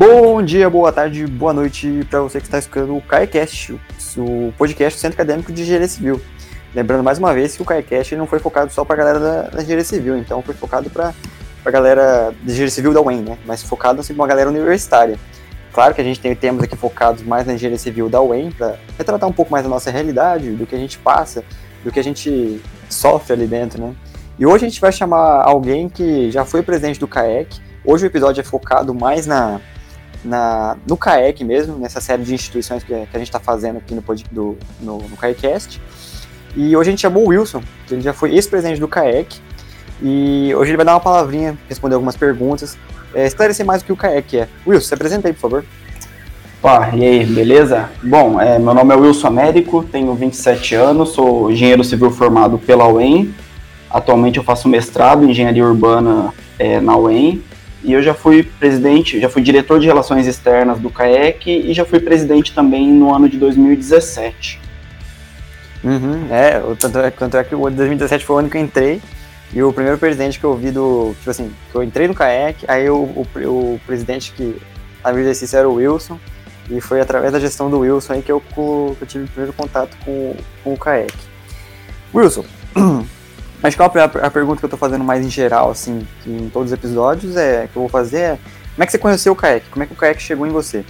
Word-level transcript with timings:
Bom 0.00 0.42
dia, 0.42 0.70
boa 0.70 0.90
tarde, 0.90 1.26
boa 1.26 1.52
noite 1.52 2.06
para 2.08 2.22
você 2.22 2.40
que 2.40 2.46
está 2.46 2.58
escutando 2.58 2.96
o 2.96 3.02
CAECast, 3.02 3.78
o 4.16 4.50
podcast 4.56 4.98
do 4.98 5.00
Centro 5.02 5.16
Acadêmico 5.16 5.52
de 5.52 5.60
Engenharia 5.60 5.86
Civil. 5.86 6.18
Lembrando 6.74 7.04
mais 7.04 7.18
uma 7.18 7.34
vez 7.34 7.54
que 7.54 7.60
o 7.60 7.66
CAECast 7.66 8.16
não 8.16 8.26
foi 8.26 8.38
focado 8.38 8.72
só 8.72 8.82
para 8.82 8.94
a 8.94 8.96
galera 8.96 9.20
da, 9.20 9.42
da 9.50 9.60
Engenharia 9.60 9.84
Civil, 9.84 10.16
então 10.16 10.40
foi 10.40 10.54
focado 10.54 10.88
para 10.88 11.12
a 11.62 11.70
galera 11.70 12.32
de 12.42 12.50
Engenharia 12.50 12.70
Civil 12.70 12.94
da 12.94 13.02
UEM, 13.02 13.20
né? 13.20 13.36
Mas 13.44 13.62
focado 13.62 14.00
assim, 14.00 14.14
para 14.14 14.22
uma 14.22 14.26
galera 14.26 14.48
universitária. 14.48 15.18
Claro 15.70 15.94
que 15.94 16.00
a 16.00 16.04
gente 16.04 16.18
tem 16.18 16.34
temas 16.34 16.62
aqui 16.62 16.76
focados 16.76 17.22
mais 17.22 17.46
na 17.46 17.52
Engenharia 17.52 17.78
Civil 17.78 18.08
da 18.08 18.22
UEM, 18.22 18.52
para 18.52 18.78
retratar 18.96 19.28
um 19.28 19.34
pouco 19.34 19.52
mais 19.52 19.64
da 19.64 19.68
nossa 19.68 19.90
realidade, 19.90 20.52
do 20.52 20.66
que 20.66 20.74
a 20.74 20.78
gente 20.78 20.96
passa, 20.96 21.44
do 21.84 21.92
que 21.92 22.00
a 22.00 22.04
gente 22.04 22.58
sofre 22.88 23.34
ali 23.34 23.46
dentro, 23.46 23.78
né? 23.78 23.94
E 24.38 24.46
hoje 24.46 24.64
a 24.64 24.68
gente 24.70 24.80
vai 24.80 24.92
chamar 24.92 25.42
alguém 25.42 25.90
que 25.90 26.30
já 26.30 26.46
foi 26.46 26.62
presidente 26.62 26.98
do 26.98 27.06
CAEC. 27.06 27.60
Hoje 27.84 28.06
o 28.06 28.08
episódio 28.08 28.40
é 28.40 28.44
focado 28.44 28.94
mais 28.94 29.26
na, 29.26 29.60
na, 30.24 30.76
no 30.86 30.96
CAEC 30.96 31.44
mesmo, 31.44 31.78
nessa 31.78 32.00
série 32.00 32.22
de 32.22 32.34
instituições 32.34 32.82
que, 32.82 32.88
que 32.88 33.16
a 33.16 33.18
gente 33.18 33.28
está 33.28 33.40
fazendo 33.40 33.78
aqui 33.78 33.94
no, 33.94 34.02
do, 34.30 34.58
no, 34.80 34.98
no 34.98 35.16
CAECast. 35.16 35.80
E 36.56 36.76
hoje 36.76 36.90
a 36.90 36.92
gente 36.92 37.00
chamou 37.00 37.24
o 37.24 37.28
Wilson, 37.28 37.62
que 37.86 37.94
ele 37.94 38.02
já 38.02 38.12
foi 38.12 38.34
ex-presidente 38.34 38.80
do 38.80 38.88
CAEC. 38.88 39.40
E 40.02 40.52
hoje 40.54 40.70
ele 40.70 40.76
vai 40.76 40.86
dar 40.86 40.94
uma 40.94 41.00
palavrinha, 41.00 41.56
responder 41.68 41.94
algumas 41.94 42.16
perguntas, 42.16 42.76
é, 43.14 43.26
esclarecer 43.26 43.64
mais 43.64 43.82
o 43.82 43.84
que 43.84 43.92
o 43.92 43.96
CAEC 43.96 44.38
é. 44.38 44.48
Wilson, 44.66 44.88
se 44.88 44.94
apresenta 44.94 45.28
aí, 45.28 45.34
por 45.34 45.40
favor. 45.40 45.64
Pá, 46.60 46.90
e 46.94 47.04
aí, 47.04 47.24
beleza? 47.24 47.88
Bom, 48.02 48.40
é, 48.40 48.58
meu 48.58 48.74
nome 48.74 48.92
é 48.92 48.96
Wilson 48.96 49.28
Américo, 49.28 49.82
tenho 49.82 50.14
27 50.14 50.74
anos, 50.74 51.10
sou 51.10 51.50
engenheiro 51.50 51.82
civil 51.82 52.10
formado 52.10 52.58
pela 52.58 52.86
UEM. 52.86 53.34
Atualmente 53.90 54.38
eu 54.38 54.44
faço 54.44 54.68
mestrado 54.68 55.24
em 55.24 55.30
engenharia 55.30 55.64
urbana 55.64 56.34
é, 56.58 56.80
na 56.80 56.96
UEM 56.96 57.42
e 57.82 57.92
eu 57.92 58.02
já 58.02 58.14
fui 58.14 58.42
presidente, 58.42 59.20
já 59.20 59.28
fui 59.28 59.42
diretor 59.42 59.80
de 59.80 59.86
relações 59.86 60.26
externas 60.26 60.78
do 60.78 60.90
CAEC 60.90 61.50
e 61.50 61.72
já 61.72 61.84
fui 61.84 61.98
presidente 62.00 62.52
também 62.52 62.88
no 62.88 63.14
ano 63.14 63.28
de 63.28 63.38
2017. 63.38 64.60
Uhum, 65.82 66.26
é, 66.30 66.60
tanto 66.78 66.98
é, 66.98 67.10
tanto 67.10 67.36
é 67.38 67.44
que 67.44 67.54
o 67.54 67.70
2017 67.70 68.24
foi 68.24 68.36
o 68.36 68.38
ano 68.40 68.50
que 68.50 68.58
eu 68.58 68.60
entrei 68.60 69.00
e 69.52 69.62
o 69.62 69.72
primeiro 69.72 69.98
presidente 69.98 70.38
que 70.38 70.44
eu 70.44 70.54
vi 70.54 70.70
do. 70.70 71.14
Tipo 71.18 71.30
assim, 71.30 71.52
que 71.70 71.76
eu 71.76 71.82
entrei 71.82 72.06
no 72.06 72.14
CAEC, 72.14 72.64
aí 72.68 72.88
o, 72.88 72.96
o, 72.96 73.26
o 73.46 73.80
presidente 73.86 74.32
que 74.32 74.56
a 75.02 75.10
minha 75.10 75.22
exercício 75.22 75.58
era 75.58 75.68
o 75.68 75.74
Wilson, 75.74 76.20
e 76.70 76.80
foi 76.80 77.00
através 77.00 77.32
da 77.32 77.40
gestão 77.40 77.70
do 77.70 77.80
Wilson 77.80 78.12
aí 78.12 78.22
que 78.22 78.30
eu, 78.30 78.40
que 78.40 78.58
eu 78.58 79.06
tive 79.06 79.24
o 79.24 79.28
primeiro 79.28 79.52
contato 79.52 79.96
com, 80.04 80.36
com 80.62 80.74
o 80.74 80.78
CAEC. 80.78 81.12
Wilson, 82.14 82.44
Acho 83.62 83.76
que 83.76 83.82
a, 83.82 84.04
a 84.04 84.30
pergunta 84.30 84.58
que 84.58 84.64
eu 84.64 84.70
tô 84.70 84.76
fazendo 84.76 85.04
mais 85.04 85.24
em 85.24 85.30
geral, 85.30 85.70
assim, 85.70 86.06
em 86.26 86.48
todos 86.48 86.72
os 86.72 86.72
episódios, 86.72 87.36
é 87.36 87.68
que 87.70 87.76
eu 87.76 87.82
vou 87.82 87.88
fazer 87.88 88.18
é 88.18 88.38
como 88.80 88.84
é 88.84 88.86
que 88.86 88.92
você 88.92 88.98
conheceu 88.98 89.32
o 89.34 89.36
Kayak? 89.36 89.66
Como 89.70 89.82
é 89.82 89.86
que 89.86 89.92
o 89.92 89.96
Kayak 89.96 90.22
chegou 90.22 90.46
em 90.46 90.50
você? 90.50 90.84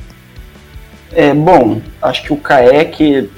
É, 1.13 1.35
bom, 1.35 1.81
acho 2.01 2.23
que 2.23 2.33
o 2.33 2.37
Kayak 2.37 3.29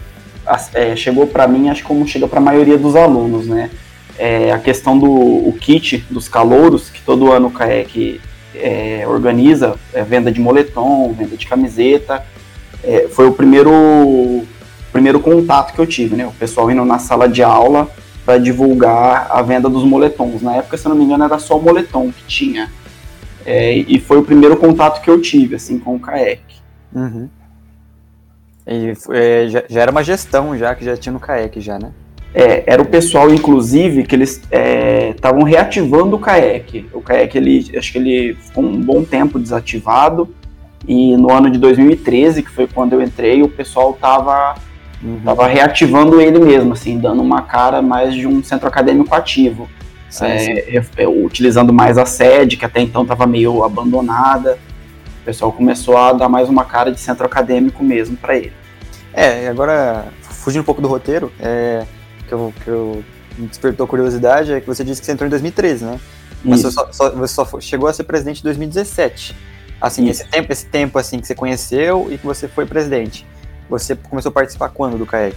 é, 0.74 0.94
chegou 0.94 1.26
para 1.26 1.48
mim, 1.48 1.70
acho 1.70 1.84
como 1.84 2.06
chega 2.06 2.28
para 2.28 2.38
a 2.38 2.42
maioria 2.42 2.76
dos 2.76 2.94
alunos, 2.94 3.46
né? 3.46 3.70
É, 4.18 4.52
a 4.52 4.58
questão 4.58 4.98
do 4.98 5.10
o 5.10 5.56
kit 5.58 6.04
dos 6.10 6.28
calouros, 6.28 6.90
que 6.90 7.00
todo 7.00 7.32
ano 7.32 7.46
o 7.48 7.50
Kayak 7.50 8.20
é, 8.54 9.04
organiza, 9.08 9.76
é, 9.94 10.02
venda 10.02 10.30
de 10.30 10.38
moletom, 10.38 11.14
venda 11.14 11.34
de 11.34 11.46
camiseta, 11.46 12.22
é, 12.84 13.08
foi 13.08 13.26
o 13.26 13.32
primeiro, 13.32 14.44
primeiro 14.92 15.18
contato 15.18 15.72
que 15.72 15.78
eu 15.78 15.86
tive, 15.86 16.14
né? 16.14 16.26
O 16.26 16.32
pessoal 16.32 16.70
indo 16.70 16.84
na 16.84 16.98
sala 16.98 17.26
de 17.26 17.42
aula 17.42 17.88
para 18.24 18.38
divulgar 18.38 19.26
a 19.30 19.42
venda 19.42 19.68
dos 19.68 19.84
moletons. 19.84 20.42
Na 20.42 20.56
época, 20.56 20.76
se 20.76 20.88
não 20.88 20.96
me 20.96 21.04
engano, 21.04 21.24
era 21.24 21.38
só 21.38 21.58
o 21.58 21.62
moletom 21.62 22.10
que 22.12 22.24
tinha. 22.24 22.70
É, 23.44 23.74
e 23.74 23.98
foi 23.98 24.18
o 24.18 24.22
primeiro 24.22 24.56
contato 24.56 25.02
que 25.02 25.10
eu 25.10 25.20
tive, 25.20 25.56
assim, 25.56 25.78
com 25.78 25.96
o 25.96 26.00
CAEC. 26.00 26.40
Uhum. 26.94 27.28
E 28.66 28.92
é, 29.10 29.48
já, 29.48 29.64
já, 29.68 29.80
era 29.80 29.90
uma 29.90 30.04
gestão, 30.04 30.56
já, 30.56 30.74
que 30.74 30.84
já 30.84 30.96
tinha 30.96 31.12
no 31.12 31.18
CAEC, 31.18 31.60
já, 31.60 31.78
né? 31.78 31.92
É, 32.34 32.62
era 32.72 32.80
o 32.80 32.86
pessoal, 32.86 33.32
inclusive, 33.32 34.04
que 34.04 34.14
eles 34.14 34.40
estavam 35.10 35.46
é, 35.46 35.50
reativando 35.50 36.16
o 36.16 36.18
CAEC. 36.18 36.88
O 36.92 37.00
CAEC, 37.00 37.36
ele, 37.36 37.72
acho 37.76 37.92
que 37.92 37.98
ele 37.98 38.34
ficou 38.34 38.64
um 38.64 38.80
bom 38.80 39.02
tempo 39.02 39.38
desativado, 39.38 40.32
e 40.86 41.16
no 41.16 41.30
ano 41.30 41.50
de 41.50 41.58
2013, 41.58 42.42
que 42.42 42.50
foi 42.50 42.66
quando 42.66 42.94
eu 42.94 43.02
entrei, 43.02 43.42
o 43.42 43.48
pessoal 43.48 43.90
estava 43.90 44.54
Uhum. 45.02 45.20
Tava 45.24 45.46
reativando 45.46 46.20
ele 46.20 46.38
mesmo, 46.38 46.72
assim, 46.72 46.98
dando 46.98 47.22
uma 47.22 47.42
cara 47.42 47.82
mais 47.82 48.14
de 48.14 48.26
um 48.26 48.42
centro 48.42 48.68
acadêmico 48.68 49.14
ativo. 49.14 49.68
É, 50.20 50.82
é, 50.98 51.08
utilizando 51.08 51.72
mais 51.72 51.96
a 51.96 52.04
sede, 52.04 52.56
que 52.56 52.64
até 52.64 52.80
então 52.80 53.02
estava 53.02 53.26
meio 53.26 53.64
abandonada. 53.64 54.58
O 55.22 55.24
pessoal 55.24 55.50
começou 55.50 55.96
a 55.96 56.12
dar 56.12 56.28
mais 56.28 56.48
uma 56.48 56.64
cara 56.64 56.92
de 56.92 57.00
centro 57.00 57.24
acadêmico 57.24 57.82
mesmo 57.82 58.16
para 58.16 58.36
ele. 58.36 58.52
É, 59.14 59.48
agora, 59.48 60.06
fugindo 60.20 60.62
um 60.62 60.64
pouco 60.64 60.82
do 60.82 60.88
roteiro, 60.88 61.32
é, 61.40 61.84
que, 62.28 62.32
eu, 62.32 62.52
que 62.62 62.68
eu 62.68 63.04
me 63.38 63.46
despertou 63.46 63.86
curiosidade, 63.86 64.52
é 64.52 64.60
que 64.60 64.66
você 64.66 64.84
disse 64.84 65.00
que 65.00 65.06
você 65.06 65.12
entrou 65.12 65.26
em 65.26 65.30
2013, 65.30 65.84
né? 65.84 66.00
Mas 66.44 66.60
você 66.60 66.70
só, 66.70 66.92
só, 66.92 67.10
você 67.10 67.34
só 67.34 67.60
chegou 67.60 67.88
a 67.88 67.92
ser 67.92 68.04
presidente 68.04 68.40
em 68.40 68.44
2017. 68.44 69.34
Assim, 69.80 70.08
esse 70.08 70.24
tempo, 70.26 70.52
esse 70.52 70.66
tempo 70.66 70.98
assim 70.98 71.18
que 71.18 71.26
você 71.26 71.34
conheceu 71.34 72.08
e 72.10 72.18
que 72.18 72.26
você 72.26 72.48
foi 72.48 72.66
presidente. 72.66 73.26
Você 73.78 73.96
começou 73.96 74.30
a 74.30 74.32
participar 74.32 74.68
quando 74.68 74.98
do 74.98 75.06
CAEC? 75.06 75.36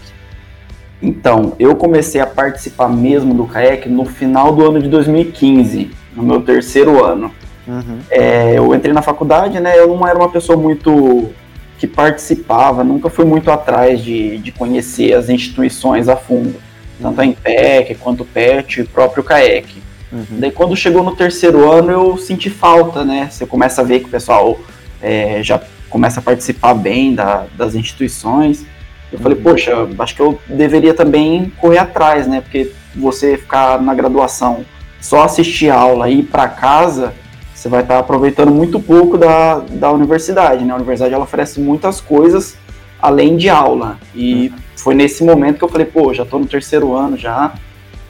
Então, 1.01 1.53
eu 1.59 1.75
comecei 1.75 2.19
a 2.19 2.27
participar 2.27 2.89
mesmo 2.89 3.33
do 3.33 3.45
CAEC 3.45 3.87
no 3.87 4.05
final 4.05 4.53
do 4.53 4.65
ano 4.65 4.81
de 4.81 4.89
2015, 4.89 5.91
no 6.15 6.23
meu 6.23 6.41
terceiro 6.41 7.03
ano. 7.03 7.31
Uhum. 7.67 7.99
É, 8.09 8.57
eu 8.57 8.73
entrei 8.75 8.93
na 8.93 9.01
faculdade, 9.01 9.59
né? 9.59 9.77
Eu 9.77 9.87
não 9.87 10.07
era 10.07 10.17
uma 10.17 10.29
pessoa 10.29 10.57
muito 10.57 11.31
que 11.77 11.87
participava, 11.87 12.83
nunca 12.83 13.09
fui 13.09 13.25
muito 13.25 13.51
atrás 13.51 14.01
de, 14.01 14.37
de 14.37 14.51
conhecer 14.51 15.13
as 15.13 15.29
instituições 15.29 16.07
a 16.07 16.15
fundo, 16.15 16.55
tanto 17.01 17.19
a 17.19 17.25
IMPEC 17.25 17.95
quanto 17.95 18.23
o 18.23 18.25
PET 18.25 18.79
e 18.79 18.83
o 18.83 18.87
próprio 18.87 19.23
CAEC. 19.23 19.81
Uhum. 20.11 20.25
Daí 20.39 20.51
quando 20.51 20.75
chegou 20.75 21.03
no 21.03 21.15
terceiro 21.15 21.69
ano 21.69 21.91
eu 21.91 22.17
senti 22.17 22.49
falta, 22.49 23.03
né? 23.03 23.27
Você 23.29 23.45
começa 23.45 23.81
a 23.81 23.83
ver 23.83 23.99
que 23.99 24.05
o 24.05 24.09
pessoal 24.09 24.57
é, 25.01 25.43
já 25.43 25.61
começa 25.89 26.19
a 26.19 26.23
participar 26.23 26.73
bem 26.73 27.13
da, 27.13 27.45
das 27.57 27.75
instituições. 27.75 28.65
Eu 29.11 29.19
falei, 29.19 29.37
poxa, 29.37 29.87
acho 29.99 30.15
que 30.15 30.21
eu 30.21 30.39
deveria 30.47 30.93
também 30.93 31.51
correr 31.57 31.77
atrás, 31.77 32.27
né? 32.27 32.41
Porque 32.41 32.71
você 32.95 33.37
ficar 33.37 33.81
na 33.81 33.93
graduação, 33.93 34.65
só 34.99 35.23
assistir 35.23 35.69
aula 35.69 36.09
e 36.09 36.19
ir 36.19 36.23
para 36.23 36.47
casa, 36.47 37.13
você 37.53 37.69
vai 37.69 37.81
estar 37.81 37.99
aproveitando 37.99 38.51
muito 38.51 38.79
pouco 38.79 39.17
da, 39.17 39.59
da 39.59 39.91
universidade, 39.91 40.63
né? 40.63 40.73
A 40.73 40.75
universidade 40.75 41.13
ela 41.13 41.23
oferece 41.23 41.59
muitas 41.59 42.01
coisas 42.01 42.57
além 43.01 43.37
de 43.37 43.49
aula. 43.49 43.99
E 44.15 44.51
foi 44.75 44.95
nesse 44.95 45.23
momento 45.23 45.57
que 45.57 45.63
eu 45.63 45.69
falei, 45.69 45.85
pô, 45.85 46.13
já 46.13 46.23
estou 46.23 46.39
no 46.39 46.45
terceiro 46.45 46.93
ano 46.93 47.17
já, 47.17 47.53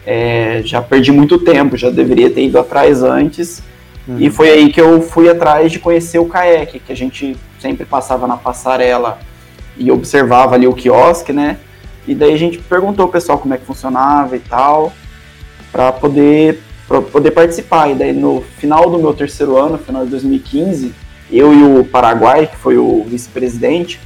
é, 0.06 0.62
já 0.64 0.82
perdi 0.82 1.12
muito 1.12 1.38
tempo, 1.40 1.78
já 1.78 1.90
deveria 1.90 2.30
ter 2.30 2.46
ido 2.46 2.58
atrás 2.60 3.04
antes. 3.04 3.62
Uhum. 4.08 4.18
E 4.20 4.30
foi 4.30 4.50
aí 4.50 4.72
que 4.72 4.80
eu 4.80 5.02
fui 5.02 5.30
atrás 5.30 5.72
de 5.72 5.80
conhecer 5.80 6.20
o 6.20 6.26
CAEC, 6.26 6.80
que 6.80 6.92
a 6.92 6.96
gente 6.96 7.36
sempre 7.66 7.84
passava 7.84 8.28
na 8.28 8.38
passarela 8.38 9.18
e 9.76 9.92
observava 9.92 10.54
ali 10.54 10.68
o 10.68 10.74
quiosque, 10.74 11.34
né? 11.34 11.58
E 12.08 12.14
daí 12.14 12.32
a 12.32 12.38
gente 12.38 12.60
perguntou 12.60 13.04
ao 13.06 13.12
pessoal 13.12 13.40
como 13.40 13.56
é 13.56 13.58
que 13.58 13.66
funcionava 13.66 14.36
e 14.36 14.40
tal, 14.40 14.94
para 15.72 15.92
poder, 15.92 16.62
pra 16.88 17.02
poder 17.02 17.32
participar. 17.32 17.90
E 17.90 17.96
daí 17.96 18.14
no 18.14 18.42
final 18.60 18.88
do 18.88 19.00
meu 19.00 19.16
terceiro 19.16 19.58
ano, 19.58 19.80
final 19.80 20.06
de 20.06 20.12
2015, 20.12 20.94
eu 21.32 21.52
e 21.56 21.64
o 21.64 21.84
Paraguai, 21.84 22.46
que 22.46 22.56
foi 22.56 22.78
o 22.78 23.04
vice-presidente, 23.04 24.00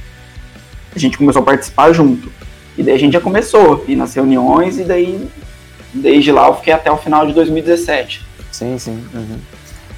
a 0.96 0.98
gente 0.98 1.18
começou 1.18 1.42
a 1.42 1.44
participar 1.44 1.92
junto. 1.92 2.32
E 2.78 2.82
daí 2.82 2.94
a 2.94 2.98
gente 2.98 3.12
já 3.12 3.20
começou 3.20 3.84
a 3.86 3.90
ir 3.90 3.96
nas 3.96 4.14
reuniões 4.14 4.78
e 4.78 4.84
daí 4.84 5.28
desde 5.92 6.32
lá 6.32 6.46
eu 6.46 6.54
fiquei 6.54 6.72
até 6.72 6.90
o 6.90 6.96
final 6.96 7.26
de 7.26 7.34
2017. 7.34 8.24
Sim, 8.50 8.78
sim. 8.78 9.04
Uhum. 9.12 9.38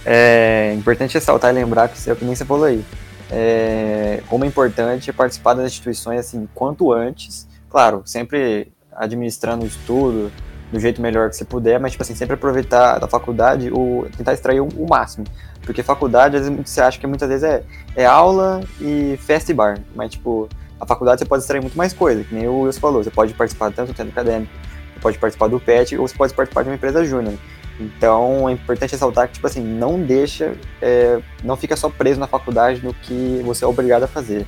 É 0.05 0.75
importante 0.77 1.15
ressaltar 1.15 1.53
e 1.53 1.55
lembrar 1.55 1.87
que, 1.89 2.11
o 2.11 2.17
que 2.17 2.25
nem 2.25 2.35
você 2.35 2.45
falou 2.45 2.65
aí, 2.65 2.85
é, 3.33 4.23
como 4.29 4.45
é 4.45 4.47
importante 4.47 5.11
participar 5.13 5.55
das 5.55 5.67
instituições 5.67 6.21
assim 6.21 6.47
quanto 6.55 6.93
antes, 6.93 7.49
claro, 7.71 8.03
sempre 8.05 8.71
administrando 8.95 9.65
o 9.65 9.67
estudo 9.67 10.31
do 10.71 10.79
jeito 10.79 11.01
melhor 11.01 11.31
que 11.31 11.37
você 11.37 11.45
puder, 11.45 11.81
mas 11.81 11.93
tipo 11.93 12.03
assim, 12.03 12.15
sempre 12.15 12.35
aproveitar 12.35 12.99
da 12.99 13.09
faculdade 13.09 13.71
o 13.73 14.07
tentar 14.17 14.35
extrair 14.35 14.61
o, 14.61 14.69
o 14.69 14.87
máximo. 14.89 15.25
Porque 15.63 15.83
faculdade, 15.83 16.37
às 16.37 16.49
vezes 16.49 16.71
você 16.71 16.81
acha 16.81 16.99
que 16.99 17.07
muitas 17.07 17.29
vezes 17.29 17.45
é, 17.45 17.63
é 17.97 18.05
aula 18.05 18.61
e 18.81 19.19
festa 19.23 19.51
e 19.51 19.55
bar, 19.55 19.79
mas 19.95 20.11
tipo, 20.11 20.49
a 20.79 20.85
faculdade 20.85 21.21
você 21.21 21.25
pode 21.25 21.43
extrair 21.43 21.61
muito 21.61 21.77
mais 21.77 21.93
coisa, 21.93 22.23
que 22.25 22.35
nem 22.35 22.47
o 22.49 22.61
Wilson 22.61 22.81
falou, 22.81 23.03
você 23.03 23.11
pode 23.11 23.33
participar 23.33 23.73
tanto 23.73 23.93
do 23.93 23.97
centro 23.97 24.13
acadêmico, 24.13 24.53
você 24.95 25.01
pode 25.01 25.19
participar 25.19 25.49
do 25.49 25.59
PET 25.59 25.97
ou 25.97 26.07
você 26.07 26.15
pode 26.15 26.35
participar 26.35 26.63
de 26.65 26.69
uma 26.69 26.75
empresa 26.75 27.05
júnior. 27.05 27.35
Então 27.81 28.49
é 28.49 28.53
importante 28.53 28.93
ressaltar 28.93 29.29
que, 29.29 29.35
tipo 29.35 29.47
assim, 29.47 29.63
não 29.63 30.01
deixa, 30.01 30.53
é, 30.81 31.21
não 31.43 31.57
fica 31.57 31.77
só 31.77 31.89
preso 31.89 32.21
na 32.21 32.27
faculdade 32.27 32.85
no 32.85 32.95
que 32.95 33.41
você 33.45 33.65
é 33.65 33.69
obrigado 33.69 34.05
a 34.05 34.09
fazer. 34.09 34.47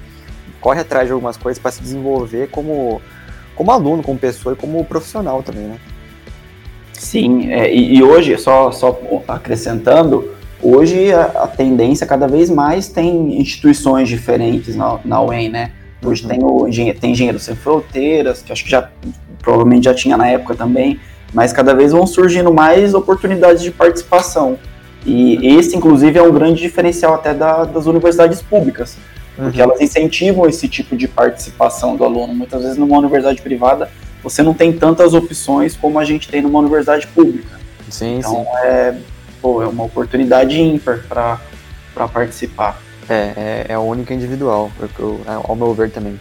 Corre 0.61 0.81
atrás 0.81 1.07
de 1.07 1.13
algumas 1.13 1.37
coisas 1.37 1.61
para 1.61 1.71
se 1.71 1.83
desenvolver 1.83 2.49
como, 2.51 3.01
como 3.55 3.71
aluno, 3.71 4.03
como 4.03 4.19
pessoa 4.19 4.55
e 4.55 4.57
como 4.57 4.85
profissional 4.85 5.43
também, 5.43 5.65
né? 5.65 5.79
Sim, 6.93 7.53
é, 7.53 7.75
e, 7.75 8.03
hoje, 8.03 8.39
só, 8.39 8.71
só 8.71 8.99
acrescentando, 9.29 10.33
hoje 10.63 11.13
a, 11.13 11.25
a, 11.25 11.47
tendência 11.47 12.07
cada 12.07 12.27
vez 12.27 12.49
mais 12.49 12.89
tem 12.89 13.41
instituições 13.41 14.09
diferentes 14.09 14.75
na, 14.77 14.99
na 15.05 15.21
UEM, 15.21 15.51
né? 15.51 15.73
Hoje 16.03 16.23
uhum. 16.23 16.29
tem 16.29 16.39
o 16.43 16.95
tem 17.01 17.13
Engenheiros 17.13 17.43
Sem 17.43 17.57
Fronteiras, 17.57 18.43
que 18.43 18.53
acho 18.53 18.65
que 18.65 18.71
já 18.71 18.89
provavelmente 19.41 19.85
já 19.85 19.95
tinha 19.95 20.17
na 20.17 20.29
época 20.29 20.55
também, 20.55 20.99
mas 21.35 21.53
cada 21.53 21.75
vez 21.75 21.91
vão 21.91 22.07
surgindo 22.07 22.55
mais 22.55 22.95
oportunidades 22.95 23.63
de 23.63 23.73
participação. 23.73 24.57
E 25.05 25.59
esse, 25.59 25.77
inclusive, 25.77 26.19
é 26.19 26.23
um 26.23 26.33
grande 26.33 26.63
diferencial 26.63 27.15
até 27.15 27.35
da, 27.35 27.65
das 27.65 27.85
universidades 27.85 28.41
públicas, 28.41 28.97
porque 29.37 29.61
uhum. 29.61 29.65
elas 29.71 29.81
incentivam 29.83 30.49
esse 30.49 30.67
tipo 30.69 30.97
de 30.97 31.07
participação 31.07 31.97
do 31.97 32.05
aluno. 32.05 32.33
Muitas 32.33 32.63
vezes, 32.63 32.79
numa 32.79 32.97
universidade 32.97 33.43
privada, 33.43 33.91
você 34.23 34.43
não 34.43 34.55
tem 34.55 34.73
tantas 34.73 35.13
opções 35.13 35.77
como 35.77 35.99
a 35.99 36.05
gente 36.05 36.29
tem 36.29 36.41
numa 36.41 36.59
universidade 36.61 37.07
pública. 37.09 37.61
Sim, 37.91 38.19
então, 38.19 38.37
sim. 38.37 38.47
É, 38.65 38.95
pô, 39.43 39.63
é 39.63 39.67
uma 39.67 39.85
oportunidade 39.85 40.59
ímpar 40.59 41.05
para 41.07 42.09
participar. 42.09 42.81
É, 43.07 43.33
é, 43.37 43.67
é 43.69 43.75
a 43.75 43.81
única 43.81 44.15
individual, 44.15 44.71
eu, 44.99 45.21
ao 45.27 45.55
meu 45.55 45.75
ver 45.75 45.91
também. 45.91 46.19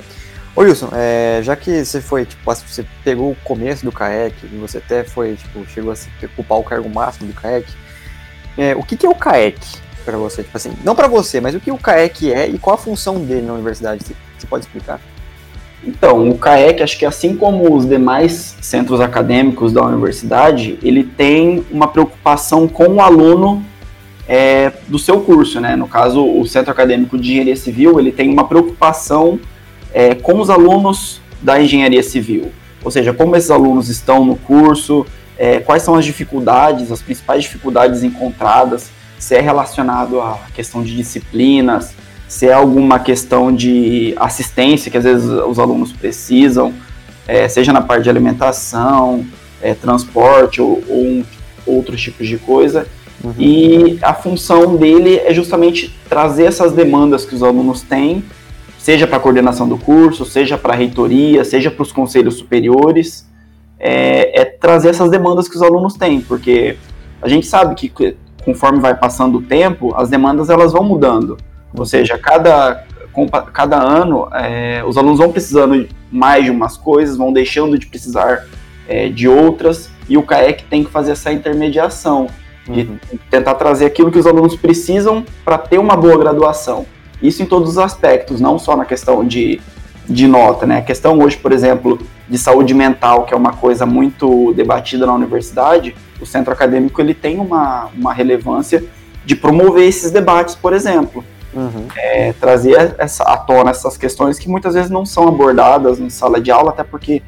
Ô 0.56 0.62
Wilson, 0.62 0.90
é, 0.94 1.42
já 1.42 1.56
que 1.56 1.84
você 1.84 2.00
foi, 2.00 2.26
tipo, 2.26 2.44
você 2.46 2.86
pegou 3.04 3.32
o 3.32 3.36
começo 3.44 3.84
do 3.84 3.92
CAEC, 3.92 4.36
e 4.44 4.58
você 4.58 4.78
até 4.78 5.04
foi, 5.04 5.36
tipo, 5.36 5.66
chegou 5.68 5.92
a 5.92 6.26
ocupar 6.26 6.60
o 6.60 6.64
cargo 6.64 6.88
máximo 6.88 7.28
do 7.28 7.34
CAEC, 7.34 7.68
é, 8.56 8.76
o 8.76 8.84
que, 8.84 8.96
que 8.96 9.06
é 9.06 9.10
o 9.10 9.16
CAEC 9.16 9.60
para 10.06 10.16
você? 10.16 10.44
Tipo 10.44 10.56
assim, 10.56 10.74
não 10.84 10.96
para 10.96 11.08
você, 11.08 11.42
mas 11.42 11.56
o 11.56 11.60
que 11.60 11.72
o 11.72 11.78
CAEC 11.78 12.32
é 12.32 12.48
e 12.48 12.60
qual 12.60 12.76
a 12.76 12.78
função 12.78 13.20
dele 13.20 13.48
na 13.48 13.54
universidade? 13.54 14.04
Você, 14.04 14.16
você 14.38 14.46
pode 14.46 14.66
explicar? 14.66 15.00
Então, 15.84 16.30
o 16.30 16.38
CAEC, 16.38 16.84
acho 16.84 17.00
que 17.00 17.06
assim 17.06 17.36
como 17.36 17.76
os 17.76 17.88
demais 17.88 18.56
centros 18.62 19.02
acadêmicos 19.02 19.74
da 19.74 19.82
universidade, 19.82 20.78
ele 20.84 21.04
tem 21.04 21.66
uma 21.72 21.88
preocupação 21.88 22.68
com 22.68 22.88
o 22.88 23.02
aluno 23.02 23.66
é, 24.28 24.72
do 24.88 25.00
seu 25.00 25.20
curso, 25.22 25.60
né? 25.60 25.76
No 25.76 25.88
caso, 25.88 26.24
o 26.24 26.46
Centro 26.48 26.72
Acadêmico 26.72 27.18
de 27.18 27.32
Engenharia 27.32 27.56
Civil, 27.56 28.00
ele 28.00 28.12
tem 28.12 28.30
uma 28.30 28.48
preocupação 28.48 29.40
é, 29.94 30.16
com 30.16 30.40
os 30.40 30.50
alunos 30.50 31.22
da 31.42 31.62
engenharia 31.62 32.02
civil. 32.02 32.52
Ou 32.84 32.92
seja, 32.92 33.14
como 33.14 33.36
esses 33.36 33.52
alunos 33.52 33.90
estão 33.90 34.26
no 34.26 34.36
curso, 34.36 35.06
é, 35.38 35.60
quais 35.60 35.84
são 35.84 35.96
as 35.96 36.06
dificuldades, 36.06 36.92
as 36.92 37.02
principais 37.02 37.44
dificuldades 37.44 38.04
encontradas, 38.04 38.90
se 39.20 39.36
é 39.36 39.42
relacionado 39.42 40.20
à 40.20 40.40
questão 40.54 40.84
de 40.84 40.96
disciplinas, 40.96 41.94
se 42.28 42.48
é 42.48 42.54
alguma 42.54 43.00
questão 43.00 43.54
de 43.54 44.14
assistência 44.18 44.92
que 44.92 44.98
às 44.98 45.04
vezes 45.04 45.30
os 45.30 45.60
alunos 45.60 45.94
precisam, 45.94 46.74
é, 47.28 47.48
seja 47.48 47.72
na 47.72 47.82
parte 47.82 48.04
de 48.04 48.10
alimentação, 48.10 49.26
é, 49.62 49.74
transporte 49.74 50.62
ou, 50.62 50.84
ou 50.90 51.06
um, 51.06 51.24
outros 51.66 52.02
tipos 52.02 52.28
de 52.28 52.38
coisa. 52.38 52.86
Uhum. 53.24 53.34
E 53.40 54.00
a 54.02 54.14
função 54.14 54.76
dele 54.76 55.18
é 55.18 55.34
justamente 55.34 55.96
trazer 56.10 56.46
essas 56.46 56.74
demandas 56.74 57.24
que 57.24 57.34
os 57.34 57.42
alunos 57.42 57.82
têm 57.82 58.24
seja 58.84 59.08
para 59.08 59.16
a 59.16 59.20
coordenação 59.22 59.66
do 59.66 59.78
curso, 59.78 60.26
seja 60.26 60.58
para 60.58 60.74
a 60.74 60.76
reitoria, 60.76 61.46
seja 61.46 61.72
para 61.72 61.84
os 61.84 61.94
conselhos 61.94 62.36
superiores, 62.36 63.26
é, 63.80 64.42
é, 64.42 64.44
trazer 64.44 64.90
essas 64.90 65.10
demandas 65.10 65.48
que 65.48 65.56
os 65.56 65.62
alunos 65.62 65.94
têm, 65.94 66.20
porque 66.20 66.76
a 67.22 67.30
gente 67.30 67.48
sabe 67.48 67.76
que 67.76 68.18
conforme 68.44 68.82
vai 68.82 68.94
passando 68.94 69.38
o 69.38 69.42
tempo, 69.42 69.96
as 69.96 70.10
demandas 70.10 70.50
elas 70.50 70.74
vão 70.74 70.84
mudando, 70.84 71.38
ou 71.74 71.86
seja, 71.86 72.18
cada, 72.18 72.84
cada 73.54 73.82
ano 73.82 74.28
é, 74.34 74.84
os 74.86 74.98
alunos 74.98 75.20
vão 75.20 75.32
precisando 75.32 75.88
mais 76.12 76.44
de 76.44 76.52
umas 76.52 76.76
coisas, 76.76 77.16
vão 77.16 77.32
deixando 77.32 77.80
de 77.80 77.86
precisar 77.86 78.46
é, 78.86 79.08
de 79.08 79.30
outras, 79.30 79.90
e 80.10 80.18
o 80.18 80.24
CAEC 80.24 80.66
tem 80.66 80.84
que 80.84 80.92
fazer 80.92 81.14
essa 81.14 81.32
intermediação, 81.32 82.28
de 82.66 82.82
uhum. 82.82 82.98
tentar 83.30 83.56
trazer 83.56 83.86
aquilo 83.86 84.12
que 84.12 84.20
os 84.20 84.28
alunos 84.28 84.58
precisam 84.58 85.24
para 85.46 85.58
ter 85.58 85.78
uma 85.78 85.96
boa 85.96 86.18
graduação. 86.18 86.86
Isso 87.24 87.42
em 87.42 87.46
todos 87.46 87.70
os 87.70 87.78
aspectos, 87.78 88.42
não 88.42 88.60
só 88.60 88.76
na 88.76 88.84
questão 88.84 89.26
de, 89.26 89.62
de 90.08 90.28
nota, 90.28 90.68
né? 90.68 90.80
A 90.80 90.82
questão 90.82 91.18
hoje, 91.20 91.38
por 91.38 91.54
exemplo, 91.54 91.98
de 92.28 92.38
saúde 92.38 92.74
mental, 92.74 93.24
que 93.24 93.34
é 93.34 93.38
uma 93.38 93.54
coisa 93.54 93.86
muito 93.86 94.54
debatida 94.54 95.06
na 95.06 95.14
universidade, 95.14 95.96
o 96.20 96.26
centro 96.26 96.52
acadêmico 96.52 97.02
ele 97.02 97.14
tem 97.14 97.40
uma, 97.40 97.90
uma 97.98 98.14
relevância 98.14 98.84
de 99.26 99.38
promover 99.38 99.88
esses 99.88 100.12
debates, 100.12 100.54
por 100.54 100.74
exemplo. 100.74 101.24
Uhum. 101.54 101.88
É, 101.96 102.34
trazer 102.34 102.96
essa, 102.98 103.24
à 103.24 103.38
tona 103.38 103.72
essas 103.72 103.96
questões 103.96 104.38
que 104.40 104.50
muitas 104.50 104.74
vezes 104.74 104.90
não 104.90 105.06
são 105.06 105.28
abordadas 105.28 106.00
em 106.00 106.10
sala 106.10 106.42
de 106.42 106.52
aula, 106.52 106.72
até 106.72 106.84
porque 106.84 107.22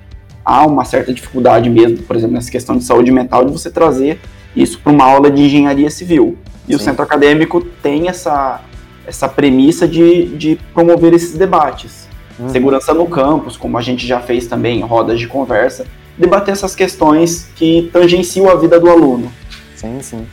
há 0.44 0.66
uma 0.66 0.84
certa 0.84 1.14
dificuldade 1.14 1.70
mesmo, 1.70 2.00
por 2.00 2.16
exemplo, 2.16 2.34
nessa 2.36 2.52
questão 2.52 2.78
de 2.78 2.84
saúde 2.84 3.12
mental, 3.12 3.46
de 3.46 3.52
você 3.52 3.70
trazer 3.70 4.20
isso 4.56 4.80
para 4.80 4.92
uma 4.92 5.06
aula 5.06 5.32
de 5.32 5.42
engenharia 5.42 5.90
civil. 5.90 6.38
E 6.68 6.72
Sim. 6.72 6.76
o 6.76 6.80
centro 6.80 7.04
acadêmico 7.04 7.62
tem 7.62 8.10
essa, 8.10 8.62
essa 9.08 9.28
premissa 9.28 9.88
de, 9.88 10.26
de 10.36 10.60
promover 10.74 11.14
esses 11.14 11.38
debates. 11.38 12.08
Uhum. 12.40 12.50
Segurança 12.50 12.94
no 12.94 13.08
campus, 13.08 13.56
como 13.56 13.78
a 13.78 13.82
gente 13.82 14.06
já 14.06 14.20
fez 14.20 14.48
também 14.48 14.80
em 14.80 14.84
rodas 14.84 15.20
de 15.20 15.28
conversa, 15.28 15.86
debater 16.18 16.54
essas 16.54 16.76
questões 16.76 17.50
que 17.56 17.90
tangenciam 17.94 18.50
a 18.50 18.56
vida 18.56 18.80
do 18.80 18.90
aluno. 18.90 19.32
Sim, 19.76 20.00
sim. 20.02 20.26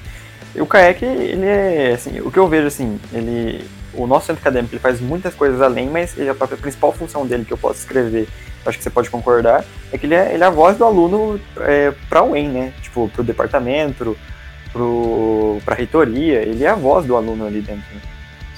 E 0.55 0.61
o 0.61 0.67
CAEC, 0.67 1.05
ele 1.05 1.47
é, 1.47 1.93
assim, 1.95 2.21
o 2.21 2.31
que 2.31 2.39
eu 2.39 2.47
vejo, 2.47 2.67
assim, 2.67 3.01
ele, 3.13 3.65
o 3.95 4.07
nosso 4.07 4.27
centro 4.27 4.43
acadêmico, 4.43 4.75
ele 4.75 4.81
faz 4.81 5.01
muitas 5.01 5.35
coisas 5.35 5.61
além, 5.63 5.89
mas 5.89 6.17
ele, 6.19 6.29
a 6.29 6.35
principal 6.35 6.93
função 6.93 7.27
dele, 7.27 7.45
que 7.45 7.53
eu 7.53 7.59
posso 7.59 7.81
escrever, 7.81 8.29
acho 8.67 8.79
que 8.79 8.85
você 8.85 8.91
pode 8.91 9.09
concordar, 9.09 9.65
é 9.91 9.99
que 9.99 10.07
ele 10.07 10.15
é, 10.15 10.35
ele 10.35 10.43
é 10.43 10.47
a 10.47 10.51
voz 10.51 10.77
do 10.77 10.85
aluno 10.85 11.41
é, 11.61 11.93
para 12.09 12.23
o 12.23 12.33
UEM, 12.33 12.49
né? 12.49 12.73
Tipo, 12.83 13.09
para 13.09 13.23
o 13.23 13.25
departamento, 13.25 14.17
para 15.65 15.75
a 15.75 15.77
reitoria, 15.77 16.43
ele 16.43 16.65
é 16.65 16.69
a 16.69 16.75
voz 16.75 17.07
do 17.07 17.17
aluno 17.17 17.47
ali 17.47 17.61
dentro. 17.61 17.95
Né? 17.95 18.12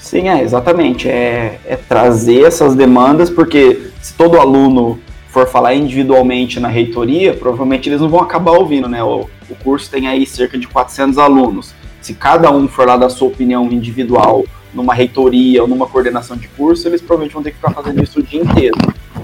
Sim, 0.05 0.29
é, 0.29 0.43
exatamente. 0.43 1.09
É, 1.09 1.59
é 1.65 1.75
trazer 1.75 2.43
essas 2.43 2.75
demandas, 2.75 3.27
porque 3.27 3.89
se 3.99 4.13
todo 4.13 4.39
aluno 4.39 4.99
for 5.29 5.47
falar 5.47 5.73
individualmente 5.73 6.59
na 6.59 6.67
reitoria, 6.67 7.33
provavelmente 7.33 7.89
eles 7.89 7.99
não 7.99 8.07
vão 8.07 8.19
acabar 8.19 8.51
ouvindo, 8.51 8.87
né? 8.87 9.03
O, 9.03 9.27
o 9.49 9.55
curso 9.63 9.89
tem 9.89 10.07
aí 10.07 10.23
cerca 10.27 10.59
de 10.59 10.67
400 10.67 11.17
alunos. 11.17 11.73
Se 12.01 12.13
cada 12.13 12.51
um 12.51 12.67
for 12.67 12.85
lá 12.87 12.97
da 12.97 13.09
sua 13.09 13.29
opinião 13.29 13.65
individual 13.71 14.45
numa 14.75 14.93
reitoria 14.93 15.63
ou 15.63 15.67
numa 15.67 15.87
coordenação 15.87 16.37
de 16.37 16.47
curso, 16.49 16.87
eles 16.87 17.01
provavelmente 17.01 17.33
vão 17.33 17.41
ter 17.41 17.49
que 17.49 17.55
ficar 17.55 17.73
fazendo 17.73 18.03
isso 18.03 18.19
o 18.19 18.23
dia 18.23 18.41
inteiro. 18.43 18.77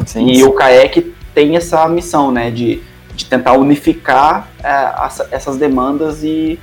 Sim, 0.08 0.32
e 0.32 0.38
sim. 0.38 0.44
o 0.44 0.52
CAEC 0.52 1.14
tem 1.32 1.58
essa 1.58 1.88
missão, 1.88 2.32
né, 2.32 2.50
de, 2.50 2.82
de 3.14 3.26
tentar 3.26 3.54
unificar 3.54 4.50
é, 4.64 4.94
essas 5.30 5.58
demandas 5.58 6.24
e 6.24 6.60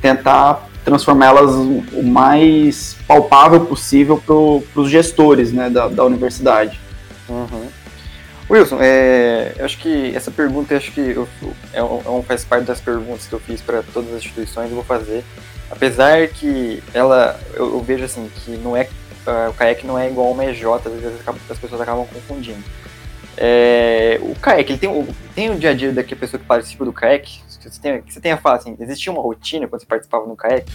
tentar 0.00 0.67
transformá-las 0.88 1.54
o 1.54 2.02
mais 2.02 2.96
palpável 3.06 3.60
possível 3.60 4.16
para 4.24 4.80
os 4.80 4.90
gestores 4.90 5.52
né, 5.52 5.68
da, 5.68 5.88
da 5.88 6.04
universidade. 6.04 6.80
Uhum. 7.28 7.68
Wilson, 8.50 8.78
é, 8.80 9.52
eu 9.58 9.64
acho 9.66 9.78
que 9.78 10.16
essa 10.16 10.30
pergunta 10.30 10.74
acho 10.74 10.90
que 10.92 11.00
eu, 11.00 11.28
é, 11.72 11.80
é 11.80 11.82
um, 11.82 12.22
faz 12.22 12.44
parte 12.44 12.64
das 12.64 12.80
perguntas 12.80 13.26
que 13.26 13.34
eu 13.34 13.40
fiz 13.40 13.60
para 13.60 13.82
todas 13.92 14.08
as 14.10 14.24
instituições, 14.24 14.70
eu 14.70 14.76
vou 14.76 14.84
fazer. 14.84 15.22
Apesar 15.70 16.26
que 16.28 16.82
ela, 16.94 17.38
eu, 17.52 17.74
eu 17.74 17.80
vejo 17.82 18.04
assim, 18.04 18.30
que 18.34 18.52
não 18.52 18.74
é, 18.74 18.88
uh, 19.26 19.50
o 19.50 19.54
CAEC 19.54 19.86
não 19.86 19.98
é 19.98 20.08
igual 20.08 20.28
ao 20.28 20.34
MEJ, 20.34 20.64
às 20.64 20.82
vezes 20.84 21.20
as 21.50 21.58
pessoas 21.58 21.80
acabam 21.82 22.06
confundindo. 22.06 22.64
É, 23.40 24.18
o 24.20 24.34
CAEC, 24.34 24.70
ele 24.70 24.78
tem, 24.78 25.06
tem 25.32 25.50
o 25.50 25.54
dia 25.54 25.70
a 25.70 25.74
dia 25.74 25.92
da 25.92 26.02
pessoa 26.02 26.40
que 26.40 26.46
participa 26.46 26.84
do 26.84 26.92
CAEC, 26.92 27.38
você 27.48 27.80
tem, 27.80 28.02
você 28.06 28.20
tem 28.20 28.32
a 28.32 28.36
falar 28.36 28.56
assim, 28.56 28.76
existia 28.80 29.12
uma 29.12 29.22
rotina 29.22 29.68
quando 29.68 29.80
você 29.80 29.86
participava 29.86 30.26
no 30.26 30.34
CAEC? 30.34 30.66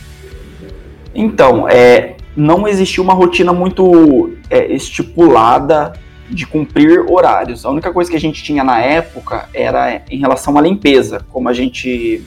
Então, 1.13 1.67
é, 1.67 2.15
não 2.35 2.67
existia 2.67 3.03
uma 3.03 3.13
rotina 3.13 3.51
muito 3.51 4.33
é, 4.49 4.71
estipulada 4.73 5.93
de 6.29 6.47
cumprir 6.47 6.99
horários. 7.11 7.65
A 7.65 7.69
única 7.69 7.91
coisa 7.91 8.09
que 8.09 8.15
a 8.15 8.19
gente 8.19 8.41
tinha 8.41 8.63
na 8.63 8.79
época 8.79 9.49
era 9.53 10.01
em 10.09 10.19
relação 10.19 10.57
à 10.57 10.61
limpeza. 10.61 11.25
Como 11.29 11.49
a 11.49 11.53
gente 11.53 12.23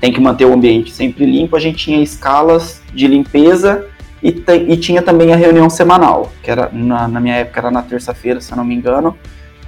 tem 0.00 0.12
que 0.12 0.20
manter 0.20 0.44
o 0.44 0.52
ambiente 0.52 0.92
sempre 0.92 1.24
limpo, 1.24 1.56
a 1.56 1.60
gente 1.60 1.78
tinha 1.78 2.02
escalas 2.02 2.82
de 2.92 3.06
limpeza 3.06 3.86
e, 4.22 4.44
e 4.68 4.76
tinha 4.76 5.02
também 5.02 5.32
a 5.32 5.36
reunião 5.36 5.68
semanal, 5.68 6.30
que 6.42 6.50
era 6.50 6.68
na, 6.72 7.08
na 7.08 7.20
minha 7.20 7.36
época 7.36 7.60
era 7.60 7.70
na 7.70 7.82
terça-feira, 7.82 8.40
se 8.40 8.52
eu 8.52 8.56
não 8.56 8.64
me 8.64 8.74
engano, 8.74 9.16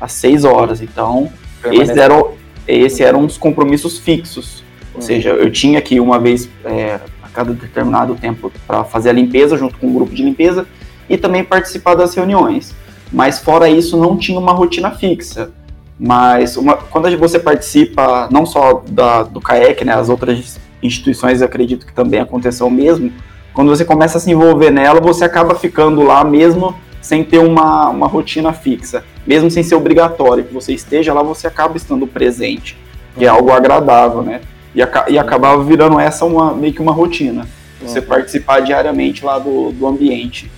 às 0.03 0.13
6 0.13 0.45
horas. 0.45 0.83
Então, 0.83 1.31
esses 1.71 1.97
eram, 1.97 2.33
esses 2.67 3.01
eram 3.01 3.25
os 3.25 3.39
compromissos 3.39 3.99
fixos. 3.99 4.65
Ou 4.93 5.01
uhum. 5.01 5.07
seja, 5.07 5.31
eu 5.31 5.51
tinha 5.51 5.81
que 5.81 6.01
uma 6.01 6.19
vez 6.19 6.49
é, 6.65 6.99
a 7.23 7.29
cada 7.29 7.53
determinado 7.53 8.17
tempo 8.17 8.51
para 8.67 8.83
fazer 8.83 9.11
a 9.11 9.13
limpeza 9.13 9.57
junto 9.57 9.79
com 9.79 9.87
o 9.87 9.93
grupo 9.93 10.13
de 10.13 10.25
limpeza 10.25 10.67
e 11.09 11.17
também 11.17 11.45
participar 11.45 11.95
das 11.95 12.15
reuniões. 12.15 12.75
Mas 13.13 13.39
fora 13.39 13.69
isso, 13.69 13.97
não 13.97 14.17
tinha 14.17 14.39
uma 14.39 14.53
rotina 14.53 14.91
fixa. 14.91 15.51
Mas 15.99 16.57
uma, 16.57 16.77
quando 16.77 17.17
você 17.17 17.39
participa, 17.39 18.29
não 18.31 18.45
só 18.45 18.83
da, 18.89 19.23
do 19.23 19.41
CAEC, 19.41 19.85
né, 19.85 19.95
as 19.95 20.09
outras 20.09 20.59
instituições 20.83 21.41
acredito 21.43 21.87
que 21.87 21.93
também 21.93 22.19
aconteceu 22.19 22.67
o 22.67 22.71
mesmo, 22.71 23.13
quando 23.55 23.69
você 23.69 23.85
começa 23.85 24.19
a 24.19 24.21
se 24.21 24.31
envolver 24.31 24.71
nela, 24.71 25.01
você 25.01 25.25
acaba 25.25 25.55
ficando 25.55 26.03
lá 26.03 26.25
mesmo 26.25 26.75
sem 27.03 27.25
ter 27.25 27.39
uma, 27.39 27.89
uma 27.89 28.07
rotina 28.07 28.53
fixa, 28.53 29.05
mesmo 29.27 29.51
sem 29.51 29.63
ser 29.63 29.75
obrigatório 29.75 30.45
que 30.45 30.55
você 30.55 30.73
esteja 30.73 31.13
lá, 31.13 31.23
você 31.23 31.49
acaba 31.49 31.77
estando 31.77 32.07
presente, 32.07 32.79
que 33.19 33.25
é 33.25 33.29
algo 33.29 33.51
agradável, 33.51 34.23
né? 34.23 34.41
E, 34.75 34.79
e 35.13 35.19
acabava 35.19 35.63
virando 35.63 36.01
essa 36.01 36.25
uma, 36.25 36.55
meio 36.55 36.73
que 36.73 36.81
uma 36.81 36.93
rotina. 36.93 37.47
você 37.81 37.99
uhum. 37.99 38.07
participar 38.07 38.61
diariamente 38.61 39.25
lá 39.25 39.39
do, 39.39 39.73
do 39.73 39.87
ambiente. 39.87 40.51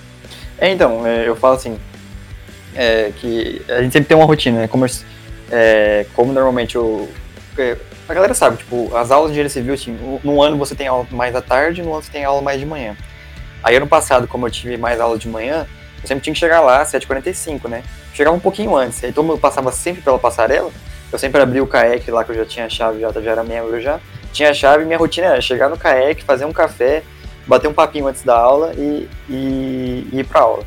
É, 0.57 0.71
então, 0.71 1.05
é, 1.05 1.27
eu 1.27 1.35
falo 1.35 1.55
assim, 1.55 1.77
é, 2.75 3.11
que 3.17 3.61
a 3.67 3.81
gente 3.81 3.91
sempre 3.91 4.07
tem 4.07 4.15
uma 4.15 4.25
rotina, 4.25 4.59
né? 4.59 4.67
Como, 4.67 4.85
é, 5.51 6.05
como 6.13 6.31
normalmente 6.31 6.77
o. 6.77 7.09
É, 7.57 7.75
a 8.07 8.13
galera 8.13 8.35
sabe, 8.35 8.57
tipo, 8.57 8.95
as 8.95 9.09
aulas 9.09 9.31
de 9.31 9.39
engenharia 9.39 9.49
civil, 9.49 9.73
assim, 9.73 10.19
no 10.23 10.41
ano 10.41 10.57
você 10.57 10.75
tem 10.75 10.87
aula 10.87 11.07
mais 11.09 11.35
à 11.35 11.41
tarde, 11.41 11.81
no 11.81 11.91
ano 11.91 12.03
você 12.03 12.11
tem 12.11 12.23
aula 12.23 12.41
mais 12.41 12.59
de 12.59 12.65
manhã. 12.65 12.95
Aí 13.63 13.75
ano 13.75 13.87
passado, 13.87 14.27
como 14.27 14.45
eu 14.45 14.51
tive 14.51 14.77
mais 14.77 15.01
aula 15.01 15.17
de 15.17 15.27
manhã, 15.27 15.65
eu 16.05 16.07
sempre 16.07 16.23
tinha 16.23 16.33
que 16.33 16.39
chegar 16.39 16.61
lá 16.61 16.81
às 16.81 16.91
7h45, 16.91 17.67
né? 17.67 17.83
Chegava 18.13 18.35
um 18.35 18.39
pouquinho 18.39 18.75
antes, 18.75 19.03
aí 19.03 19.11
todo 19.11 19.25
mundo 19.25 19.39
passava 19.39 19.71
sempre 19.71 20.01
pela 20.01 20.19
passarela, 20.19 20.71
eu 21.11 21.19
sempre 21.19 21.41
abria 21.41 21.63
o 21.63 21.67
CAEC 21.67 22.09
lá, 22.11 22.23
que 22.23 22.31
eu 22.31 22.35
já 22.35 22.45
tinha 22.45 22.65
a 22.67 22.69
chave, 22.69 22.99
já, 22.99 23.11
já 23.11 23.31
era 23.31 23.43
membro 23.43 23.81
já, 23.81 23.99
tinha 24.31 24.51
a 24.51 24.53
chave 24.53 24.85
minha 24.85 24.97
rotina 24.97 25.27
era 25.27 25.41
chegar 25.41 25.67
no 25.67 25.77
CAEC, 25.77 26.23
fazer 26.23 26.45
um 26.45 26.53
café, 26.53 27.03
bater 27.47 27.67
um 27.67 27.73
papinho 27.73 28.07
antes 28.07 28.23
da 28.23 28.37
aula 28.37 28.73
e, 28.77 29.09
e, 29.29 30.07
e 30.13 30.19
ir 30.19 30.25
pra 30.25 30.41
aula. 30.41 30.63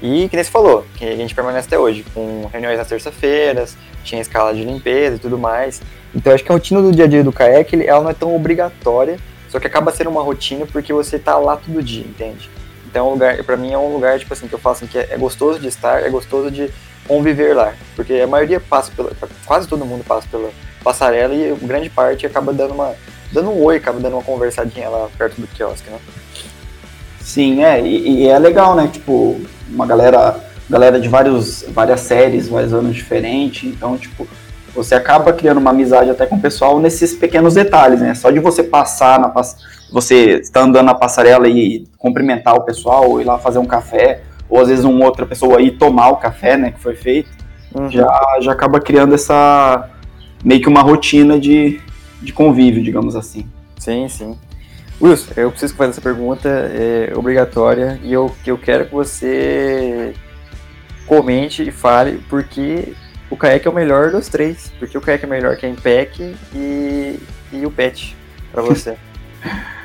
E 0.00 0.28
que 0.28 0.36
nem 0.36 0.44
você 0.44 0.50
falou, 0.50 0.86
que 0.96 1.04
a 1.04 1.16
gente 1.16 1.34
permanece 1.34 1.66
até 1.66 1.78
hoje, 1.78 2.04
com 2.14 2.48
reuniões 2.52 2.78
nas 2.78 2.88
terça-feiras, 2.88 3.76
tinha 4.04 4.20
escala 4.20 4.54
de 4.54 4.62
limpeza 4.62 5.16
e 5.16 5.18
tudo 5.18 5.36
mais. 5.36 5.82
Então 6.14 6.32
acho 6.32 6.44
que 6.44 6.50
a 6.50 6.54
rotina 6.54 6.80
do 6.80 6.92
dia 6.92 7.04
a 7.04 7.08
dia 7.08 7.24
do 7.24 7.32
CAEC, 7.32 7.84
ela 7.86 8.02
não 8.02 8.10
é 8.10 8.14
tão 8.14 8.34
obrigatória, 8.34 9.18
só 9.48 9.58
que 9.58 9.66
acaba 9.66 9.90
sendo 9.90 10.10
uma 10.10 10.22
rotina 10.22 10.64
porque 10.66 10.92
você 10.92 11.18
tá 11.18 11.36
lá 11.36 11.56
todo 11.56 11.82
dia, 11.82 12.04
entende? 12.04 12.48
Então, 12.88 13.06
é 13.06 13.08
um 13.08 13.12
lugar, 13.12 13.44
para 13.44 13.56
mim 13.56 13.72
é 13.72 13.78
um 13.78 13.92
lugar 13.92 14.18
tipo 14.18 14.32
assim 14.32 14.48
que 14.48 14.54
eu 14.54 14.58
falo 14.58 14.76
assim 14.76 14.86
que 14.86 14.98
é, 14.98 15.08
é, 15.10 15.18
gostoso 15.18 15.58
de 15.58 15.68
estar, 15.68 16.02
é 16.02 16.08
gostoso 16.08 16.50
de 16.50 16.70
conviver 17.06 17.54
lá, 17.54 17.74
porque 17.94 18.14
a 18.14 18.26
maioria 18.26 18.60
passa 18.60 18.90
pela, 18.94 19.10
quase 19.44 19.68
todo 19.68 19.84
mundo 19.84 20.04
passa 20.04 20.26
pela 20.30 20.50
passarela 20.82 21.34
e 21.34 21.54
grande 21.62 21.90
parte 21.90 22.26
acaba 22.26 22.52
dando 22.52 22.74
uma 22.74 22.94
dando 23.30 23.50
um 23.50 23.62
oi, 23.62 23.76
acaba 23.76 24.00
dando 24.00 24.14
uma 24.14 24.22
conversadinha 24.22 24.88
lá 24.88 25.08
perto 25.18 25.40
do 25.40 25.46
quiosque, 25.48 25.90
né? 25.90 25.98
Sim, 27.20 27.62
é, 27.62 27.80
e, 27.80 28.22
e 28.22 28.28
é 28.28 28.38
legal, 28.38 28.74
né? 28.74 28.88
Tipo, 28.90 29.38
uma 29.68 29.86
galera, 29.86 30.40
galera 30.68 30.98
de 30.98 31.08
vários, 31.08 31.62
várias 31.68 32.00
séries, 32.00 32.48
vários 32.48 32.72
anos 32.72 32.94
diferentes, 32.94 33.64
então, 33.64 33.98
tipo, 33.98 34.26
você 34.78 34.94
acaba 34.94 35.32
criando 35.32 35.58
uma 35.58 35.70
amizade 35.70 36.08
até 36.08 36.24
com 36.24 36.36
o 36.36 36.40
pessoal 36.40 36.78
nesses 36.78 37.12
pequenos 37.12 37.54
detalhes, 37.54 38.00
né? 38.00 38.14
Só 38.14 38.30
de 38.30 38.38
você 38.38 38.62
passar 38.62 39.18
na 39.18 39.32
você 39.90 40.38
está 40.38 40.62
andando 40.62 40.86
na 40.86 40.94
passarela 40.94 41.48
e 41.48 41.84
cumprimentar 41.96 42.54
o 42.54 42.62
pessoal, 42.62 43.10
ou 43.10 43.20
ir 43.20 43.24
lá 43.24 43.38
fazer 43.38 43.58
um 43.58 43.64
café, 43.64 44.22
ou 44.48 44.60
às 44.60 44.68
vezes 44.68 44.84
uma 44.84 45.04
outra 45.04 45.26
pessoa 45.26 45.60
ir 45.60 45.72
tomar 45.72 46.10
o 46.10 46.16
café, 46.16 46.56
né, 46.56 46.70
que 46.70 46.80
foi 46.80 46.94
feito, 46.94 47.30
uhum. 47.74 47.90
já, 47.90 48.38
já 48.40 48.52
acaba 48.52 48.80
criando 48.80 49.14
essa 49.14 49.88
meio 50.44 50.60
que 50.60 50.68
uma 50.68 50.82
rotina 50.82 51.40
de, 51.40 51.80
de 52.22 52.32
convívio, 52.32 52.82
digamos 52.82 53.16
assim. 53.16 53.46
Sim, 53.78 54.08
sim. 54.08 54.38
Wilson, 55.00 55.32
eu 55.36 55.50
preciso 55.50 55.74
fazer 55.74 55.90
essa 55.90 56.00
pergunta 56.00 56.48
é 56.48 57.12
obrigatória 57.16 57.98
e 58.02 58.12
eu, 58.12 58.32
eu 58.46 58.58
quero 58.58 58.86
que 58.86 58.92
você 58.92 60.14
comente 61.06 61.62
e 61.66 61.70
fale 61.70 62.20
porque 62.28 62.92
o 63.30 63.36
Kayak 63.36 63.66
é 63.66 63.70
o 63.70 63.74
melhor 63.74 64.10
dos 64.10 64.28
três. 64.28 64.72
Porque 64.78 64.96
o 64.96 65.00
Kayak 65.00 65.24
é 65.24 65.28
melhor 65.28 65.56
que 65.56 65.66
a 65.66 65.68
Impec 65.68 66.34
e, 66.54 67.18
e 67.52 67.66
o 67.66 67.70
Pet 67.70 68.16
para 68.52 68.62
você. 68.62 68.96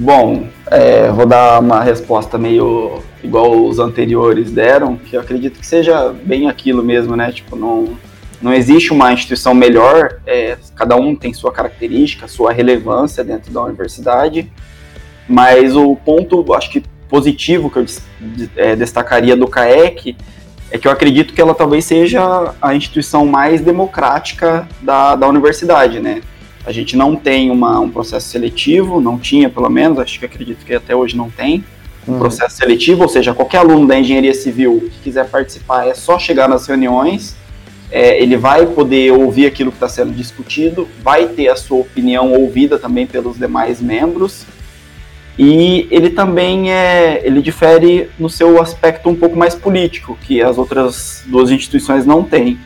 Bom, 0.00 0.48
é, 0.70 1.10
vou 1.10 1.26
dar 1.26 1.60
uma 1.60 1.82
resposta 1.82 2.38
meio 2.38 3.02
igual 3.22 3.64
os 3.64 3.80
anteriores 3.80 4.52
deram, 4.52 4.96
que 4.96 5.16
eu 5.16 5.20
acredito 5.20 5.58
que 5.58 5.66
seja 5.66 6.12
bem 6.12 6.48
aquilo 6.48 6.84
mesmo, 6.84 7.16
né? 7.16 7.32
Tipo, 7.32 7.56
não, 7.56 7.98
não 8.40 8.54
existe 8.54 8.92
uma 8.92 9.12
instituição 9.12 9.54
melhor, 9.54 10.20
é, 10.24 10.56
cada 10.76 10.94
um 10.94 11.16
tem 11.16 11.34
sua 11.34 11.50
característica, 11.50 12.28
sua 12.28 12.52
relevância 12.52 13.24
dentro 13.24 13.52
da 13.52 13.60
universidade, 13.60 14.48
mas 15.28 15.74
o 15.74 15.96
ponto, 15.96 16.54
acho 16.54 16.70
que 16.70 16.84
positivo 17.08 17.68
que 17.68 17.78
eu 17.78 17.86
é, 18.54 18.76
destacaria 18.76 19.36
do 19.36 19.48
CAEC 19.48 20.16
é 20.70 20.78
que 20.78 20.86
eu 20.86 20.92
acredito 20.92 21.32
que 21.32 21.40
ela 21.40 21.54
talvez 21.54 21.84
seja 21.84 22.54
a 22.60 22.74
instituição 22.74 23.24
mais 23.26 23.60
democrática 23.60 24.68
da, 24.82 25.14
da 25.16 25.26
universidade, 25.26 26.00
né? 26.00 26.20
A 26.66 26.72
gente 26.72 26.96
não 26.96 27.16
tem 27.16 27.50
uma, 27.50 27.80
um 27.80 27.88
processo 27.88 28.28
seletivo, 28.28 29.00
não 29.00 29.18
tinha 29.18 29.48
pelo 29.48 29.70
menos, 29.70 29.98
acho 29.98 30.18
que 30.18 30.26
acredito 30.26 30.64
que 30.64 30.74
até 30.74 30.94
hoje 30.94 31.16
não 31.16 31.30
tem 31.30 31.64
um 32.06 32.12
uhum. 32.12 32.18
processo 32.18 32.56
seletivo, 32.56 33.02
ou 33.02 33.08
seja, 33.08 33.32
qualquer 33.32 33.58
aluno 33.58 33.86
da 33.86 33.98
engenharia 33.98 34.34
civil 34.34 34.88
que 34.92 35.04
quiser 35.04 35.28
participar 35.28 35.86
é 35.86 35.94
só 35.94 36.18
chegar 36.18 36.48
nas 36.48 36.66
reuniões, 36.66 37.36
é, 37.90 38.20
ele 38.22 38.36
vai 38.36 38.66
poder 38.66 39.12
ouvir 39.12 39.46
aquilo 39.46 39.70
que 39.70 39.76
está 39.76 39.88
sendo 39.88 40.12
discutido, 40.12 40.86
vai 41.02 41.26
ter 41.28 41.48
a 41.48 41.56
sua 41.56 41.78
opinião 41.78 42.32
ouvida 42.32 42.78
também 42.78 43.06
pelos 43.06 43.38
demais 43.38 43.80
membros, 43.80 44.44
e 45.38 45.86
ele 45.90 46.10
também 46.10 46.72
é, 46.72 47.20
ele 47.24 47.40
difere 47.40 48.10
no 48.18 48.28
seu 48.28 48.60
aspecto 48.60 49.08
um 49.08 49.14
pouco 49.14 49.36
mais 49.36 49.54
político, 49.54 50.18
que 50.22 50.42
as 50.42 50.58
outras 50.58 51.22
duas 51.26 51.50
instituições 51.50 52.04
não 52.04 52.24
têm 52.24 52.58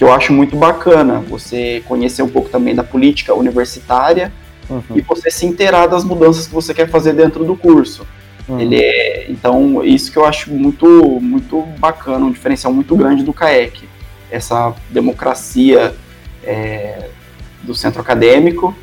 que 0.00 0.04
eu 0.04 0.10
acho 0.10 0.32
muito 0.32 0.56
bacana. 0.56 1.22
Você 1.28 1.82
conhecer 1.86 2.22
um 2.22 2.28
pouco 2.28 2.48
também 2.48 2.74
da 2.74 2.82
política 2.82 3.34
universitária 3.34 4.32
uhum. 4.70 4.82
e 4.94 5.02
você 5.02 5.30
se 5.30 5.44
inteirar 5.44 5.88
das 5.88 6.04
mudanças 6.04 6.46
que 6.46 6.54
você 6.54 6.72
quer 6.72 6.88
fazer 6.88 7.12
dentro 7.12 7.44
do 7.44 7.54
curso. 7.54 8.06
Uhum. 8.48 8.58
Ele 8.58 8.76
é, 8.76 9.26
então, 9.28 9.84
isso 9.84 10.10
que 10.10 10.16
eu 10.16 10.24
acho 10.24 10.50
muito, 10.50 10.86
muito 11.20 11.60
bacana, 11.78 12.24
um 12.24 12.32
diferencial 12.32 12.72
muito 12.72 12.96
grande 12.96 13.22
do 13.22 13.34
CAEC. 13.34 13.86
Essa 14.30 14.72
democracia 14.88 15.94
é, 16.42 17.10
do 17.62 17.74
centro 17.74 18.00
acadêmico 18.00 18.74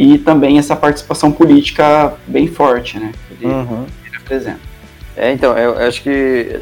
e 0.00 0.16
também 0.16 0.58
essa 0.58 0.74
participação 0.74 1.30
política 1.30 2.14
bem 2.26 2.46
forte, 2.46 2.98
né? 2.98 3.12
Que 3.28 3.44
ele, 3.44 3.52
uhum. 3.52 3.84
ele 4.06 4.16
apresenta. 4.16 4.60
É, 5.14 5.30
então, 5.30 5.58
eu 5.58 5.76
acho 5.76 6.02
que 6.02 6.58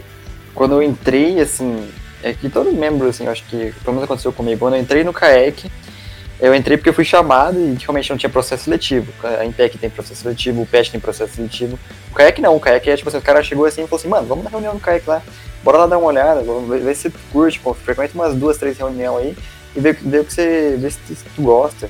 quando 0.53 0.75
eu 0.75 0.83
entrei, 0.83 1.41
assim, 1.41 1.89
é 2.21 2.33
que 2.33 2.49
todo 2.49 2.73
membro, 2.73 3.07
assim, 3.09 3.27
eu 3.27 3.31
acho 3.31 3.45
que 3.45 3.73
pelo 3.85 3.95
menos 3.95 4.03
aconteceu 4.03 4.33
comigo. 4.33 4.59
Quando 4.59 4.75
eu 4.75 4.81
entrei 4.81 5.05
no 5.05 5.13
CAEC, 5.13 5.71
eu 6.41 6.53
entrei 6.53 6.77
porque 6.77 6.89
eu 6.89 6.95
fui 6.95 7.05
chamado 7.05 7.57
e 7.61 7.77
realmente 7.81 8.11
não 8.11 8.17
tinha 8.17 8.29
processo 8.29 8.65
seletivo. 8.65 9.13
A 9.23 9.45
Impec 9.45 9.79
tem 9.79 9.89
processo 9.89 10.23
seletivo, 10.23 10.63
o 10.63 10.67
PET 10.67 10.91
tem 10.91 10.99
processo 10.99 11.37
seletivo. 11.37 11.79
O 12.11 12.17
CAEC 12.17 12.41
não, 12.41 12.57
o 12.57 12.61
CAEC 12.61 12.91
é 12.91 12.97
tipo 12.97 13.09
assim, 13.09 13.19
o 13.19 13.23
cara 13.23 13.41
chegou 13.45 13.67
assim 13.67 13.85
e 13.85 13.87
falou 13.87 14.01
assim, 14.01 14.09
mano, 14.09 14.27
vamos 14.27 14.43
na 14.43 14.51
reunião 14.51 14.75
do 14.75 14.81
CAEC 14.81 15.09
lá, 15.09 15.23
bora 15.63 15.79
lá 15.79 15.87
dar 15.87 15.99
uma 15.99 16.09
olhada, 16.09 16.43
ver, 16.69 16.81
ver 16.81 16.95
se 16.97 17.09
tu 17.09 17.21
curte, 17.31 17.61
pô, 17.61 17.73
frequenta 17.73 18.15
umas 18.15 18.35
duas, 18.35 18.59
três 18.59 18.77
reuniões 18.77 19.27
aí 19.27 19.37
e 19.77 19.81
ver, 19.81 19.95
ver 19.95 20.23
o 20.23 20.25
que 20.25 20.33
você, 20.33 20.77
ver 20.77 20.91
se 20.91 20.99
tu 21.37 21.43
gosta. 21.43 21.89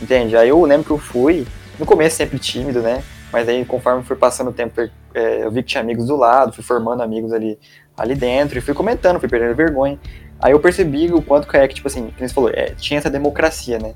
Entende? 0.00 0.36
Aí 0.36 0.48
eu 0.48 0.62
lembro 0.64 0.84
que 0.84 0.90
eu 0.90 0.98
fui, 0.98 1.46
no 1.78 1.86
começo 1.86 2.16
sempre 2.16 2.38
tímido, 2.38 2.80
né? 2.80 3.02
Mas 3.32 3.48
aí 3.48 3.64
conforme 3.64 4.02
foi 4.02 4.16
passando 4.16 4.50
o 4.50 4.52
tempo, 4.52 4.80
é, 5.14 5.44
eu 5.44 5.50
vi 5.50 5.62
que 5.62 5.70
tinha 5.70 5.82
amigos 5.82 6.06
do 6.06 6.16
lado, 6.16 6.52
fui 6.52 6.64
formando 6.64 7.02
amigos 7.02 7.32
ali 7.32 7.58
ali 7.96 8.14
dentro 8.14 8.58
e 8.58 8.60
fui 8.60 8.74
comentando, 8.74 9.18
fui 9.18 9.28
perdendo 9.28 9.54
vergonha. 9.54 9.98
Aí 10.38 10.52
eu 10.52 10.60
percebi 10.60 11.10
o 11.12 11.22
quanto 11.22 11.48
que 11.48 11.56
é 11.56 11.66
que, 11.66 11.76
tipo 11.76 11.88
assim, 11.88 12.10
como 12.14 12.28
você 12.28 12.34
falou, 12.34 12.50
é, 12.50 12.74
tinha 12.76 12.98
essa 12.98 13.08
democracia, 13.08 13.78
né? 13.78 13.94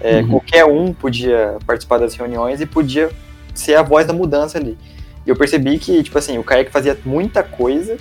É, 0.00 0.20
uhum. 0.20 0.30
Qualquer 0.30 0.64
um 0.64 0.92
podia 0.92 1.58
participar 1.66 1.98
das 1.98 2.14
reuniões 2.14 2.60
e 2.60 2.66
podia 2.66 3.10
ser 3.54 3.74
a 3.74 3.82
voz 3.82 4.06
da 4.06 4.12
mudança 4.12 4.58
ali. 4.58 4.78
E 5.26 5.30
eu 5.30 5.36
percebi 5.36 5.78
que, 5.78 6.02
tipo 6.02 6.18
assim, 6.18 6.38
o 6.38 6.44
Kaique 6.44 6.70
fazia 6.70 6.98
muita 7.04 7.42
coisa 7.42 7.96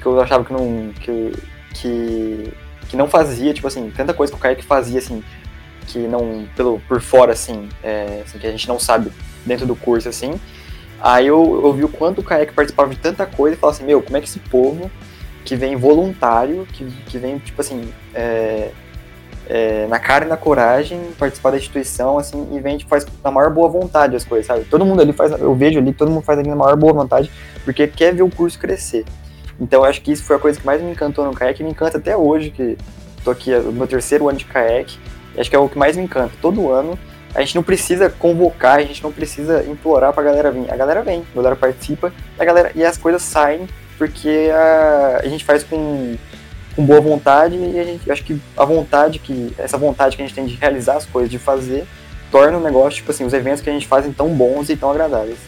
que 0.00 0.06
eu 0.06 0.20
achava 0.20 0.44
que 0.44 0.52
não. 0.52 0.92
que, 1.00 1.32
que, 1.74 2.52
que 2.88 2.96
não 2.96 3.08
fazia, 3.08 3.54
tipo 3.54 3.66
assim, 3.66 3.90
tanta 3.96 4.12
coisa 4.12 4.32
que 4.32 4.38
o 4.38 4.42
Kaique 4.42 4.64
fazia, 4.64 4.98
assim, 4.98 5.22
que 5.88 5.98
não. 5.98 6.46
pelo, 6.56 6.80
por 6.86 7.00
fora, 7.00 7.32
assim, 7.32 7.68
é, 7.82 8.22
assim, 8.24 8.38
que 8.38 8.46
a 8.46 8.50
gente 8.50 8.68
não 8.68 8.78
sabe 8.78 9.10
dentro 9.44 9.66
do 9.66 9.74
curso, 9.74 10.08
assim. 10.08 10.38
Aí 11.00 11.26
eu, 11.26 11.60
eu 11.64 11.72
vi 11.72 11.84
o 11.84 11.88
quanto 11.88 12.20
o 12.20 12.24
Kayak 12.24 12.52
participava 12.52 12.90
de 12.90 12.98
tanta 12.98 13.24
coisa 13.24 13.56
e 13.56 13.58
falava 13.58 13.76
assim, 13.76 13.86
meu, 13.86 14.02
como 14.02 14.16
é 14.16 14.20
que 14.20 14.26
esse 14.26 14.40
povo 14.40 14.90
que 15.44 15.56
vem 15.56 15.76
voluntário, 15.76 16.66
que, 16.72 16.84
que 17.06 17.18
vem, 17.18 17.38
tipo 17.38 17.60
assim, 17.60 17.88
é, 18.14 18.70
é, 19.48 19.86
na 19.86 19.98
cara 19.98 20.26
e 20.26 20.28
na 20.28 20.36
coragem 20.36 21.00
participar 21.18 21.50
da 21.52 21.56
instituição, 21.56 22.18
assim, 22.18 22.48
e 22.52 22.60
vem, 22.60 22.76
tipo, 22.76 22.90
faz 22.90 23.06
na 23.24 23.30
maior 23.30 23.50
boa 23.50 23.68
vontade 23.68 24.14
as 24.14 24.24
coisas, 24.24 24.46
sabe? 24.46 24.64
Todo 24.64 24.84
mundo 24.84 25.00
ali 25.00 25.12
faz, 25.12 25.32
eu 25.32 25.54
vejo 25.54 25.78
ali 25.78 25.92
todo 25.92 26.10
mundo 26.10 26.22
faz 26.22 26.38
ali 26.38 26.48
na 26.48 26.56
maior 26.56 26.76
boa 26.76 26.92
vontade, 26.92 27.30
porque 27.64 27.86
quer 27.86 28.14
ver 28.14 28.22
o 28.22 28.30
curso 28.30 28.58
crescer. 28.58 29.04
Então 29.58 29.80
eu 29.80 29.84
acho 29.88 30.02
que 30.02 30.12
isso 30.12 30.22
foi 30.24 30.36
a 30.36 30.38
coisa 30.38 30.60
que 30.60 30.66
mais 30.66 30.82
me 30.82 30.90
encantou 30.90 31.24
no 31.24 31.32
kayak, 31.32 31.60
e 31.60 31.64
me 31.64 31.70
encanta 31.70 31.96
até 31.96 32.16
hoje, 32.16 32.50
que 32.50 32.76
tô 33.24 33.30
aqui 33.30 33.50
no 33.56 33.72
meu 33.72 33.86
terceiro 33.86 34.28
ano 34.28 34.38
de 34.38 34.44
kayak, 34.44 34.98
acho 35.38 35.50
que 35.50 35.56
é 35.56 35.58
o 35.58 35.68
que 35.68 35.78
mais 35.78 35.96
me 35.96 36.02
encanta. 36.02 36.32
Todo 36.40 36.70
ano 36.70 36.98
a 37.34 37.40
gente 37.40 37.54
não 37.54 37.62
precisa 37.62 38.08
convocar, 38.10 38.78
a 38.78 38.82
gente 38.82 39.02
não 39.02 39.12
precisa 39.12 39.64
implorar 39.68 40.12
pra 40.12 40.22
galera 40.22 40.50
vir. 40.50 40.70
A 40.72 40.76
galera 40.76 41.02
vem, 41.02 41.22
a 41.32 41.36
galera 41.36 41.56
participa, 41.56 42.12
a 42.38 42.44
galera, 42.44 42.72
e 42.74 42.84
as 42.84 42.96
coisas 42.96 43.22
saem 43.22 43.68
porque 43.96 44.50
a, 44.52 45.20
a 45.22 45.28
gente 45.28 45.44
faz 45.44 45.62
com, 45.64 46.16
com 46.74 46.84
boa 46.84 47.00
vontade 47.00 47.56
e 47.56 47.78
a 47.78 47.84
gente 47.84 48.10
acho 48.10 48.24
que 48.24 48.40
a 48.56 48.64
vontade 48.64 49.18
que 49.18 49.52
essa 49.58 49.76
vontade 49.76 50.16
que 50.16 50.22
a 50.22 50.26
gente 50.26 50.34
tem 50.34 50.46
de 50.46 50.54
realizar 50.54 50.96
as 50.96 51.04
coisas, 51.04 51.30
de 51.30 51.38
fazer, 51.38 51.84
torna 52.30 52.56
o 52.56 52.60
negócio, 52.60 52.96
tipo 52.96 53.10
assim, 53.10 53.24
os 53.24 53.32
eventos 53.32 53.60
que 53.60 53.68
a 53.68 53.72
gente 53.72 53.86
faz 53.86 54.06
tão 54.16 54.28
bons 54.28 54.70
e 54.70 54.76
tão 54.76 54.90
agradáveis. 54.90 55.38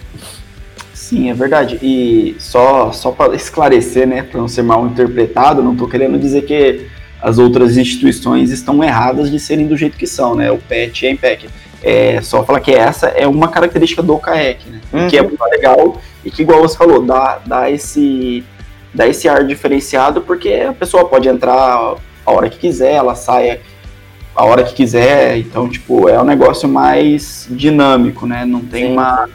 Sim, 0.93 1.31
é 1.31 1.35
verdade. 1.35 1.79
E 1.83 2.37
só, 2.39 2.93
só 2.93 3.11
para 3.11 3.35
esclarecer, 3.35 4.07
né, 4.07 4.23
para 4.23 4.41
não 4.41 4.49
ser 4.49 4.63
mal 4.63 4.87
interpretado, 4.87 5.63
não 5.63 5.73
estou 5.73 5.89
querendo 5.89 6.19
dizer 6.19 6.43
que 6.43 6.89
as 7.23 7.39
outras 7.39 7.77
instituições 7.77 8.51
estão 8.51 8.83
erradas 8.83 9.31
de 9.31 9.39
serem 9.39 9.67
do 9.67 9.77
jeito 9.77 9.97
que 9.97 10.07
são, 10.07 10.35
né? 10.35 10.51
O 10.51 10.59
PET 10.59 11.05
e 11.05 11.09
a 11.09 11.11
IMPEC. 11.13 11.49
É, 11.83 12.21
só 12.21 12.45
falar 12.45 12.61
que 12.61 12.73
essa 12.73 13.09
é 13.09 13.27
uma 13.27 13.49
característica 13.49 14.03
do 14.03 14.19
CAEC, 14.19 14.69
né? 14.69 14.81
uhum. 14.93 15.09
que 15.09 15.17
é 15.17 15.23
muito 15.23 15.43
legal 15.45 15.99
e 16.23 16.31
que, 16.31 16.43
igual 16.43 16.61
você 16.61 16.77
falou, 16.77 17.03
dá, 17.03 17.41
dá, 17.47 17.71
esse, 17.71 18.45
dá 18.93 19.09
esse 19.09 19.27
ar 19.27 19.45
diferenciado, 19.45 20.21
porque 20.21 20.53
a 20.69 20.75
pessoa 20.75 21.07
pode 21.07 21.27
entrar 21.27 21.95
a 22.27 22.31
hora 22.31 22.51
que 22.51 22.59
quiser, 22.59 22.93
ela 22.93 23.15
sai 23.15 23.61
a 24.37 24.45
hora 24.45 24.63
que 24.63 24.75
quiser, 24.75 25.39
então, 25.39 25.69
tipo, 25.69 26.09
é 26.09 26.21
um 26.21 26.25
negócio 26.25 26.69
mais 26.69 27.49
dinâmico, 27.51 28.27
né? 28.27 28.45
Não 28.45 28.61
tem 28.61 28.93
uma, 28.93 29.29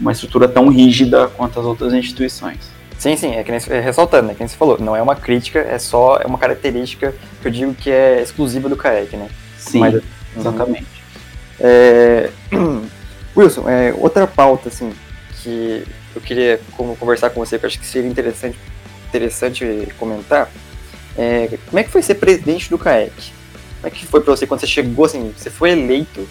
uma 0.00 0.12
estrutura 0.12 0.46
tão 0.46 0.68
rígida 0.68 1.28
quanto 1.28 1.58
as 1.58 1.66
outras 1.66 1.92
instituições. 1.92 2.70
Sim, 2.98 3.16
sim, 3.16 3.36
é 3.36 3.44
que 3.44 3.52
nem, 3.52 3.60
é, 3.68 3.80
ressaltando, 3.80 4.26
né, 4.26 4.34
que 4.34 4.40
nem 4.40 4.48
você 4.48 4.56
falou, 4.56 4.76
não 4.80 4.96
é 4.96 5.00
uma 5.00 5.14
crítica, 5.14 5.60
é 5.60 5.78
só 5.78 6.16
é 6.16 6.26
uma 6.26 6.36
característica 6.36 7.14
que 7.40 7.46
eu 7.46 7.52
digo 7.52 7.74
que 7.74 7.90
é 7.90 8.20
exclusiva 8.20 8.68
do 8.68 8.76
CAEC, 8.76 9.16
né? 9.16 9.28
Sim, 9.56 9.78
Mas, 9.78 10.02
exatamente. 10.36 10.86
É, 11.60 12.28
Wilson, 13.36 13.68
é, 13.68 13.94
outra 13.96 14.26
pauta, 14.26 14.68
assim, 14.68 14.92
que 15.40 15.84
eu 16.14 16.20
queria 16.20 16.60
conversar 16.98 17.30
com 17.30 17.38
você, 17.38 17.56
que 17.56 17.64
eu 17.64 17.68
acho 17.68 17.78
que 17.78 17.86
seria 17.86 18.10
interessante, 18.10 18.58
interessante 19.08 19.88
comentar, 19.96 20.50
é, 21.16 21.56
como 21.66 21.78
é 21.78 21.84
que 21.84 21.90
foi 21.90 22.02
ser 22.02 22.16
presidente 22.16 22.68
do 22.68 22.78
CAEC? 22.78 23.12
Como 23.76 23.86
é 23.86 23.90
que 23.90 24.06
foi 24.06 24.20
pra 24.20 24.34
você 24.34 24.44
quando 24.44 24.60
você 24.60 24.66
chegou, 24.66 25.04
assim, 25.04 25.32
você 25.36 25.50
foi 25.50 25.70
eleito 25.70 26.28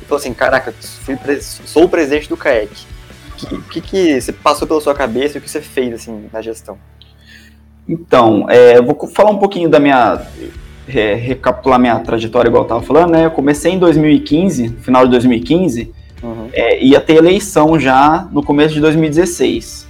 e 0.00 0.04
falou 0.06 0.18
assim, 0.18 0.32
caraca, 0.32 0.74
fui, 0.80 1.18
sou 1.42 1.84
o 1.84 1.88
presidente 1.90 2.26
do 2.26 2.38
CAEC 2.38 2.95
o 3.44 3.62
que, 3.62 3.80
que 3.80 4.20
você 4.20 4.32
passou 4.32 4.66
pela 4.66 4.80
sua 4.80 4.94
cabeça 4.94 5.36
e 5.36 5.38
o 5.38 5.42
que 5.42 5.50
você 5.50 5.60
fez 5.60 5.94
assim 5.94 6.28
na 6.32 6.40
gestão? 6.40 6.78
Então, 7.88 8.46
é, 8.48 8.80
vou 8.80 8.96
falar 9.08 9.30
um 9.30 9.38
pouquinho 9.38 9.68
da 9.68 9.78
minha. 9.78 10.20
É, 10.88 11.14
recapitular 11.14 11.80
minha 11.80 11.98
trajetória, 11.98 12.48
igual 12.48 12.62
eu 12.62 12.66
estava 12.66 12.82
falando, 12.82 13.10
né? 13.10 13.24
Eu 13.24 13.30
comecei 13.32 13.72
em 13.72 13.78
2015, 13.78 14.68
final 14.80 15.04
de 15.04 15.10
2015, 15.10 15.92
uhum. 16.22 16.48
é, 16.52 16.80
ia 16.80 17.00
ter 17.00 17.16
eleição 17.16 17.78
já 17.78 18.28
no 18.30 18.40
começo 18.40 18.72
de 18.72 18.80
2016. 18.80 19.88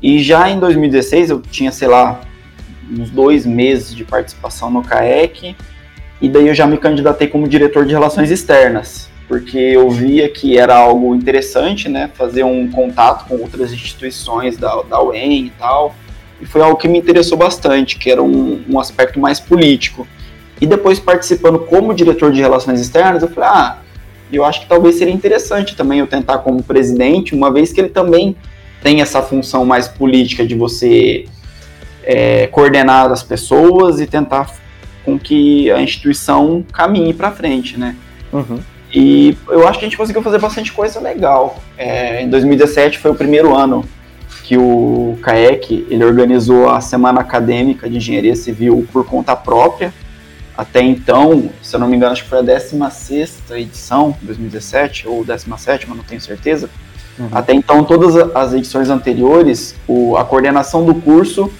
E 0.00 0.22
já 0.22 0.48
em 0.48 0.60
2016 0.60 1.30
eu 1.30 1.40
tinha, 1.42 1.72
sei 1.72 1.88
lá, 1.88 2.20
uns 2.88 3.10
dois 3.10 3.44
meses 3.44 3.92
de 3.92 4.04
participação 4.04 4.70
no 4.70 4.84
CAEC, 4.84 5.56
e 6.20 6.28
daí 6.28 6.46
eu 6.46 6.54
já 6.54 6.64
me 6.64 6.78
candidatei 6.78 7.26
como 7.26 7.48
diretor 7.48 7.84
de 7.84 7.92
relações 7.92 8.30
externas 8.30 9.10
porque 9.26 9.58
eu 9.58 9.90
via 9.90 10.28
que 10.28 10.58
era 10.58 10.76
algo 10.76 11.14
interessante, 11.14 11.88
né, 11.88 12.10
fazer 12.14 12.44
um 12.44 12.70
contato 12.70 13.26
com 13.26 13.36
outras 13.36 13.72
instituições 13.72 14.56
da, 14.56 14.82
da 14.82 15.02
UEM 15.02 15.46
e 15.46 15.52
tal, 15.58 15.94
e 16.40 16.46
foi 16.46 16.60
algo 16.60 16.76
que 16.76 16.88
me 16.88 16.98
interessou 16.98 17.38
bastante, 17.38 17.98
que 17.98 18.10
era 18.10 18.22
um, 18.22 18.62
um 18.68 18.78
aspecto 18.78 19.18
mais 19.18 19.40
político. 19.40 20.06
E 20.60 20.66
depois 20.66 20.98
participando 20.98 21.58
como 21.60 21.94
diretor 21.94 22.30
de 22.30 22.40
relações 22.40 22.80
externas, 22.80 23.22
eu 23.22 23.28
falei, 23.28 23.50
ah, 23.50 23.78
eu 24.32 24.44
acho 24.44 24.60
que 24.60 24.66
talvez 24.66 24.96
seria 24.96 25.12
interessante 25.12 25.76
também 25.76 26.00
eu 26.00 26.06
tentar 26.06 26.38
como 26.38 26.62
presidente, 26.62 27.34
uma 27.34 27.52
vez 27.52 27.72
que 27.72 27.80
ele 27.80 27.88
também 27.88 28.36
tem 28.82 29.00
essa 29.00 29.22
função 29.22 29.64
mais 29.64 29.88
política 29.88 30.46
de 30.46 30.54
você 30.54 31.24
é, 32.02 32.46
coordenar 32.48 33.10
as 33.10 33.22
pessoas 33.22 34.00
e 34.00 34.06
tentar 34.06 34.54
com 35.04 35.18
que 35.18 35.70
a 35.70 35.80
instituição 35.80 36.64
caminhe 36.72 37.14
para 37.14 37.30
frente, 37.30 37.78
né? 37.78 37.96
Uhum. 38.32 38.60
E 38.94 39.36
eu 39.48 39.66
acho 39.66 39.80
que 39.80 39.84
a 39.84 39.88
gente 39.88 39.96
conseguiu 39.96 40.22
fazer 40.22 40.38
bastante 40.38 40.72
coisa 40.72 41.00
legal. 41.00 41.58
É, 41.76 42.22
em 42.22 42.30
2017 42.30 42.98
foi 42.98 43.10
o 43.10 43.14
primeiro 43.14 43.52
ano 43.52 43.84
que 44.44 44.56
o 44.56 45.18
CAEC 45.20 45.86
ele 45.90 46.04
organizou 46.04 46.68
a 46.68 46.80
Semana 46.80 47.20
Acadêmica 47.20 47.90
de 47.90 47.96
Engenharia 47.96 48.36
Civil 48.36 48.86
por 48.92 49.04
conta 49.04 49.34
própria. 49.34 49.92
Até 50.56 50.80
então, 50.80 51.50
se 51.60 51.74
eu 51.74 51.80
não 51.80 51.88
me 51.88 51.96
engano, 51.96 52.12
acho 52.12 52.22
que 52.22 52.28
foi 52.28 52.38
a 52.38 52.42
16 52.42 53.42
edição, 53.50 54.16
2017, 54.22 55.08
ou 55.08 55.24
17, 55.24 55.88
mas 55.88 55.96
não 55.96 56.04
tenho 56.04 56.20
certeza. 56.20 56.70
Uhum. 57.18 57.28
Até 57.32 57.52
então, 57.52 57.82
todas 57.82 58.14
as 58.32 58.52
edições 58.52 58.90
anteriores, 58.90 59.74
o, 59.88 60.16
a 60.16 60.24
coordenação 60.24 60.84
do 60.84 60.94
curso 60.94 61.50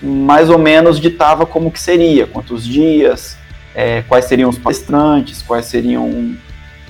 mais 0.00 0.50
ou 0.50 0.58
menos 0.58 1.00
ditava 1.00 1.44
como 1.46 1.70
que 1.70 1.80
seria, 1.80 2.26
quantos 2.26 2.64
dias, 2.64 3.36
é, 3.74 4.02
quais 4.02 4.26
seriam 4.26 4.48
os 4.48 4.58
palestrantes, 4.58 5.42
quais 5.42 5.66
seriam 5.66 6.36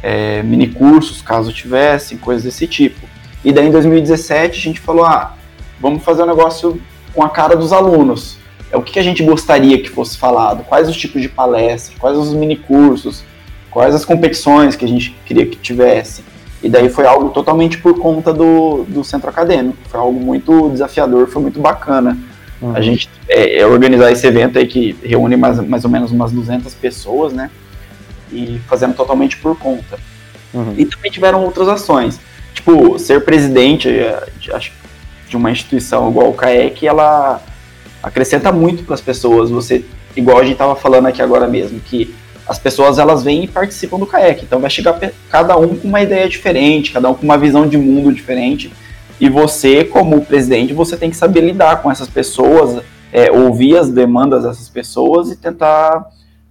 é, 0.06 0.40
mini 0.40 0.68
cursos, 0.68 1.20
caso 1.20 1.52
tivessem, 1.52 2.16
coisas 2.16 2.44
desse 2.44 2.64
tipo. 2.68 3.08
E 3.44 3.50
daí 3.50 3.66
em 3.66 3.72
2017 3.72 4.56
a 4.56 4.62
gente 4.62 4.78
falou, 4.78 5.04
ah, 5.04 5.34
vamos 5.80 6.04
fazer 6.04 6.22
um 6.22 6.26
negócio 6.26 6.80
com 7.12 7.24
a 7.24 7.28
cara 7.28 7.56
dos 7.56 7.72
alunos. 7.72 8.38
É 8.70 8.76
o 8.76 8.82
que 8.82 9.00
a 9.00 9.02
gente 9.02 9.24
gostaria 9.24 9.82
que 9.82 9.90
fosse 9.90 10.16
falado, 10.16 10.62
quais 10.62 10.88
os 10.88 10.96
tipos 10.96 11.20
de 11.20 11.28
palestras, 11.28 11.98
quais 11.98 12.16
os 12.16 12.32
mini 12.32 12.54
cursos, 12.54 13.24
quais 13.68 13.96
as 13.96 14.04
competições 14.04 14.76
que 14.76 14.84
a 14.84 14.88
gente 14.88 15.10
queria 15.24 15.44
que 15.44 15.56
tivesse. 15.56 16.22
E 16.62 16.68
daí 16.68 16.88
foi 16.88 17.04
algo 17.04 17.30
totalmente 17.30 17.78
por 17.78 17.98
conta 17.98 18.32
do, 18.32 18.84
do 18.84 19.02
centro 19.02 19.28
acadêmico, 19.28 19.76
foi 19.88 19.98
algo 19.98 20.20
muito 20.20 20.70
desafiador, 20.70 21.26
foi 21.26 21.42
muito 21.42 21.60
bacana. 21.60 22.16
Uhum. 22.62 22.76
A 22.76 22.80
gente 22.80 23.10
é, 23.28 23.58
é, 23.58 23.66
organizar 23.66 24.12
esse 24.12 24.24
evento 24.24 24.56
aí 24.56 24.68
que 24.68 24.96
reúne 25.02 25.36
mais, 25.36 25.58
mais 25.66 25.84
ou 25.84 25.90
menos 25.90 26.12
umas 26.12 26.30
200 26.30 26.72
pessoas, 26.74 27.32
né? 27.32 27.50
E 28.32 28.60
fazendo 28.68 28.94
totalmente 28.94 29.36
por 29.36 29.58
conta. 29.58 29.98
Uhum. 30.52 30.74
E 30.76 30.84
também 30.86 31.10
tiveram 31.10 31.44
outras 31.44 31.68
ações. 31.68 32.18
Tipo, 32.54 32.98
ser 32.98 33.24
presidente 33.24 33.88
eh, 33.88 34.28
de, 34.40 34.50
de 35.28 35.36
uma 35.36 35.50
instituição 35.50 36.08
igual 36.10 36.30
o 36.30 36.34
CAEC, 36.34 36.86
ela 36.86 37.40
acrescenta 38.02 38.50
muito 38.50 38.84
para 38.84 38.94
as 38.94 39.00
pessoas. 39.00 39.50
Você, 39.50 39.84
igual 40.16 40.38
a 40.38 40.42
gente 40.42 40.52
estava 40.52 40.74
falando 40.74 41.06
aqui 41.06 41.20
agora 41.20 41.46
mesmo, 41.46 41.80
que 41.80 42.14
as 42.48 42.58
pessoas 42.58 42.98
elas 42.98 43.24
vêm 43.24 43.44
e 43.44 43.48
participam 43.48 43.98
do 43.98 44.06
CAEC. 44.06 44.44
Então 44.44 44.60
vai 44.60 44.70
chegar 44.70 44.98
cada 45.28 45.56
um 45.56 45.76
com 45.76 45.88
uma 45.88 46.00
ideia 46.00 46.28
diferente, 46.28 46.92
cada 46.92 47.10
um 47.10 47.14
com 47.14 47.24
uma 47.24 47.36
visão 47.36 47.68
de 47.68 47.76
mundo 47.76 48.12
diferente. 48.12 48.72
E 49.20 49.28
você, 49.28 49.82
como 49.82 50.24
presidente, 50.24 50.72
você 50.72 50.96
tem 50.96 51.10
que 51.10 51.16
saber 51.16 51.40
lidar 51.40 51.82
com 51.82 51.90
essas 51.90 52.08
pessoas, 52.08 52.82
é, 53.12 53.30
ouvir 53.32 53.76
as 53.76 53.90
demandas 53.90 54.44
dessas 54.44 54.68
pessoas 54.68 55.30
e 55.30 55.36
tentar 55.36 56.06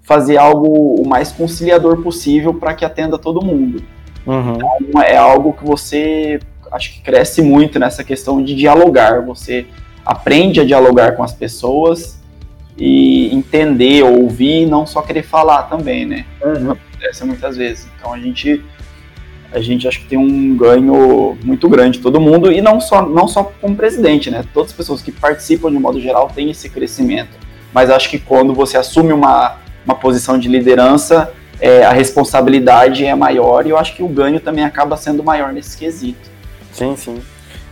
fazer 0.06 0.38
algo 0.38 1.02
o 1.02 1.08
mais 1.08 1.32
conciliador 1.32 2.02
possível 2.02 2.54
para 2.54 2.74
que 2.74 2.86
atenda 2.86 3.18
todo 3.18 3.44
mundo. 3.44 3.84
Uhum. 4.26 4.54
Então, 4.56 5.02
é 5.02 5.18
algo 5.18 5.54
que 5.54 5.66
você 5.66 6.40
acho 6.72 6.94
que 6.94 7.02
cresce 7.02 7.42
muito 7.42 7.80
nessa 7.80 8.04
questão 8.04 8.44
de 8.44 8.56
dialogar. 8.56 9.22
Você 9.26 9.66
aprende 10.06 10.60
a 10.60 10.66
dialogar 10.66 11.14
com 11.14 11.24
as 11.24 11.34
pessoas 11.34 12.20
e 12.78 13.34
entender, 13.34 14.04
ouvir, 14.04 14.68
não 14.68 14.86
só 14.86 15.02
querer 15.02 15.24
falar 15.24 15.64
também, 15.64 16.06
né? 16.06 16.26
Uhum. 16.44 16.72
Acontece 16.72 17.26
muitas 17.26 17.58
vezes. 17.58 17.88
Então 17.98 18.14
a 18.14 18.20
gente 18.20 18.64
a 19.52 19.62
gente 19.62 19.88
acho 19.88 20.02
que 20.02 20.08
tem 20.08 20.18
um 20.18 20.58
ganho 20.58 21.38
muito 21.44 21.70
grande 21.70 22.00
todo 22.00 22.20
mundo 22.20 22.52
e 22.52 22.62
não 22.62 22.82
só 22.82 23.08
não 23.08 23.28
só 23.28 23.44
como 23.62 23.76
presidente, 23.76 24.30
né? 24.30 24.44
Todas 24.54 24.72
as 24.72 24.78
pessoas 24.78 25.02
que 25.02 25.12
participam 25.12 25.72
de 25.72 25.80
modo 25.80 26.00
geral 26.00 26.30
têm 26.34 26.52
esse 26.52 26.70
crescimento. 26.70 27.38
Mas 27.74 27.90
acho 27.90 28.10
que 28.10 28.20
quando 28.20 28.54
você 28.54 28.78
assume 28.78 29.14
uma 29.14 29.65
uma 29.86 29.96
posição 29.96 30.38
de 30.38 30.48
liderança, 30.48 31.32
é, 31.60 31.84
a 31.84 31.92
responsabilidade 31.92 33.06
é 33.06 33.16
maior 33.16 33.66
e 33.66 33.70
eu 33.70 33.78
acho 33.78 33.96
que 33.96 34.04
o 34.04 34.08
ganho 34.08 34.40
também 34.40 34.64
acaba 34.64 34.98
sendo 34.98 35.24
maior 35.24 35.54
nesse 35.54 35.78
quesito. 35.78 36.30
Sim, 36.72 36.96
sim. 36.98 37.22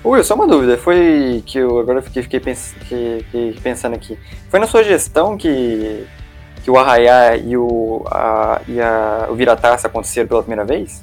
Will, 0.06 0.24
só 0.24 0.36
uma 0.36 0.48
dúvida, 0.48 0.78
foi 0.78 1.42
que 1.46 1.58
eu 1.58 1.80
agora 1.80 2.02
fiquei, 2.02 2.24
fiquei, 2.24 2.40
pens, 2.40 2.76
pensando 3.62 3.96
aqui. 3.96 4.18
Foi 4.50 4.60
na 4.60 4.68
sua 4.68 4.84
gestão 4.84 5.38
que, 5.38 6.06
que 6.62 6.70
o 6.70 6.78
Arraiá 6.78 7.38
e 7.38 7.56
o, 7.56 8.06
a, 8.12 8.62
e 8.68 8.82
a, 8.82 9.28
o 9.30 9.36
Virataça 9.36 9.88
aconteceram 9.88 10.28
pela 10.28 10.42
primeira 10.42 10.66
vez? 10.66 11.02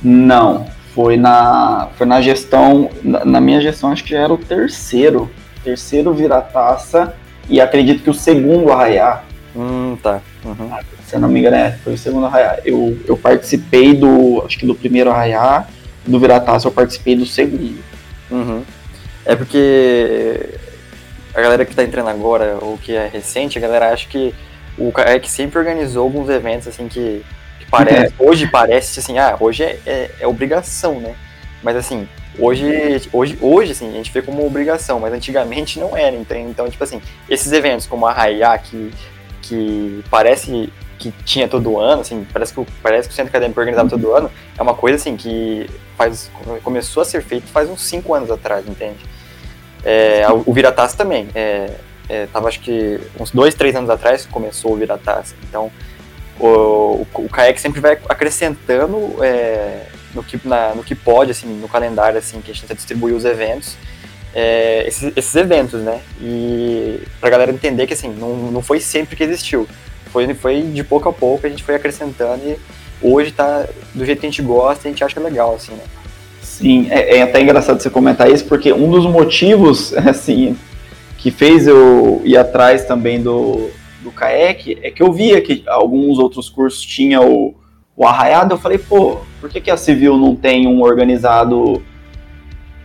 Não, 0.00 0.66
foi 0.94 1.16
na, 1.16 1.88
foi 1.96 2.06
na 2.06 2.20
gestão, 2.20 2.88
na, 3.02 3.24
na 3.24 3.40
minha 3.40 3.60
gestão 3.60 3.90
acho 3.90 4.04
que 4.04 4.10
já 4.10 4.20
era 4.20 4.32
o 4.32 4.38
terceiro, 4.38 5.28
terceiro 5.64 6.14
Virataça 6.14 7.14
e 7.48 7.60
acredito 7.60 8.02
que 8.02 8.10
o 8.10 8.14
segundo 8.14 8.70
Arraiá. 8.70 9.22
Hum, 9.54 9.96
tá. 10.02 10.20
Uhum. 10.44 10.70
Se 11.06 11.16
eu 11.16 11.20
não 11.20 11.28
me 11.28 11.40
engano, 11.40 11.56
é, 11.56 11.72
foi 11.82 11.94
o 11.94 11.98
segundo 11.98 12.26
arraiá. 12.26 12.58
Eu, 12.64 12.98
eu 13.06 13.16
participei 13.16 13.94
do, 13.94 14.42
acho 14.44 14.58
que 14.58 14.66
do 14.66 14.74
primeiro 14.74 15.10
arraiá, 15.10 15.66
do 16.06 16.18
Virataço 16.18 16.66
eu 16.66 16.72
participei 16.72 17.16
do 17.16 17.24
segundo. 17.24 17.78
Uhum. 18.30 18.62
É 19.24 19.36
porque 19.36 20.50
a 21.34 21.40
galera 21.40 21.64
que 21.64 21.74
tá 21.74 21.82
entrando 21.82 22.08
agora, 22.08 22.58
ou 22.60 22.76
que 22.78 22.94
é 22.94 23.08
recente, 23.08 23.58
a 23.58 23.60
galera 23.60 23.92
acha 23.92 24.08
que 24.08 24.34
o 24.76 24.92
que 25.20 25.30
sempre 25.30 25.58
organizou 25.58 26.02
alguns 26.02 26.28
eventos 26.28 26.66
assim 26.66 26.88
que, 26.88 27.24
que 27.58 27.66
parece, 27.70 28.12
é. 28.12 28.12
hoje 28.18 28.46
parece 28.48 28.98
assim, 28.98 29.18
ah, 29.18 29.36
hoje 29.38 29.62
é, 29.62 29.78
é, 29.86 30.10
é, 30.20 30.26
obrigação, 30.26 31.00
né? 31.00 31.14
Mas 31.62 31.76
assim, 31.76 32.08
hoje, 32.38 33.08
hoje, 33.12 33.38
hoje 33.40 33.72
assim, 33.72 33.88
a 33.88 33.92
gente 33.92 34.12
vê 34.12 34.20
como 34.20 34.44
obrigação, 34.44 35.00
mas 35.00 35.12
antigamente 35.12 35.78
não 35.78 35.96
era, 35.96 36.14
então, 36.16 36.36
então 36.36 36.68
tipo 36.68 36.82
assim, 36.82 37.00
esses 37.28 37.50
eventos 37.52 37.86
como 37.86 38.06
a 38.06 38.10
Arraiá, 38.10 38.58
que 38.58 38.92
que 39.46 40.04
parece 40.10 40.72
que 40.98 41.12
tinha 41.24 41.48
todo 41.48 41.78
ano, 41.78 42.00
assim, 42.00 42.26
parece 42.32 42.52
que, 42.52 42.60
o, 42.60 42.66
parece 42.82 43.08
que 43.08 43.12
o 43.12 43.16
centro 43.16 43.30
acadêmico 43.30 43.58
organizava 43.60 43.88
todo 43.88 44.12
ano, 44.12 44.30
é 44.56 44.62
uma 44.62 44.74
coisa 44.74 44.96
assim 44.96 45.16
que 45.16 45.68
faz, 45.96 46.30
começou 46.62 47.02
a 47.02 47.04
ser 47.04 47.22
feito 47.22 47.46
faz 47.48 47.68
uns 47.68 47.82
5 47.82 48.14
anos 48.14 48.30
atrás, 48.30 48.66
entende? 48.66 48.98
É, 49.84 50.26
o 50.46 50.52
Virataça 50.52 50.96
também, 50.96 51.28
é, 51.34 51.70
é, 52.08 52.26
tava 52.26 52.48
acho 52.48 52.60
que 52.60 53.00
uns 53.20 53.30
2, 53.30 53.54
3 53.54 53.76
anos 53.76 53.90
atrás 53.90 54.24
começou 54.26 54.72
o 54.72 54.76
Virataça, 54.76 55.34
então 55.48 55.70
o, 56.38 56.46
o, 56.46 57.06
o 57.16 57.58
sempre 57.58 57.80
vai 57.80 57.98
acrescentando 58.08 59.22
é, 59.22 59.86
no 60.14 60.22
que, 60.22 60.40
na, 60.46 60.74
no 60.74 60.82
que 60.82 60.94
pode, 60.94 61.32
assim, 61.32 61.46
no 61.46 61.68
calendário, 61.68 62.18
assim, 62.18 62.40
que 62.40 62.50
a 62.50 62.54
gente 62.54 62.62
tenta 62.62 62.74
distribuir 62.74 63.14
os 63.14 63.24
eventos, 63.24 63.76
é, 64.34 64.86
esses, 64.86 65.12
esses, 65.16 65.34
eventos, 65.36 65.80
né? 65.80 66.00
E 66.20 67.00
pra 67.20 67.30
galera 67.30 67.52
entender 67.52 67.86
que, 67.86 67.94
assim, 67.94 68.12
não, 68.12 68.50
não 68.50 68.60
foi 68.60 68.80
sempre 68.80 69.14
que 69.14 69.22
existiu. 69.22 69.68
Foi, 70.06 70.32
foi 70.34 70.62
de 70.62 70.82
pouco 70.82 71.08
a 71.08 71.12
pouco, 71.12 71.46
a 71.46 71.50
gente 71.50 71.62
foi 71.62 71.74
acrescentando 71.76 72.42
e 72.44 72.56
hoje 73.00 73.32
tá 73.32 73.66
do 73.94 74.04
jeito 74.04 74.20
que 74.20 74.26
a 74.26 74.30
gente 74.30 74.42
gosta 74.42 74.86
e 74.86 74.88
a 74.88 74.92
gente 74.92 75.04
acha 75.04 75.20
legal, 75.20 75.54
assim, 75.54 75.72
né? 75.72 75.84
Sim, 76.42 76.88
é, 76.90 77.18
é 77.18 77.22
até 77.22 77.40
engraçado 77.40 77.80
você 77.80 77.90
comentar 77.90 78.30
isso, 78.30 78.44
porque 78.44 78.72
um 78.72 78.90
dos 78.90 79.06
motivos, 79.06 79.92
assim, 80.06 80.56
que 81.18 81.30
fez 81.30 81.66
eu 81.66 82.20
ir 82.24 82.36
atrás 82.36 82.84
também 82.84 83.20
do, 83.20 83.70
do 84.02 84.12
CAEC 84.12 84.78
é 84.82 84.90
que 84.90 85.02
eu 85.02 85.12
via 85.12 85.40
que 85.40 85.64
alguns 85.66 86.18
outros 86.18 86.48
cursos 86.48 86.80
tinham 86.82 87.32
o, 87.32 87.54
o 87.96 88.06
arraiado, 88.06 88.54
eu 88.54 88.58
falei, 88.58 88.78
pô, 88.78 89.18
por 89.40 89.48
que, 89.48 89.60
que 89.60 89.70
a 89.70 89.76
Civil 89.76 90.16
não 90.16 90.36
tem 90.36 90.66
um 90.66 90.82
organizado 90.82 91.82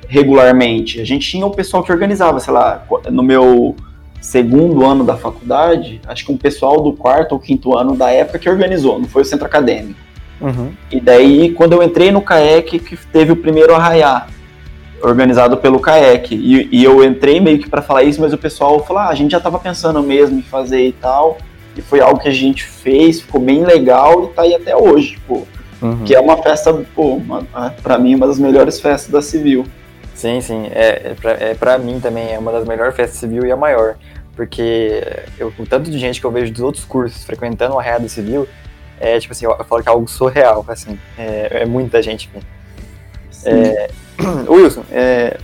regularmente? 0.09 0.99
A 0.99 1.05
gente 1.05 1.29
tinha 1.29 1.45
o 1.45 1.51
pessoal 1.51 1.83
que 1.83 1.91
organizava, 1.91 2.39
sei 2.39 2.51
lá, 2.51 2.83
no 3.09 3.23
meu 3.23 3.75
segundo 4.19 4.85
ano 4.85 5.05
da 5.05 5.15
faculdade, 5.15 6.01
acho 6.05 6.25
que 6.25 6.31
um 6.31 6.37
pessoal 6.37 6.81
do 6.81 6.91
quarto 6.91 7.31
ou 7.31 7.39
quinto 7.39 7.77
ano 7.77 7.95
da 7.95 8.09
época 8.09 8.39
que 8.39 8.49
organizou, 8.49 8.99
não 8.99 9.07
foi 9.07 9.21
o 9.21 9.25
centro 9.25 9.45
acadêmico. 9.45 9.99
Uhum. 10.41 10.71
E 10.91 10.99
daí, 10.99 11.51
quando 11.51 11.73
eu 11.73 11.83
entrei 11.83 12.11
no 12.11 12.21
CAEC, 12.21 12.79
que 12.79 12.97
teve 12.97 13.31
o 13.31 13.35
primeiro 13.35 13.73
arraiá, 13.73 14.27
organizado 15.01 15.57
pelo 15.57 15.79
CAEC. 15.79 16.33
E, 16.33 16.69
e 16.71 16.83
eu 16.83 17.03
entrei 17.03 17.39
meio 17.39 17.59
que 17.59 17.69
para 17.69 17.81
falar 17.81 18.03
isso, 18.03 18.21
mas 18.21 18.33
o 18.33 18.37
pessoal 18.37 18.83
falou: 18.85 19.03
ah, 19.03 19.09
a 19.09 19.15
gente 19.15 19.31
já 19.31 19.37
estava 19.37 19.59
pensando 19.59 20.01
mesmo 20.01 20.39
em 20.39 20.41
fazer 20.41 20.87
e 20.87 20.91
tal. 20.93 21.37
E 21.75 21.81
foi 21.81 22.01
algo 22.01 22.19
que 22.19 22.27
a 22.27 22.33
gente 22.33 22.63
fez, 22.63 23.21
ficou 23.21 23.39
bem 23.39 23.63
legal 23.63 24.25
e 24.25 24.27
tá 24.33 24.41
aí 24.41 24.55
até 24.55 24.75
hoje, 24.75 25.11
tipo. 25.11 25.47
Uhum. 25.81 26.03
Que 26.03 26.13
é 26.13 26.19
uma 26.19 26.35
festa, 26.35 26.73
pô, 26.93 27.21
para 27.81 27.97
mim, 27.97 28.15
uma 28.15 28.27
das 28.27 28.37
melhores 28.37 28.81
festas 28.81 29.09
da 29.09 29.21
Civil. 29.21 29.65
Sim, 30.19 30.41
sim. 30.41 30.67
É, 30.73 31.15
é 31.23 31.53
para 31.53 31.75
é 31.75 31.77
mim 31.77 31.97
também 32.01 32.33
é 32.33 32.37
uma 32.37 32.51
das 32.51 32.67
melhores 32.67 32.93
festas 32.93 33.17
civil 33.17 33.45
e 33.45 33.51
a 33.53 33.55
maior. 33.55 33.95
Porque 34.35 35.01
eu, 35.37 35.53
o 35.57 35.65
tanto 35.65 35.89
de 35.89 35.97
gente 35.97 36.19
que 36.19 36.25
eu 36.25 36.31
vejo 36.31 36.51
dos 36.51 36.61
outros 36.61 36.83
cursos 36.83 37.23
frequentando 37.23 37.75
o 37.75 37.79
Arraiado 37.79 38.09
Civil, 38.09 38.45
é 38.99 39.17
tipo 39.17 39.31
assim, 39.31 39.45
eu, 39.45 39.55
eu 39.57 39.63
falo 39.63 39.81
que 39.81 39.87
é 39.87 39.91
algo 39.93 40.09
surreal, 40.09 40.65
assim. 40.67 40.99
É, 41.17 41.61
é 41.61 41.65
muita 41.65 42.01
gente. 42.01 42.29
É, 43.45 43.89
Wilson, 44.49 44.83
é, 44.91 45.37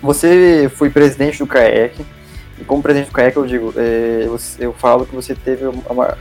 você 0.00 0.70
foi 0.72 0.90
presidente 0.90 1.38
do 1.38 1.46
CAEC, 1.48 2.06
e 2.60 2.64
como 2.64 2.84
presidente 2.84 3.08
do 3.08 3.14
CAEC 3.14 3.36
eu 3.36 3.46
digo, 3.46 3.74
é, 3.76 4.28
eu, 4.60 4.72
falo 4.74 5.06
que 5.06 5.14
você 5.14 5.34
teve 5.34 5.66
uma, 5.66 5.82
uma, 5.90 6.18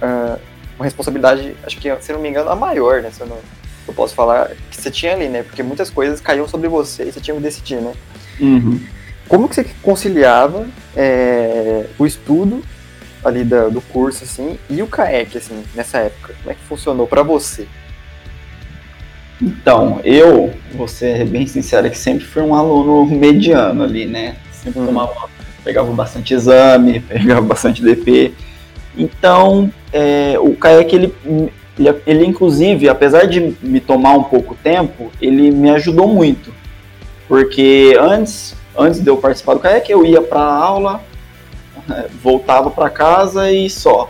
uma, 0.78 0.86
responsabilidade, 0.86 1.56
acho 1.64 1.78
que, 1.78 1.96
se 2.02 2.12
não 2.12 2.20
me 2.20 2.30
engano, 2.30 2.50
a 2.50 2.56
maior, 2.56 3.04
né? 3.04 3.12
Se 3.12 3.22
eu, 3.22 3.28
não, 3.28 3.38
eu 3.88 3.94
posso 3.94 4.14
falar 4.16 4.52
que 4.70 4.82
você 4.82 4.90
tinha 4.90 5.14
ali, 5.14 5.28
né? 5.28 5.44
Porque 5.44 5.62
muitas 5.62 5.90
coisas 5.90 6.22
caíam 6.22 6.48
sobre 6.48 6.68
você 6.68 7.04
e 7.04 7.12
você 7.12 7.20
tinha 7.20 7.36
que 7.36 7.44
decidir, 7.44 7.82
né? 7.82 7.94
Uhum. 8.40 8.80
Como 9.28 9.48
que 9.48 9.56
você 9.56 9.66
conciliava 9.82 10.68
é, 10.96 11.86
o 11.98 12.06
estudo 12.06 12.62
ali 13.24 13.44
da, 13.44 13.70
do 13.70 13.82
curso, 13.82 14.24
assim, 14.24 14.58
e 14.70 14.82
o 14.82 14.88
CAEC, 14.88 15.38
assim, 15.38 15.64
nessa 15.74 16.00
época? 16.00 16.34
Como 16.40 16.52
é 16.52 16.56
que 16.56 16.62
funcionou 16.64 17.08
para 17.08 17.24
você? 17.24 17.68
Então, 19.42 20.00
eu, 20.04 20.54
vou 20.74 20.88
ser 20.88 21.26
bem 21.26 21.48
sincero, 21.48 21.90
que 21.90 21.98
sempre 21.98 22.26
fui 22.26 22.42
um 22.42 22.54
aluno 22.54 23.06
mediano 23.06 23.84
ali, 23.84 24.06
né? 24.06 24.36
Sempre 24.52 24.82
hum. 24.82 24.86
tomava, 24.88 25.30
pegava 25.64 25.92
bastante 25.92 26.34
exame, 26.34 27.00
pegava 27.08 27.42
bastante 27.42 27.82
DP. 27.82 28.34
Então, 28.98 29.72
é, 29.92 30.38
o 30.40 30.56
CAEC, 30.56 30.94
ele, 30.94 31.14
ele, 31.78 31.96
ele, 32.06 32.26
inclusive, 32.26 32.88
apesar 32.88 33.26
de 33.26 33.56
me 33.62 33.80
tomar 33.80 34.14
um 34.14 34.24
pouco 34.24 34.56
tempo, 34.56 35.12
ele 35.22 35.52
me 35.52 35.72
ajudou 35.72 36.08
muito. 36.08 36.54
Porque 37.28 37.98
antes, 38.00 38.56
antes 38.78 39.02
de 39.02 39.10
eu 39.10 39.18
participar 39.18 39.56
do 39.56 39.60
CAEC, 39.60 39.90
eu 39.90 40.06
ia 40.06 40.22
para 40.22 40.42
aula, 40.42 41.02
é, 41.90 42.06
voltava 42.22 42.70
para 42.70 42.90
casa 42.90 43.52
e 43.52 43.70
só. 43.70 44.10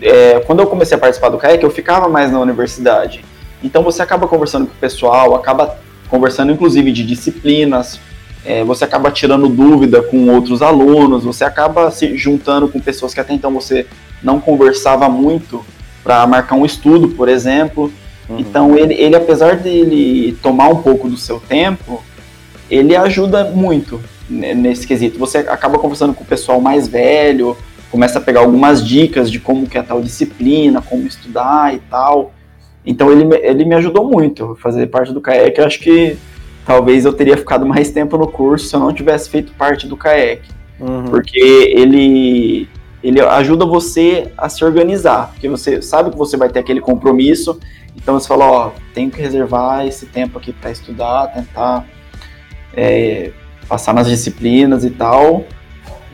É, 0.00 0.40
quando 0.40 0.60
eu 0.60 0.66
comecei 0.66 0.96
a 0.96 1.00
participar 1.00 1.28
do 1.28 1.38
CAEC, 1.38 1.62
eu 1.62 1.70
ficava 1.70 2.08
mais 2.08 2.32
na 2.32 2.40
universidade. 2.40 3.24
Então 3.62 3.82
você 3.82 4.00
acaba 4.00 4.26
conversando 4.26 4.66
com 4.66 4.72
o 4.72 4.76
pessoal, 4.76 5.34
acaba 5.34 5.76
conversando 6.08 6.52
inclusive 6.52 6.90
de 6.92 7.04
disciplinas, 7.04 8.00
é, 8.44 8.64
você 8.64 8.84
acaba 8.84 9.10
tirando 9.10 9.48
dúvida 9.48 10.00
com 10.00 10.28
outros 10.30 10.62
alunos, 10.62 11.24
você 11.24 11.44
acaba 11.44 11.90
se 11.90 12.16
juntando 12.16 12.68
com 12.68 12.80
pessoas 12.80 13.12
que 13.12 13.20
até 13.20 13.34
então 13.34 13.52
você 13.52 13.86
não 14.22 14.40
conversava 14.40 15.08
muito 15.08 15.64
para 16.08 16.26
marcar 16.26 16.54
um 16.54 16.64
estudo, 16.64 17.08
por 17.08 17.28
exemplo. 17.28 17.92
Uhum. 18.30 18.38
Então 18.38 18.78
ele, 18.78 18.94
ele, 18.94 19.14
apesar 19.14 19.56
de 19.56 19.68
ele 19.68 20.38
tomar 20.42 20.68
um 20.68 20.80
pouco 20.80 21.06
do 21.06 21.18
seu 21.18 21.38
tempo, 21.38 22.02
ele 22.70 22.96
ajuda 22.96 23.44
muito 23.44 24.00
nesse 24.26 24.86
quesito. 24.86 25.18
Você 25.18 25.38
acaba 25.38 25.78
conversando 25.78 26.14
com 26.14 26.24
o 26.24 26.26
pessoal 26.26 26.62
mais 26.62 26.88
velho, 26.88 27.54
começa 27.90 28.18
a 28.18 28.22
pegar 28.22 28.40
algumas 28.40 28.82
dicas 28.82 29.30
de 29.30 29.38
como 29.38 29.66
que 29.66 29.76
é 29.76 29.82
tal 29.82 30.00
disciplina, 30.00 30.80
como 30.80 31.06
estudar 31.06 31.74
e 31.74 31.78
tal. 31.78 32.32
Então 32.86 33.12
ele, 33.12 33.28
ele 33.42 33.66
me 33.66 33.74
ajudou 33.74 34.10
muito 34.10 34.52
a 34.52 34.56
fazer 34.56 34.86
parte 34.86 35.12
do 35.12 35.20
CAEC. 35.20 35.58
Eu 35.58 35.66
acho 35.66 35.78
que 35.78 36.16
talvez 36.64 37.04
eu 37.04 37.12
teria 37.12 37.36
ficado 37.36 37.66
mais 37.66 37.90
tempo 37.90 38.16
no 38.16 38.28
curso 38.28 38.66
se 38.66 38.74
eu 38.74 38.80
não 38.80 38.94
tivesse 38.94 39.28
feito 39.28 39.52
parte 39.52 39.86
do 39.86 39.94
CAEC. 39.94 40.40
Uhum. 40.80 41.04
Porque 41.04 41.38
ele, 41.76 42.66
ele 43.02 43.20
ajuda 43.20 43.64
você 43.64 44.32
a 44.36 44.48
se 44.48 44.64
organizar. 44.64 45.30
Porque 45.32 45.48
você 45.48 45.80
sabe 45.80 46.10
que 46.10 46.16
você 46.16 46.36
vai 46.36 46.48
ter 46.48 46.58
aquele 46.58 46.80
compromisso. 46.80 47.58
Então 47.96 48.18
você 48.18 48.26
fala, 48.26 48.44
ó, 48.50 48.70
tenho 48.94 49.10
que 49.10 49.20
reservar 49.20 49.86
esse 49.86 50.06
tempo 50.06 50.38
aqui 50.38 50.52
para 50.52 50.70
estudar, 50.70 51.28
tentar 51.28 51.86
é, 52.74 53.32
passar 53.68 53.92
nas 53.92 54.08
disciplinas 54.08 54.84
e 54.84 54.90
tal. 54.90 55.44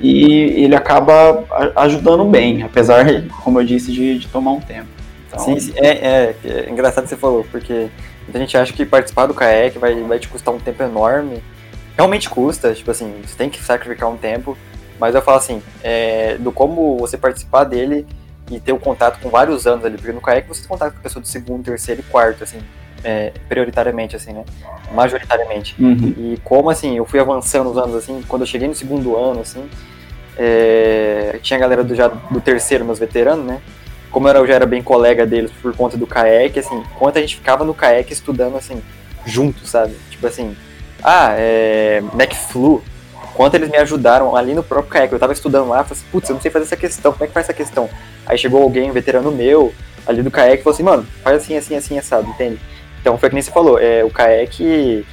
E 0.01 0.25
ele 0.63 0.75
acaba 0.75 1.45
ajudando 1.77 2.25
bem, 2.25 2.63
apesar, 2.63 3.07
como 3.43 3.61
eu 3.61 3.65
disse, 3.65 3.93
de, 3.93 4.19
de 4.19 4.29
tomar 4.29 4.53
um 4.53 4.61
tempo. 4.61 4.89
Então, 5.29 5.59
sim. 5.59 5.73
É, 5.77 5.89
é, 5.89 6.37
é, 6.45 6.71
engraçado 6.71 7.05
que 7.05 7.11
você 7.11 7.17
falou, 7.17 7.47
porque 7.51 7.89
muita 8.25 8.39
gente 8.39 8.57
acha 8.57 8.73
que 8.73 8.85
participar 8.85 9.27
do 9.27 9.35
CAEC 9.35 9.79
vai, 9.79 9.95
vai 10.03 10.19
te 10.19 10.29
custar 10.29 10.53
um 10.53 10.59
tempo 10.59 10.83
enorme. 10.83 11.43
Realmente 11.97 12.29
custa, 12.29 12.75
tipo 12.75 12.91
assim, 12.91 13.15
você 13.25 13.37
tem 13.37 13.49
que 13.49 13.63
sacrificar 13.63 14.11
um 14.11 14.17
tempo, 14.17 14.59
mas 14.99 15.15
eu 15.15 15.23
falo 15.23 15.39
assim, 15.39 15.63
é, 15.83 16.37
do 16.39 16.53
como 16.53 16.97
você 16.99 17.17
participar 17.17 17.65
dele 17.65 18.07
e 18.51 18.61
ter 18.61 18.73
o 18.73 18.77
um 18.77 18.79
contato 18.79 19.21
com 19.21 19.29
vários 19.29 19.67
anos 19.67 19.85
ali, 19.85 19.97
porque 19.97 20.13
no 20.13 20.21
CAEC 20.21 20.47
você 20.47 20.61
tem 20.61 20.69
contato 20.69 20.93
com 20.93 20.99
a 20.99 21.03
pessoa 21.03 21.23
do 21.23 21.29
segundo, 21.29 21.65
terceiro 21.65 22.01
e 22.01 22.05
quarto, 22.05 22.45
assim, 22.45 22.59
é, 23.03 23.33
prioritariamente, 23.49 24.17
assim, 24.17 24.33
né? 24.33 24.45
Majoritariamente. 24.93 25.75
Uhum. 25.83 26.15
E 26.17 26.41
como, 26.45 26.71
assim, 26.71 26.97
eu 26.97 27.05
fui 27.05 27.19
avançando 27.21 27.71
os 27.71 27.79
anos, 27.79 27.95
assim, 27.97 28.23
quando 28.29 28.43
eu 28.43 28.47
cheguei 28.47 28.69
no 28.69 28.75
segundo 28.75 29.17
ano, 29.17 29.41
assim, 29.41 29.69
é, 30.37 31.39
tinha 31.43 31.57
a 31.57 31.61
galera 31.61 31.83
do, 31.83 31.95
já, 31.95 32.09
do 32.09 32.41
terceiro, 32.41 32.85
meus 32.85 32.99
veteranos, 32.99 33.47
né? 33.47 33.61
como 34.15 34.29
eu 34.29 34.47
já 34.47 34.55
era 34.55 34.65
bem 34.65 34.81
colega 34.81 35.27
deles 35.27 35.51
por 35.61 35.75
conta 35.77 35.97
do 35.97 36.07
CAEC, 36.07 36.61
assim, 36.61 36.85
quanto 36.97 37.19
a 37.19 37.21
gente 37.21 37.35
ficava 37.35 37.65
no 37.65 37.75
CAEC 37.75 38.13
estudando, 38.13 38.57
assim, 38.57 38.81
junto, 39.27 39.67
sabe? 39.67 39.97
Tipo 40.09 40.29
assim, 40.29 40.57
ah, 41.03 41.35
é, 41.37 42.01
MacFlu, 42.13 42.81
quanto 43.35 43.55
eles 43.55 43.69
me 43.69 43.77
ajudaram 43.77 44.37
ali 44.37 44.55
no 44.55 44.63
próprio 44.63 44.91
CAEC. 44.91 45.13
Eu 45.13 45.19
tava 45.19 45.33
estudando 45.33 45.69
lá, 45.69 45.85
falei 45.85 46.01
assim, 46.01 46.11
putz, 46.11 46.29
eu 46.29 46.35
não 46.35 46.41
sei 46.41 46.51
fazer 46.51 46.65
essa 46.65 46.77
questão, 46.77 47.13
como 47.13 47.25
é 47.25 47.27
que 47.27 47.33
faz 47.33 47.47
essa 47.47 47.55
questão? 47.55 47.89
Aí 48.25 48.39
chegou 48.39 48.63
alguém, 48.63 48.91
um 48.91 48.95
veterano 48.95 49.31
meu, 49.31 49.75
ali 50.07 50.23
do 50.23 50.31
CAEC, 50.31 50.61
e 50.61 50.63
falou 50.63 50.75
assim, 50.75 50.83
mano, 50.83 51.07
faz 51.23 51.43
assim, 51.43 51.57
assim, 51.57 51.77
assim, 51.77 51.99
assado, 51.99 52.29
entende? 52.29 52.59
Então 53.01 53.19
foi 53.19 53.29
que 53.29 53.35
nem 53.35 53.43
você 53.43 53.51
falou, 53.51 53.79
é, 53.79 54.03
o 54.05 54.11
CAEC, 54.11 55.05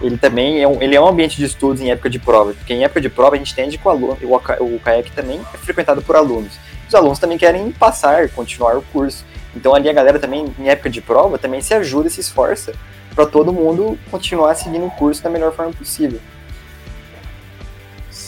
ele 0.00 0.16
também 0.18 0.62
é 0.62 0.68
um, 0.68 0.80
ele 0.82 0.94
é 0.94 1.00
um 1.00 1.08
ambiente 1.08 1.36
de 1.36 1.44
estudos 1.44 1.80
em 1.80 1.90
época 1.90 2.08
de 2.08 2.18
prova, 2.18 2.52
porque 2.52 2.72
em 2.72 2.84
época 2.84 3.00
de 3.00 3.08
prova 3.08 3.34
a 3.34 3.38
gente 3.38 3.54
que 3.54 3.86
o, 3.86 3.90
aluno, 3.90 4.16
o, 4.22 4.36
o 4.76 4.80
CAEC 4.80 5.10
também 5.12 5.40
é 5.52 5.58
frequentado 5.58 6.02
por 6.02 6.14
alunos 6.14 6.58
os 6.92 6.94
alunos 6.94 7.18
também 7.18 7.38
querem 7.38 7.72
passar, 7.72 8.28
continuar 8.28 8.76
o 8.76 8.82
curso. 8.82 9.24
Então 9.56 9.74
ali 9.74 9.88
a 9.88 9.92
galera 9.92 10.18
também, 10.18 10.52
em 10.58 10.68
época 10.68 10.90
de 10.90 11.00
prova, 11.00 11.38
também 11.38 11.60
se 11.60 11.72
ajuda 11.72 12.08
e 12.08 12.10
se 12.10 12.20
esforça 12.20 12.74
para 13.14 13.26
todo 13.26 13.52
mundo 13.52 13.98
continuar 14.10 14.54
seguindo 14.54 14.86
o 14.86 14.90
curso 14.90 15.22
da 15.22 15.30
melhor 15.30 15.52
forma 15.52 15.72
possível. 15.72 16.20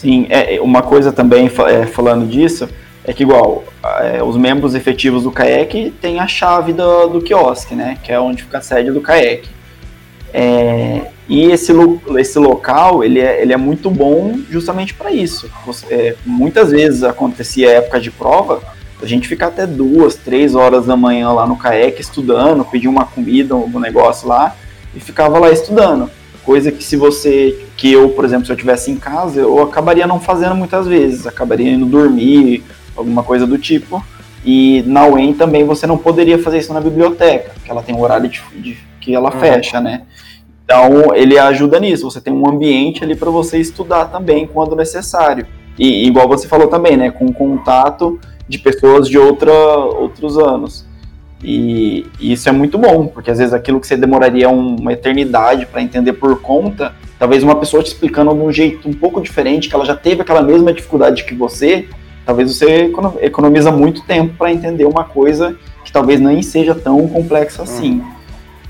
Sim, 0.01 0.27
é, 0.29 0.57
é 0.57 0.61
uma 0.61 0.83
coisa 0.83 1.13
também 1.13 1.47
é, 1.47 1.87
falando 1.87 2.27
disso, 2.27 2.69
é 3.05 3.13
que 3.13 3.23
igual, 3.23 3.63
é, 4.01 4.23
os 4.23 4.37
membros 4.37 4.75
efetivos 4.75 5.23
do 5.23 5.31
CAEC 5.31 5.95
têm 6.01 6.19
a 6.19 6.27
chave 6.27 6.73
do, 6.73 7.07
do 7.07 7.21
quiosque, 7.23 7.77
né, 7.77 7.97
que 8.03 8.11
é 8.11 8.19
onde 8.19 8.43
fica 8.43 8.59
a 8.59 8.61
sede 8.61 8.91
do 8.91 9.01
CAEC. 9.01 9.49
É, 10.33 11.13
e 11.29 11.45
esse, 11.45 11.73
esse 12.19 12.39
local, 12.41 13.05
ele 13.05 13.21
é, 13.21 13.41
ele 13.41 13.53
é 13.53 13.57
muito 13.57 13.89
bom 13.89 14.37
justamente 14.51 14.93
para 14.93 15.13
isso. 15.13 15.49
É, 15.89 16.17
muitas 16.27 16.73
vezes 16.73 17.05
acontecia 17.05 17.71
época 17.71 18.01
de 18.01 18.11
prova, 18.11 18.63
a 19.01 19.07
gente 19.07 19.29
ficar 19.29 19.47
até 19.47 19.65
duas, 19.65 20.17
três 20.17 20.57
horas 20.57 20.87
da 20.87 20.97
manhã 20.97 21.31
lá 21.31 21.47
no 21.47 21.57
CAEC 21.57 22.01
estudando, 22.01 22.65
pedir 22.65 22.89
uma 22.89 23.05
comida, 23.05 23.55
um 23.55 23.79
negócio 23.79 24.27
lá, 24.27 24.57
e 24.93 24.99
ficava 24.99 25.39
lá 25.39 25.51
estudando. 25.51 26.11
Coisa 26.45 26.71
que 26.71 26.85
se 26.85 26.97
você, 26.97 27.67
que 27.77 27.91
eu, 27.93 28.11
por 28.11 28.25
exemplo, 28.25 28.47
se 28.47 28.53
eu 28.53 28.57
tivesse 28.57 28.91
em 28.91 28.97
casa, 28.97 29.41
eu 29.41 29.63
acabaria 29.63 30.07
não 30.07 30.21
fazendo 30.21 30.55
muitas 30.55 30.87
vezes, 30.87 31.27
acabaria 31.27 31.71
indo 31.71 31.87
dormir, 31.87 32.63
alguma 32.97 33.23
coisa 33.23 33.47
do 33.47 33.59
tipo. 33.59 34.05
E 34.45 34.83
na 34.87 35.07
UEM 35.07 35.33
também 35.33 35.65
você 35.65 35.87
não 35.87 35.97
poderia 35.97 36.39
fazer 36.39 36.59
isso 36.59 36.73
na 36.73 36.81
biblioteca, 36.81 37.53
porque 37.55 37.71
ela 37.71 37.83
tem 37.83 37.95
um 37.95 38.01
horário 38.01 38.29
de, 38.29 38.43
de 38.57 38.77
que 39.01 39.15
ela 39.15 39.33
uhum. 39.33 39.41
fecha, 39.41 39.81
né? 39.81 40.03
Então 40.65 41.15
ele 41.15 41.39
ajuda 41.39 41.81
nisso. 41.81 42.11
Você 42.11 42.21
tem 42.21 42.33
um 42.33 42.49
ambiente 42.49 43.03
ali 43.03 43.15
para 43.15 43.31
você 43.31 43.59
estudar 43.59 44.07
também 44.07 44.47
quando 44.47 44.77
necessário. 44.77 45.47
E 45.79 46.07
igual 46.07 46.29
você 46.29 46.47
falou 46.47 46.69
também, 46.69 46.97
né? 46.97 47.11
Com 47.11 47.33
contato 47.33 48.19
de 48.49 48.59
pessoas 48.59 49.09
de 49.09 49.19
outra, 49.19 49.53
outros 49.53 50.39
anos. 50.39 50.87
E, 51.47 52.07
e, 52.19 52.33
isso 52.33 52.49
é 52.49 52.53
muito 52.53 52.79
bom, 52.79 53.07
porque 53.07 53.31
às 53.31 53.37
vezes 53.37 53.53
aquilo 53.53 53.79
que 53.79 53.87
você 53.87 53.99
demoraria 53.99 54.49
uma 54.49 54.95
eternidade 54.95 55.67
para 55.67 55.83
entender 55.83 56.15
por 56.15 56.41
conta, 56.41 56.95
talvez 57.19 57.43
uma 57.43 57.55
pessoa 57.55 57.83
te 57.83 57.89
explicando 57.89 58.33
de 58.33 58.41
um 58.41 58.51
jeito 58.51 58.89
um 58.89 58.95
pouco 58.95 59.21
diferente, 59.21 59.69
que 59.69 59.75
ela 59.75 59.85
já 59.85 59.95
teve 59.95 60.23
aquela 60.23 60.43
mesma 60.43 60.73
dificuldade 60.73 61.23
que 61.25 61.35
você, 61.35 61.87
talvez 62.25 62.57
você 62.57 62.91
economiza 63.21 63.71
muito 63.71 64.03
tempo 64.05 64.35
para 64.39 64.51
entender 64.51 64.87
uma 64.87 65.05
coisa 65.05 65.55
que 65.85 65.93
talvez 65.93 66.19
nem 66.19 66.41
seja 66.41 66.75
tão 66.75 67.07
complexa 67.07 67.63
assim. 67.63 68.03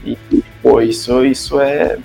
Uhum. 0.04 0.16
E, 0.32 0.42
pô, 0.60 0.80
isso, 0.80 1.24
isso 1.24 1.60
é 1.60 1.96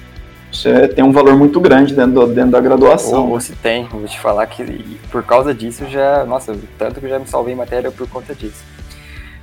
isso 0.52 0.68
é, 0.68 0.88
tem 0.88 1.04
um 1.04 1.12
valor 1.12 1.36
muito 1.36 1.60
grande 1.60 1.94
dentro, 1.94 2.14
do, 2.14 2.28
dentro 2.28 2.52
da 2.52 2.60
graduação. 2.60 3.30
Ou, 3.30 3.40
se 3.40 3.54
tem, 3.54 3.86
vou 3.86 4.06
te 4.06 4.20
falar 4.20 4.46
que 4.48 4.98
por 5.12 5.24
causa 5.24 5.54
disso 5.54 5.86
já, 5.88 6.26
nossa, 6.26 6.56
tanto 6.78 7.00
que 7.00 7.06
eu 7.06 7.10
já 7.10 7.20
me 7.20 7.28
salvei 7.28 7.54
em 7.54 7.58
matéria 7.58 7.92
por 7.92 8.08
conta 8.08 8.34
disso. 8.34 8.64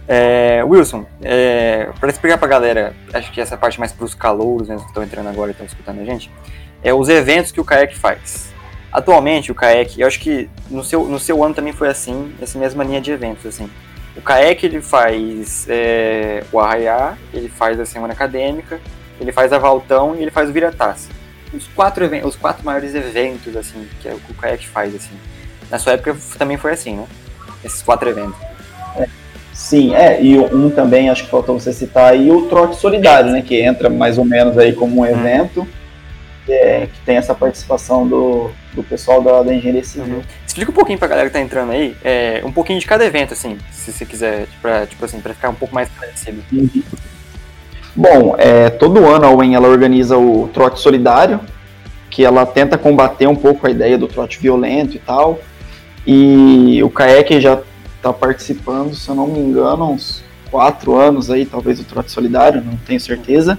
É, 0.09 0.63
Wilson, 0.65 1.05
é, 1.23 1.89
para 1.99 2.11
explicar 2.11 2.39
para 2.39 2.47
a 2.47 2.51
galera, 2.51 2.95
acho 3.13 3.33
que 3.33 3.41
essa 3.41 3.57
parte 3.57 3.79
mais 3.79 3.93
para 3.93 4.05
os 4.05 4.15
calouros 4.15 4.69
mesmo 4.69 4.83
que 4.83 4.91
estão 4.91 5.03
entrando 5.03 5.29
agora 5.29 5.51
e 5.51 5.53
estão 5.53 5.67
escutando 5.67 6.01
a 6.01 6.05
gente, 6.05 6.31
é 6.83 6.95
os 6.95 7.09
eventos 7.09 7.51
que 7.51 7.61
o 7.61 7.65
Kayak 7.65 7.97
faz. 7.97 8.55
Atualmente, 8.93 9.51
o 9.51 9.55
Kayak, 9.55 10.01
eu 10.01 10.07
acho 10.07 10.21
que 10.21 10.49
no 10.71 10.85
seu, 10.85 11.05
no 11.07 11.19
seu 11.19 11.43
ano 11.43 11.55
também 11.55 11.73
foi 11.73 11.89
assim, 11.89 12.33
essa 12.41 12.59
mesma 12.59 12.85
linha 12.85 13.01
de 13.01 13.11
eventos, 13.11 13.45
assim. 13.45 13.69
O 14.17 14.23
Kayak, 14.23 14.65
ele 14.65 14.81
faz 14.81 15.67
é, 15.69 16.45
o 16.53 16.61
Arraiá, 16.61 17.19
ele 17.35 17.49
faz 17.49 17.79
a 17.79 17.85
Semana 17.85 18.15
Acadêmica, 18.15 18.81
ele 19.21 19.33
faz 19.33 19.53
a 19.53 19.59
Valtão 19.59 20.15
e 20.15 20.23
ele 20.23 20.31
faz 20.31 20.49
o 20.49 20.53
Vira-Taça. 20.53 21.09
Os 21.53 21.67
quatro, 21.69 22.09
os 22.27 22.37
quatro 22.37 22.65
maiores 22.65 22.95
eventos, 22.95 23.57
assim, 23.57 23.87
que, 24.01 24.09
é 24.09 24.15
o 24.15 24.35
Kayak 24.35 24.67
faz, 24.69 24.95
assim. 24.95 25.19
Na 25.71 25.79
sua 25.79 25.95
época 25.95 26.17
também 26.39 26.57
foi 26.57 26.73
assim, 26.73 26.97
né? 26.97 27.07
Esses 27.65 27.83
quatro 27.83 28.09
eventos. 28.09 28.41
É. 28.97 29.26
Sim, 29.57 29.95
é, 29.95 30.23
e 30.23 30.39
um 30.39 30.69
também, 30.69 31.09
acho 31.09 31.25
que 31.25 31.31
faltou 31.31 31.59
você 31.59 31.73
citar 31.73 32.13
aí, 32.13 32.31
o 32.31 32.43
Trote 32.43 32.77
Solidário, 32.77 33.33
né, 33.33 33.41
que 33.41 33.59
entra 33.59 33.89
mais 33.89 34.19
ou 34.19 34.25
menos 34.25 34.59
aí 34.59 34.75
como 34.75 35.01
um 35.01 35.01
uhum. 35.01 35.07
evento, 35.07 35.67
que, 36.45 36.53
é, 36.53 36.89
que 36.93 37.01
tem 37.07 37.17
essa 37.17 37.35
participação 37.35 38.07
do, 38.07 38.51
do 38.75 38.83
pessoal 38.83 39.23
da, 39.23 39.43
da 39.43 39.55
engenharia 39.55 39.83
civil. 39.83 40.17
Uhum. 40.17 40.23
Explica 40.47 40.71
um 40.71 40.75
pouquinho 40.75 40.99
pra 40.99 41.09
galera 41.09 41.29
que 41.31 41.33
tá 41.33 41.41
entrando 41.41 41.73
aí, 41.73 41.97
é, 42.05 42.43
um 42.45 42.53
pouquinho 42.53 42.79
de 42.79 42.85
cada 42.85 43.03
evento, 43.07 43.33
assim, 43.33 43.57
se 43.73 43.91
você 43.91 44.05
quiser, 44.05 44.47
pra, 44.61 44.87
tipo 44.87 45.03
assim, 45.03 45.21
pra 45.21 45.33
ficar 45.33 45.49
um 45.49 45.55
pouco 45.55 45.75
mais 45.75 45.89
parecido. 45.89 46.45
Uhum. 46.53 46.83
Bom, 47.97 48.35
é, 48.37 48.69
todo 48.69 49.07
ano 49.07 49.25
a 49.25 49.31
UEM 49.31 49.55
ela 49.55 49.69
organiza 49.69 50.19
o 50.19 50.51
trote 50.53 50.81
solidário, 50.81 51.41
que 52.11 52.27
ela 52.27 52.45
tenta 52.45 52.77
combater 52.77 53.27
um 53.27 53.35
pouco 53.35 53.67
a 53.67 53.71
ideia 53.71 53.97
do 53.97 54.07
trote 54.07 54.39
violento 54.39 54.97
e 54.97 54.99
tal. 54.99 55.41
E 56.07 56.83
o 56.83 56.91
CAEC 56.91 57.41
já 57.41 57.59
está 58.07 58.13
participando, 58.13 58.95
se 58.95 59.09
eu 59.09 59.15
não 59.15 59.27
me 59.27 59.41
engano, 59.41 59.91
uns 59.91 60.23
quatro 60.51 60.95
anos 60.95 61.31
aí, 61.31 61.45
talvez 61.45 61.81
o 61.81 61.85
trote 61.85 62.11
solidário, 62.13 62.63
não 62.63 62.77
tenho 62.77 63.01
certeza. 63.01 63.59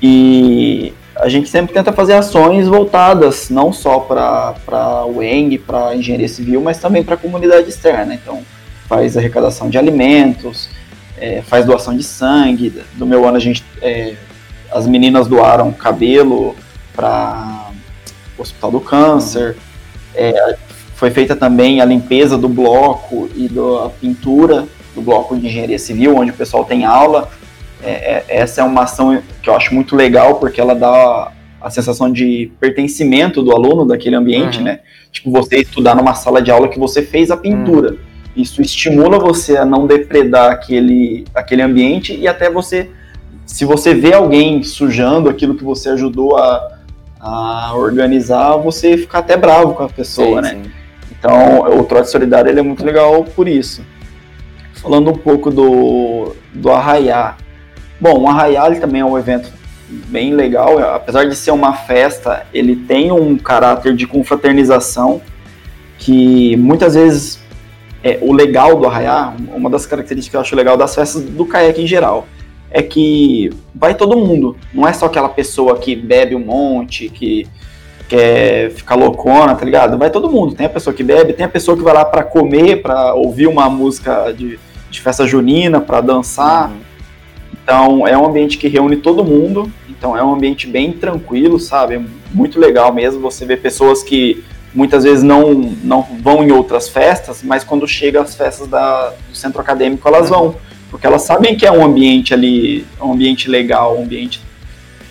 E 0.00 0.92
a 1.14 1.28
gente 1.28 1.48
sempre 1.48 1.74
tenta 1.74 1.92
fazer 1.92 2.14
ações 2.14 2.66
voltadas 2.66 3.50
não 3.50 3.72
só 3.72 4.00
para 4.00 5.04
o 5.06 5.22
ENG, 5.22 5.58
para 5.58 5.88
a 5.88 5.96
engenharia 5.96 6.28
civil, 6.28 6.60
mas 6.60 6.78
também 6.78 7.04
para 7.04 7.14
a 7.14 7.18
comunidade 7.18 7.68
externa. 7.68 8.14
Então, 8.14 8.42
faz 8.88 9.16
arrecadação 9.16 9.68
de 9.68 9.78
alimentos, 9.78 10.68
é, 11.18 11.42
faz 11.42 11.66
doação 11.66 11.96
de 11.96 12.02
sangue. 12.02 12.82
Do 12.94 13.06
meu 13.06 13.26
ano 13.26 13.36
a 13.36 13.40
gente, 13.40 13.62
é, 13.80 14.14
as 14.70 14.86
meninas 14.86 15.28
doaram 15.28 15.70
cabelo 15.72 16.56
para 16.94 17.70
o 18.38 18.42
Hospital 18.42 18.70
do 18.70 18.80
Câncer. 18.80 19.56
É, 20.14 20.56
foi 21.02 21.10
feita 21.10 21.34
também 21.34 21.80
a 21.80 21.84
limpeza 21.84 22.38
do 22.38 22.48
bloco 22.48 23.28
e 23.34 23.48
da 23.48 23.90
pintura 24.00 24.68
do 24.94 25.02
bloco 25.02 25.36
de 25.36 25.48
engenharia 25.48 25.76
civil, 25.76 26.14
onde 26.14 26.30
o 26.30 26.34
pessoal 26.34 26.64
tem 26.64 26.84
aula. 26.84 27.28
É, 27.82 27.90
é, 27.90 28.24
essa 28.28 28.60
é 28.60 28.64
uma 28.64 28.84
ação 28.84 29.20
que 29.42 29.50
eu 29.50 29.56
acho 29.56 29.74
muito 29.74 29.96
legal, 29.96 30.36
porque 30.36 30.60
ela 30.60 30.76
dá 30.76 31.32
a 31.60 31.70
sensação 31.70 32.12
de 32.12 32.52
pertencimento 32.60 33.42
do 33.42 33.50
aluno 33.50 33.84
daquele 33.84 34.14
ambiente, 34.14 34.58
uhum. 34.58 34.64
né? 34.64 34.78
Tipo, 35.10 35.32
você 35.32 35.56
estudar 35.56 35.96
numa 35.96 36.14
sala 36.14 36.40
de 36.40 36.52
aula 36.52 36.68
que 36.68 36.78
você 36.78 37.02
fez 37.02 37.32
a 37.32 37.36
pintura. 37.36 37.90
Uhum 37.90 38.12
isso 38.34 38.62
estimula 38.62 39.18
você 39.18 39.58
a 39.58 39.64
não 39.64 39.86
depredar 39.86 40.52
aquele, 40.52 41.24
aquele 41.34 41.60
ambiente 41.60 42.16
e 42.16 42.26
até 42.26 42.48
você, 42.48 42.88
se 43.44 43.66
você 43.66 43.92
vê 43.92 44.14
alguém 44.14 44.62
sujando 44.62 45.28
aquilo 45.28 45.54
que 45.54 45.62
você 45.64 45.90
ajudou 45.90 46.38
a, 46.38 46.78
a 47.20 47.74
organizar, 47.74 48.56
você 48.56 48.96
fica 48.96 49.18
até 49.18 49.36
bravo 49.36 49.74
com 49.74 49.82
a 49.82 49.88
pessoa, 49.88 50.42
sim, 50.42 50.48
né? 50.48 50.62
Sim. 50.62 50.81
Então, 51.22 51.78
o 51.78 51.84
trote 51.84 52.10
solidário 52.10 52.50
ele 52.50 52.58
é 52.58 52.62
muito 52.64 52.84
legal 52.84 53.22
por 53.22 53.46
isso. 53.46 53.80
Falando 54.74 55.12
um 55.12 55.14
pouco 55.14 55.52
do, 55.52 56.34
do 56.52 56.68
Arraiá. 56.68 57.36
Bom, 58.00 58.22
o 58.22 58.28
Arraiá 58.28 58.68
também 58.80 59.02
é 59.02 59.04
um 59.04 59.16
evento 59.16 59.48
bem 59.88 60.34
legal, 60.34 60.80
apesar 60.80 61.28
de 61.28 61.36
ser 61.36 61.52
uma 61.52 61.74
festa, 61.74 62.44
ele 62.52 62.74
tem 62.74 63.12
um 63.12 63.38
caráter 63.38 63.94
de 63.94 64.04
confraternização 64.04 65.20
que 65.96 66.56
muitas 66.56 66.94
vezes 66.94 67.38
é, 68.02 68.18
o 68.20 68.32
legal 68.32 68.76
do 68.80 68.86
Arraiá, 68.88 69.32
uma 69.54 69.70
das 69.70 69.86
características 69.86 70.30
que 70.30 70.36
eu 70.36 70.40
acho 70.40 70.56
legal 70.56 70.76
das 70.76 70.92
festas 70.92 71.22
do 71.22 71.46
caiaque 71.46 71.82
em 71.82 71.86
geral, 71.86 72.26
é 72.68 72.82
que 72.82 73.50
vai 73.72 73.94
todo 73.94 74.16
mundo. 74.16 74.56
Não 74.74 74.88
é 74.88 74.92
só 74.92 75.06
aquela 75.06 75.28
pessoa 75.28 75.78
que 75.78 75.94
bebe 75.94 76.34
um 76.34 76.40
monte, 76.40 77.08
que 77.08 77.46
quer 78.12 78.70
ficar 78.72 78.94
loucona, 78.94 79.54
tá 79.54 79.64
ligado? 79.64 79.96
Vai 79.96 80.10
todo 80.10 80.30
mundo. 80.30 80.54
Tem 80.54 80.66
a 80.66 80.68
pessoa 80.68 80.92
que 80.92 81.02
bebe, 81.02 81.32
tem 81.32 81.46
a 81.46 81.48
pessoa 81.48 81.74
que 81.74 81.82
vai 81.82 81.94
lá 81.94 82.04
para 82.04 82.22
comer, 82.22 82.82
para 82.82 83.14
ouvir 83.14 83.46
uma 83.46 83.70
música 83.70 84.30
de, 84.36 84.58
de 84.90 85.00
festa 85.00 85.26
junina, 85.26 85.80
para 85.80 86.02
dançar. 86.02 86.68
Uhum. 86.68 86.76
Então 87.62 88.06
é 88.06 88.16
um 88.18 88.26
ambiente 88.26 88.58
que 88.58 88.68
reúne 88.68 88.96
todo 88.96 89.24
mundo. 89.24 89.72
Então 89.88 90.14
é 90.14 90.22
um 90.22 90.34
ambiente 90.34 90.66
bem 90.66 90.92
tranquilo, 90.92 91.58
sabe? 91.58 92.04
Muito 92.34 92.60
legal 92.60 92.92
mesmo. 92.92 93.18
Você 93.22 93.46
vê 93.46 93.56
pessoas 93.56 94.02
que 94.02 94.44
muitas 94.74 95.04
vezes 95.04 95.24
não, 95.24 95.54
não 95.82 96.02
vão 96.02 96.44
em 96.44 96.52
outras 96.52 96.90
festas, 96.90 97.42
mas 97.42 97.64
quando 97.64 97.88
chega 97.88 98.20
as 98.20 98.34
festas 98.34 98.68
da, 98.68 99.14
do 99.30 99.34
centro 99.34 99.58
acadêmico, 99.58 100.06
elas 100.06 100.28
vão. 100.28 100.54
Porque 100.90 101.06
elas 101.06 101.22
sabem 101.22 101.56
que 101.56 101.64
é 101.64 101.72
um 101.72 101.82
ambiente 101.82 102.34
ali, 102.34 102.84
um 103.00 103.12
ambiente 103.12 103.48
legal, 103.48 103.96
um 103.96 104.02
ambiente 104.02 104.42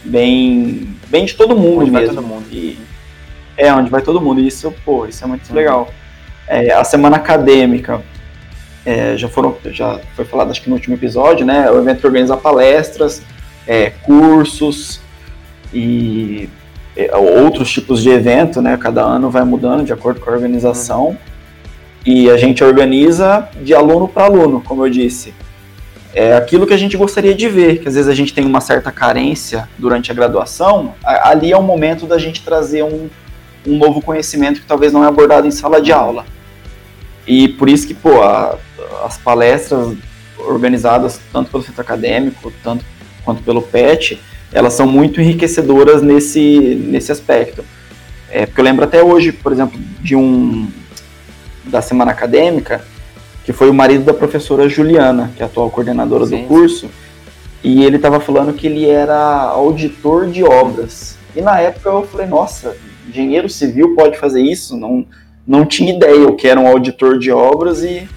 bem, 0.03 0.95
bem 1.07 1.25
de 1.25 1.33
todo 1.33 1.57
mundo 1.57 1.81
onde 1.81 1.89
mesmo. 1.89 2.13
Todo 2.13 2.27
mundo. 2.27 2.45
E, 2.51 2.77
é, 3.61 3.71
onde 3.71 3.91
vai 3.91 4.01
todo 4.01 4.19
mundo. 4.19 4.41
E 4.41 4.47
isso, 4.47 4.73
pô, 4.83 5.05
isso 5.05 5.23
é 5.23 5.27
muito 5.27 5.47
uhum. 5.49 5.55
legal. 5.55 5.89
É, 6.47 6.73
a 6.73 6.83
semana 6.83 7.17
acadêmica, 7.17 8.01
é, 8.83 9.15
já 9.15 9.29
foram, 9.29 9.55
já 9.65 9.99
foi 10.15 10.25
falado 10.25 10.49
acho 10.49 10.61
que 10.63 10.69
no 10.69 10.75
último 10.75 10.95
episódio, 10.95 11.45
né? 11.45 11.69
O 11.69 11.77
evento 11.77 12.03
organiza 12.05 12.35
palestras, 12.35 13.21
é, 13.67 13.91
cursos 14.01 14.99
e 15.71 16.49
é, 16.97 17.15
outros 17.15 17.71
tipos 17.71 18.01
de 18.01 18.09
evento, 18.09 18.61
né? 18.61 18.75
Cada 18.77 19.03
ano 19.03 19.29
vai 19.29 19.43
mudando 19.43 19.85
de 19.85 19.93
acordo 19.93 20.19
com 20.19 20.31
a 20.31 20.33
organização. 20.33 21.09
Uhum. 21.09 21.17
E 22.03 22.31
a 22.31 22.37
gente 22.37 22.63
organiza 22.63 23.47
de 23.61 23.75
aluno 23.75 24.07
para 24.07 24.23
aluno, 24.23 24.59
como 24.61 24.83
eu 24.83 24.89
disse. 24.89 25.35
É 26.13 26.35
aquilo 26.35 26.65
que 26.65 26.73
a 26.73 26.77
gente 26.77 26.97
gostaria 26.97 27.35
de 27.35 27.47
ver, 27.47 27.79
que 27.79 27.87
às 27.87 27.93
vezes 27.93 28.09
a 28.09 28.15
gente 28.15 28.33
tem 28.33 28.43
uma 28.43 28.59
certa 28.59 28.91
carência 28.91 29.69
durante 29.77 30.11
a 30.11 30.15
graduação, 30.15 30.93
ali 31.05 31.53
é 31.53 31.57
o 31.57 31.63
momento 31.63 32.05
da 32.05 32.17
gente 32.17 32.41
trazer 32.43 32.83
um, 32.83 33.07
um 33.65 33.77
novo 33.77 34.01
conhecimento 34.01 34.61
que 34.61 34.67
talvez 34.67 34.91
não 34.91 35.03
é 35.03 35.07
abordado 35.07 35.47
em 35.47 35.51
sala 35.51 35.81
de 35.81 35.91
aula. 35.91 36.25
E 37.27 37.47
por 37.47 37.69
isso 37.69 37.87
que, 37.87 37.93
pô, 37.93 38.21
a, 38.21 38.57
as 39.05 39.17
palestras 39.17 39.95
organizadas 40.37 41.19
tanto 41.31 41.51
pelo 41.51 41.63
centro 41.63 41.81
acadêmico, 41.81 42.51
tanto 42.63 42.83
quanto 43.23 43.43
pelo 43.43 43.61
PET, 43.61 44.19
elas 44.51 44.73
são 44.73 44.87
muito 44.87 45.21
enriquecedoras 45.21 46.01
nesse, 46.01 46.75
nesse 46.87 47.11
aspecto. 47.11 47.63
É, 48.29 48.45
porque 48.45 48.59
eu 48.59 48.65
lembro 48.65 48.83
até 48.83 49.03
hoje, 49.03 49.31
por 49.31 49.51
exemplo, 49.51 49.79
de 49.99 50.15
um 50.15 50.67
da 51.65 51.81
semana 51.81 52.11
acadêmica, 52.11 52.83
que 53.45 53.53
foi 53.53 53.69
o 53.69 53.73
marido 53.73 54.03
da 54.03 54.13
professora 54.13 54.67
Juliana, 54.67 55.31
que 55.35 55.41
é 55.41 55.45
a 55.45 55.47
atual 55.47 55.69
coordenadora 55.69 56.25
sim, 56.25 56.41
do 56.41 56.47
curso, 56.47 56.89
e 57.63 57.83
ele 57.83 57.97
estava 57.97 58.19
falando 58.19 58.53
que 58.53 58.67
ele 58.67 58.87
era 58.87 59.15
auditor 59.15 60.27
de 60.27 60.43
obras. 60.43 61.17
E 61.35 61.41
na 61.41 61.59
época 61.59 61.89
eu 61.89 62.07
falei, 62.07 62.27
nossa, 62.27 62.75
engenheiro 63.07 63.49
civil 63.49 63.95
pode 63.95 64.17
fazer 64.17 64.41
isso? 64.41 64.77
Não, 64.77 65.05
não 65.45 65.65
tinha 65.65 65.93
ideia 65.93 66.27
o 66.27 66.35
que 66.35 66.47
era 66.47 66.59
um 66.59 66.67
auditor 66.67 67.17
de 67.17 67.31
obras 67.31 67.83
e, 67.83 68.07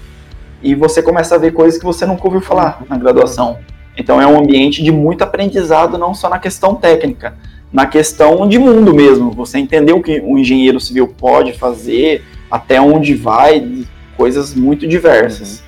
e 0.61 0.75
você 0.75 1.01
começa 1.01 1.35
a 1.35 1.37
ver 1.37 1.53
coisas 1.53 1.79
que 1.79 1.85
você 1.85 2.05
nunca 2.05 2.25
ouviu 2.25 2.41
falar 2.41 2.83
na 2.89 2.97
graduação. 2.97 3.57
Então 3.97 4.21
é 4.21 4.27
um 4.27 4.37
ambiente 4.37 4.83
de 4.83 4.91
muito 4.91 5.23
aprendizado, 5.23 5.97
não 5.97 6.13
só 6.13 6.29
na 6.29 6.39
questão 6.39 6.75
técnica, 6.75 7.35
na 7.71 7.85
questão 7.85 8.47
de 8.47 8.59
mundo 8.59 8.93
mesmo. 8.93 9.31
Você 9.31 9.57
entender 9.57 9.93
o 9.93 10.01
que 10.01 10.19
um 10.21 10.37
engenheiro 10.37 10.79
civil 10.79 11.07
pode 11.07 11.53
fazer, 11.53 12.23
até 12.49 12.79
onde 12.79 13.13
vai, 13.13 13.85
coisas 14.17 14.53
muito 14.53 14.87
diversas. 14.87 15.59
Uhum. 15.59 15.65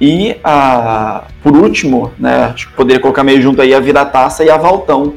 E 0.00 0.36
a, 0.42 1.28
por 1.42 1.56
último, 1.56 2.12
né, 2.18 2.50
acho 2.52 2.68
que 2.68 2.74
poderia 2.74 3.00
colocar 3.00 3.22
meio 3.22 3.40
junto 3.40 3.62
aí 3.62 3.72
a 3.72 3.78
Vira-Taça 3.78 4.44
e 4.44 4.50
a 4.50 4.56
Valtão, 4.56 5.14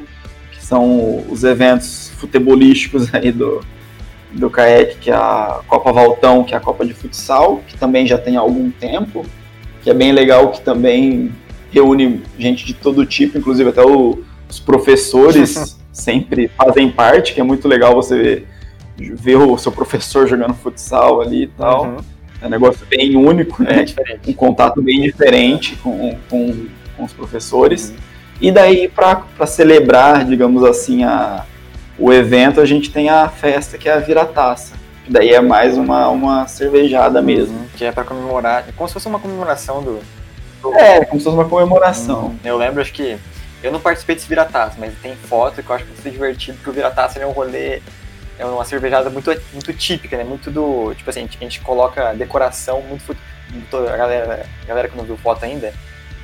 que 0.52 0.64
são 0.64 1.24
os 1.28 1.44
eventos 1.44 2.05
futebolísticos 2.16 3.14
aí 3.14 3.32
do, 3.32 3.62
do 4.32 4.50
CAEC, 4.50 4.98
que 4.98 5.12
é 5.12 5.16
a 5.16 5.62
Copa 5.68 5.92
Valtão, 5.92 6.44
que 6.44 6.54
é 6.54 6.58
a 6.58 6.62
Copa 6.62 6.86
de 6.86 6.94
Futsal, 6.94 7.62
que 7.68 7.78
também 7.78 8.06
já 8.06 8.18
tem 8.18 8.36
algum 8.36 8.70
tempo, 8.72 9.26
que 9.82 9.90
é 9.90 9.94
bem 9.94 10.12
legal, 10.12 10.52
que 10.52 10.62
também 10.62 11.32
reúne 11.72 12.22
gente 12.38 12.66
de 12.66 12.74
todo 12.74 13.06
tipo, 13.06 13.38
inclusive 13.38 13.70
até 13.70 13.84
o, 13.84 14.24
os 14.50 14.60
professores 14.60 15.78
sempre 15.92 16.50
fazem 16.50 16.92
parte, 16.92 17.34
que 17.34 17.40
é 17.40 17.44
muito 17.44 17.68
legal 17.68 17.94
você 17.94 18.18
ver, 18.18 18.48
ver 18.98 19.36
o 19.38 19.58
seu 19.58 19.72
professor 19.72 20.28
jogando 20.28 20.54
futsal 20.54 21.22
ali 21.22 21.44
e 21.44 21.48
tal. 21.48 21.86
Uhum. 21.86 21.98
É 22.42 22.48
um 22.48 22.50
negócio 22.50 22.86
bem 22.86 23.16
único, 23.16 23.64
né? 23.64 23.86
É 24.08 24.30
um 24.30 24.34
contato 24.34 24.82
bem 24.82 25.02
diferente 25.02 25.76
com, 25.78 26.18
com, 26.30 26.66
com 26.96 27.04
os 27.04 27.14
professores. 27.14 27.90
Uhum. 27.90 27.96
E 28.42 28.52
daí, 28.52 28.90
para 28.90 29.48
celebrar, 29.48 30.26
digamos 30.26 30.64
assim, 30.64 31.04
a, 31.04 31.46
o 31.98 32.12
evento, 32.12 32.60
a 32.60 32.66
gente 32.66 32.92
tem 32.92 33.10
a 33.10 33.28
festa 33.30 33.78
que 33.78 33.88
é 33.88 33.94
a 33.94 34.00
vira-taça. 34.00 34.76
Daí 35.08 35.34
é 35.34 35.42
mais 35.42 35.78
uma, 35.78 36.10
uma 36.10 36.48
cervejada 36.48 37.20
uhum. 37.20 37.26
mesmo. 37.26 37.68
Que 37.76 37.86
é 37.86 37.92
para 37.92 38.04
comemorar, 38.04 38.66
é 38.68 38.72
como 38.72 38.88
se 38.88 38.94
fosse 38.94 39.08
uma 39.08 39.20
comemoração 39.20 39.82
do. 39.82 40.02
É, 40.76 41.06
como 41.06 41.20
se 41.20 41.26
fosse 41.26 41.36
uma 41.36 41.48
comemoração. 41.48 42.26
Uhum. 42.26 42.40
Eu 42.44 42.58
lembro, 42.58 42.82
acho 42.82 42.94
que. 42.94 43.18
Eu 43.64 43.72
não 43.72 43.80
participei 43.80 44.16
desse 44.16 44.28
vira-taça, 44.28 44.76
mas 44.78 44.94
tem 45.02 45.16
foto 45.16 45.64
que 45.64 45.70
eu 45.70 45.76
acho 45.76 45.86
muito 45.86 46.10
divertido, 46.10 46.58
porque 46.58 46.70
o 46.70 46.74
vira-taça 46.74 47.20
é 47.20 47.26
um 47.26 47.32
rolê 47.32 47.82
é 48.38 48.46
uma 48.46 48.66
cervejada 48.66 49.10
muito, 49.10 49.30
muito 49.54 49.74
típica, 49.74 50.18
né? 50.18 50.24
Muito 50.24 50.52
do. 50.52 50.94
Tipo 50.96 51.10
assim, 51.10 51.20
a 51.20 51.24
gente, 51.24 51.38
a 51.38 51.44
gente 51.44 51.62
coloca 51.62 52.14
decoração 52.14 52.82
muito, 52.82 53.16
muito. 53.52 53.78
a, 53.78 53.98
galera, 53.98 54.46
a 54.64 54.66
galera 54.66 54.90
que 54.90 54.98
não 54.98 55.06
viu 55.06 55.18
foto 55.18 55.44
ainda, 55.46 55.74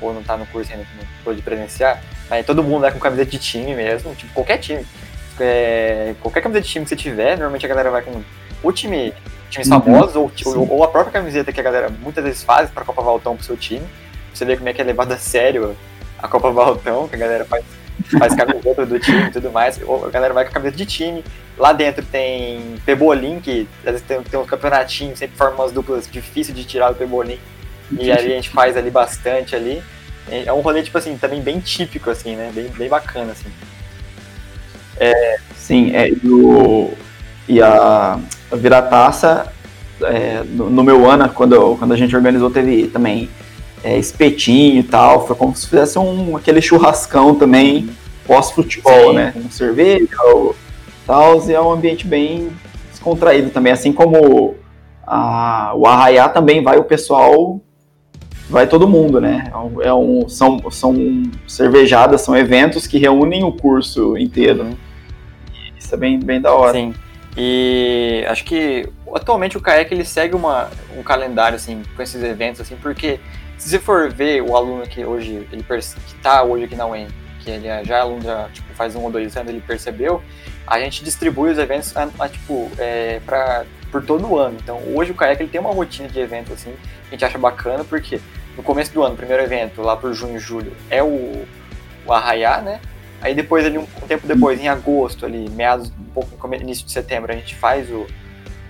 ou 0.00 0.12
não 0.12 0.22
tá 0.22 0.36
no 0.36 0.46
curso 0.46 0.72
ainda, 0.72 0.84
que 0.84 0.96
não 0.96 1.06
pôde 1.24 1.40
presenciar, 1.40 2.02
mas 2.28 2.44
todo 2.44 2.62
mundo 2.62 2.86
é 2.86 2.90
com 2.90 2.98
camiseta 2.98 3.30
de 3.30 3.38
time 3.38 3.74
mesmo, 3.74 4.14
tipo, 4.14 4.32
qualquer 4.34 4.58
time. 4.58 4.84
É, 5.40 6.14
qualquer 6.20 6.42
camiseta 6.42 6.66
de 6.66 6.72
time 6.72 6.84
que 6.84 6.88
você 6.90 6.96
tiver, 6.96 7.36
normalmente 7.36 7.64
a 7.64 7.68
galera 7.68 7.90
vai 7.90 8.02
com 8.02 8.22
o 8.62 8.72
time, 8.72 9.12
times 9.50 9.68
uhum. 9.68 9.80
famosos, 9.80 10.16
ou, 10.16 10.30
ou, 10.46 10.72
ou, 10.72 10.84
a 10.84 10.88
própria 10.88 11.12
camiseta 11.12 11.52
que 11.52 11.60
a 11.60 11.62
galera 11.62 11.88
muitas 11.88 12.22
vezes 12.22 12.42
faz 12.42 12.70
pra 12.70 12.84
Copa 12.84 13.02
Valtão 13.02 13.36
pro 13.36 13.44
seu 13.44 13.56
time. 13.56 13.86
Você 14.32 14.44
vê 14.44 14.56
como 14.56 14.68
é 14.68 14.72
que 14.72 14.80
é 14.80 14.84
levado 14.84 15.12
a 15.12 15.18
sério 15.18 15.76
a 16.18 16.28
Copa 16.28 16.50
Valtão, 16.50 17.08
que 17.08 17.16
a 17.16 17.18
galera 17.18 17.44
faz 17.44 17.64
faz 18.18 18.34
camiseta 18.34 18.86
do 18.86 18.98
time 18.98 19.28
e 19.28 19.30
tudo 19.30 19.50
mais. 19.50 19.80
A 19.80 20.10
galera 20.10 20.32
vai 20.32 20.44
com 20.44 20.50
a 20.50 20.54
camiseta 20.54 20.76
de 20.76 20.86
time. 20.86 21.24
Lá 21.58 21.72
dentro 21.72 22.04
tem 22.04 22.76
Pebolim, 22.84 23.40
que 23.40 23.68
às 23.84 23.92
vezes 23.92 24.02
tem, 24.02 24.22
tem 24.22 24.40
um 24.40 24.44
campeonatinho, 24.44 25.16
sempre 25.16 25.36
forma 25.36 25.56
umas 25.56 25.72
duplas 25.72 26.08
difíceis 26.10 26.56
de 26.56 26.64
tirar 26.64 26.90
do 26.90 26.96
Pebolim. 26.96 27.38
E 27.90 28.10
ali 28.10 28.32
a 28.32 28.36
gente 28.36 28.50
faz 28.50 28.76
ali 28.76 28.90
bastante 28.90 29.54
ali. 29.54 29.82
É 30.28 30.52
um 30.52 30.60
rolê, 30.60 30.82
tipo 30.82 30.96
assim, 30.96 31.16
também 31.18 31.40
bem 31.40 31.60
típico, 31.60 32.08
assim, 32.08 32.36
né? 32.36 32.50
Bem, 32.54 32.68
bem 32.68 32.88
bacana, 32.88 33.32
assim. 33.32 33.50
É, 34.98 35.38
sim, 35.56 35.90
é, 35.94 36.08
e, 36.10 36.28
o, 36.28 36.90
e 37.48 37.60
a, 37.60 38.18
a 38.50 38.56
Virataça, 38.56 39.52
é, 40.02 40.42
no, 40.44 40.70
no, 40.70 40.82
meu 40.82 41.08
ano, 41.08 41.28
quando, 41.28 41.76
quando 41.76 41.92
a 41.92 41.96
gente 41.96 42.14
organizou, 42.14 42.50
teve 42.50 42.88
também 42.88 43.28
é, 43.82 43.98
espetinho 43.98 44.80
e 44.80 44.82
tal. 44.82 45.26
Foi 45.26 45.36
como 45.36 45.54
se 45.54 45.68
fizesse 45.68 45.98
um, 45.98 46.36
aquele 46.36 46.60
churrascão 46.60 47.34
também 47.34 47.88
pós-futebol, 48.26 49.12
né? 49.12 49.32
Com 49.32 49.50
cerveja 49.50 50.04
e 50.04 50.08
tal. 50.08 50.54
E 51.48 51.52
é 51.52 51.60
um 51.60 51.72
ambiente 51.72 52.06
bem 52.06 52.50
descontraído 52.90 53.50
também. 53.50 53.72
Assim 53.72 53.92
como 53.92 54.54
a, 55.06 55.72
o 55.74 55.86
Arraiá 55.86 56.28
também 56.28 56.62
vai 56.62 56.78
o 56.78 56.84
pessoal. 56.84 57.60
Vai 58.52 58.66
todo 58.66 58.86
mundo, 58.86 59.18
né? 59.18 59.50
É 59.82 59.94
um, 59.94 60.28
são, 60.28 60.70
são 60.70 60.94
cervejadas, 61.48 62.20
são 62.20 62.36
eventos 62.36 62.86
que 62.86 62.98
reúnem 62.98 63.42
o 63.44 63.50
curso 63.50 64.14
inteiro. 64.18 64.64
Uhum. 64.64 64.76
Isso 65.78 65.94
é 65.94 65.96
bem, 65.96 66.20
bem 66.20 66.38
da 66.38 66.52
hora. 66.52 66.74
Sim. 66.74 66.94
E 67.34 68.26
acho 68.28 68.44
que 68.44 68.86
atualmente 69.14 69.56
o 69.56 69.60
CAEC 69.60 69.92
ele 69.92 70.04
segue 70.04 70.36
uma, 70.36 70.68
um 70.94 71.02
calendário 71.02 71.56
assim 71.56 71.82
com 71.96 72.02
esses 72.02 72.22
eventos 72.22 72.60
assim, 72.60 72.76
porque 72.76 73.18
se 73.56 73.70
você 73.70 73.78
for 73.78 74.12
ver 74.12 74.42
o 74.42 74.54
aluno 74.54 74.82
que 74.82 75.02
hoje, 75.02 75.48
ele 75.50 75.62
que 75.62 75.74
está 75.74 76.42
hoje 76.42 76.64
aqui 76.64 76.76
na 76.76 76.86
UEM, 76.86 77.08
que 77.40 77.50
ele 77.50 77.68
é, 77.68 77.82
já 77.84 77.96
é 77.96 78.00
aluno, 78.00 78.20
já, 78.20 78.50
tipo, 78.52 78.70
faz 78.74 78.94
um 78.94 79.00
ou 79.00 79.10
dois 79.10 79.34
anos, 79.34 79.48
ele 79.48 79.62
percebeu, 79.66 80.22
a 80.66 80.78
gente 80.78 81.02
distribui 81.02 81.52
os 81.52 81.58
eventos 81.58 81.96
a, 81.96 82.06
a, 82.18 82.28
tipo, 82.28 82.70
é, 82.76 83.18
pra, 83.24 83.64
por 83.90 84.04
todo 84.04 84.28
o 84.28 84.38
ano. 84.38 84.58
Então, 84.62 84.78
hoje 84.94 85.12
o 85.12 85.14
CAEC 85.14 85.40
ele 85.40 85.48
tem 85.48 85.60
uma 85.60 85.72
rotina 85.72 86.08
de 86.08 86.20
eventos, 86.20 86.52
assim, 86.52 86.72
que 86.72 87.08
a 87.08 87.10
gente 87.12 87.24
acha 87.24 87.38
bacana, 87.38 87.82
porque 87.82 88.20
no 88.56 88.62
começo 88.62 88.92
do 88.92 89.02
ano, 89.02 89.14
o 89.14 89.16
primeiro 89.16 89.42
evento, 89.42 89.82
lá 89.82 89.96
por 89.96 90.12
junho 90.12 90.36
e 90.36 90.38
julho, 90.38 90.72
é 90.90 91.02
o, 91.02 91.44
o 92.06 92.12
Arraiá, 92.12 92.60
né? 92.60 92.80
Aí 93.20 93.34
depois, 93.34 93.64
ali, 93.64 93.78
um, 93.78 93.82
um, 93.82 94.06
tempo 94.06 94.26
depois, 94.26 94.60
em 94.60 94.68
agosto, 94.68 95.24
ali, 95.24 95.48
meados, 95.50 95.90
um 95.90 96.12
pouco, 96.12 96.54
início 96.54 96.84
de 96.84 96.92
setembro, 96.92 97.32
a 97.32 97.36
gente 97.36 97.54
faz 97.54 97.88
o, 97.88 98.06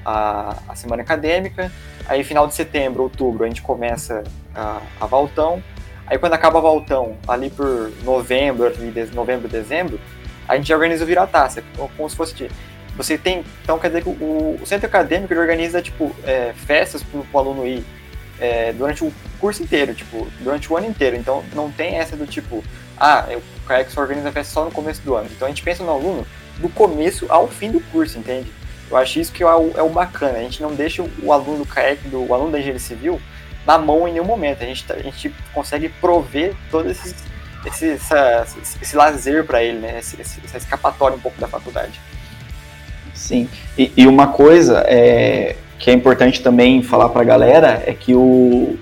a, 0.05 0.57
a 0.69 0.75
semana 0.75 1.03
acadêmica. 1.03 1.73
Aí, 2.07 2.23
final 2.23 2.47
de 2.47 2.55
setembro, 2.55 3.03
outubro, 3.03 3.45
a 3.45 3.49
gente 3.49 3.63
começa 3.63 4.23
a, 4.55 4.81
a 5.01 5.07
Valtão. 5.07 5.63
Aí, 6.07 6.19
quando 6.19 6.35
acaba 6.35 6.59
a 6.59 6.63
Valtão, 6.63 7.17
ali 7.27 7.49
por 7.49 7.91
novembro, 8.05 8.71
de, 8.71 9.15
novembro, 9.15 9.49
dezembro, 9.49 9.99
a 10.47 10.57
gente 10.57 10.73
organiza 10.73 11.05
o 11.05 11.07
Virataça, 11.07 11.65
como 11.97 12.11
se 12.11 12.17
fosse 12.17 12.35
de, 12.35 12.51
você 12.97 13.17
tem, 13.17 13.43
então 13.63 13.79
quer 13.79 13.89
dizer 13.89 14.03
que 14.03 14.09
o, 14.09 14.59
o 14.61 14.67
centro 14.67 14.87
acadêmico 14.87 15.33
organiza 15.35 15.81
tipo 15.81 16.15
é, 16.25 16.53
festas 16.55 17.03
para 17.03 17.21
o 17.33 17.39
aluno 17.39 17.67
ir 17.67 17.83
é, 18.43 18.73
durante 18.73 19.05
o 19.05 19.13
curso 19.39 19.63
inteiro, 19.63 19.95
tipo 19.95 20.27
durante 20.41 20.71
o 20.71 20.77
ano 20.77 20.87
inteiro. 20.87 21.17
Então 21.17 21.45
não 21.55 21.71
tem 21.71 21.97
essa 21.97 22.17
do 22.17 22.27
tipo, 22.27 22.65
ah, 22.99 23.29
o 23.37 23.67
CAEX 23.69 23.93
só 23.93 24.01
organiza 24.01 24.29
a 24.29 24.33
festa 24.33 24.53
só 24.53 24.65
no 24.65 24.73
começo 24.73 25.01
do 25.03 25.15
ano. 25.15 25.29
Então 25.31 25.47
a 25.47 25.51
gente 25.51 25.63
pensa 25.63 25.85
no 25.85 25.91
aluno 25.91 26.27
do 26.59 26.69
começo 26.69 27.27
ao 27.29 27.47
fim 27.47 27.71
do 27.71 27.81
curso, 27.81 28.19
entende? 28.19 28.53
Eu 28.91 28.97
acho 28.97 29.21
isso 29.21 29.33
que 29.33 29.45
é 29.45 29.47
o, 29.47 29.73
é 29.77 29.83
o 29.83 29.89
bacana. 29.89 30.39
A 30.39 30.43
gente 30.43 30.61
não 30.61 30.75
deixa 30.75 31.05
o 31.23 31.33
aluno 31.33 31.59
do 31.59 31.67
CAEC, 31.67 32.09
do, 32.09 32.27
o 32.27 32.35
aluno 32.35 32.51
da 32.51 32.59
engenharia 32.59 32.81
civil, 32.81 33.21
na 33.65 33.79
mão 33.79 34.09
em 34.09 34.13
nenhum 34.13 34.25
momento. 34.25 34.63
A 34.63 34.67
gente, 34.67 34.93
a 34.93 34.99
gente 34.99 35.33
consegue 35.55 35.89
prover 35.89 36.55
todo 36.69 36.91
esse, 36.91 37.15
esse, 37.65 37.91
essa, 37.91 38.47
esse 38.83 38.97
lazer 38.97 39.45
para 39.47 39.63
ele, 39.63 39.79
né? 39.79 39.99
Esse, 40.01 40.21
esse, 40.21 40.41
essa 40.45 40.59
escapatória 40.59 41.17
um 41.17 41.21
pouco 41.21 41.41
da 41.41 41.47
faculdade. 41.47 41.99
Sim. 43.15 43.49
E, 43.79 43.93
e 43.97 44.07
uma 44.07 44.27
coisa 44.27 44.85
é, 44.87 45.57
que 45.83 45.91
é 45.91 45.93
importante 45.93 46.41
também 46.41 46.81
falar 46.81 47.09
para 47.09 47.23
a 47.23 47.25
galera 47.25 47.83
é 47.85 47.93
que 47.93 48.15
o, 48.15 48.77